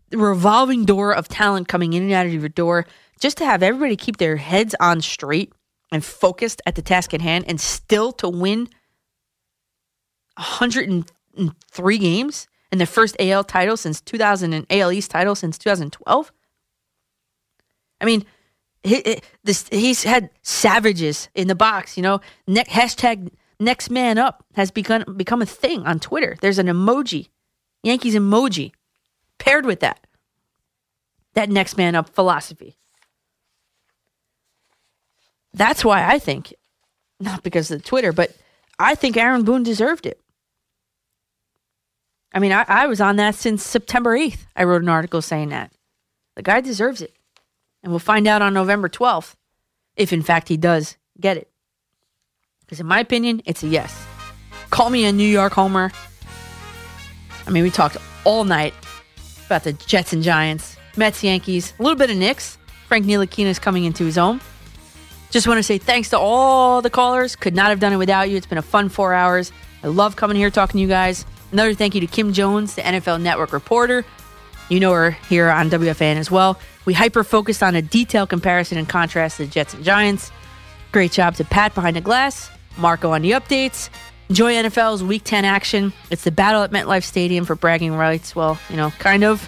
[0.08, 2.86] the revolving door of talent coming in and out of your door,
[3.20, 5.52] just to have everybody keep their heads on straight
[5.92, 8.68] and focused at the task at hand and still to win
[10.36, 16.32] 103 games and the first AL title since 2000 and AL East title since 2012.
[18.00, 18.24] I mean,
[18.82, 22.20] he, this, he's had savages in the box, you know.
[22.46, 23.30] Ne- hashtag
[23.60, 26.36] next man up has become become a thing on Twitter.
[26.40, 27.28] There's an emoji,
[27.82, 28.72] Yankees emoji,
[29.38, 30.06] paired with that.
[31.34, 32.76] That next man up philosophy.
[35.54, 36.54] That's why I think,
[37.20, 38.34] not because of Twitter, but
[38.78, 40.21] I think Aaron Boone deserved it.
[42.34, 44.46] I mean, I, I was on that since September 8th.
[44.56, 45.72] I wrote an article saying that.
[46.34, 47.14] The guy deserves it.
[47.82, 49.34] And we'll find out on November 12th
[49.96, 51.50] if, in fact, he does get it.
[52.60, 54.06] Because, in my opinion, it's a yes.
[54.70, 55.90] Call me a New York homer.
[57.46, 58.72] I mean, we talked all night
[59.46, 62.56] about the Jets and Giants, Mets, Yankees, a little bit of Knicks.
[62.88, 64.40] Frank Ntilikina is coming into his own.
[65.30, 67.36] Just want to say thanks to all the callers.
[67.36, 68.36] Could not have done it without you.
[68.36, 69.50] It's been a fun four hours.
[69.82, 71.26] I love coming here talking to you guys.
[71.52, 74.04] Another thank you to Kim Jones, the NFL Network reporter.
[74.68, 76.58] You know her here on WFAN as well.
[76.86, 80.32] We hyper focused on a detailed comparison and contrast to the Jets and Giants.
[80.92, 83.90] Great job to Pat behind the glass, Marco on the updates.
[84.30, 85.92] Enjoy NFL's Week 10 action.
[86.10, 88.34] It's the battle at MetLife Stadium for bragging rights.
[88.34, 89.46] Well, you know, kind of.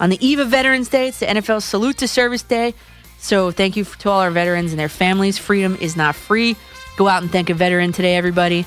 [0.00, 2.74] On the eve of Veterans Day, it's the NFL Salute to Service Day.
[3.18, 5.38] So thank you to all our veterans and their families.
[5.38, 6.56] Freedom is not free.
[6.96, 8.66] Go out and thank a veteran today, everybody.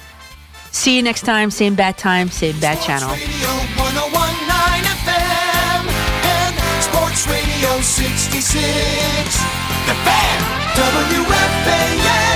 [0.77, 1.49] See you next time.
[1.49, 3.09] Same bad time, same bad channel.
[3.09, 3.17] Oh
[6.80, 8.53] Sports Radio 66.
[9.88, 10.39] The Fan,
[10.77, 12.26] WFAN.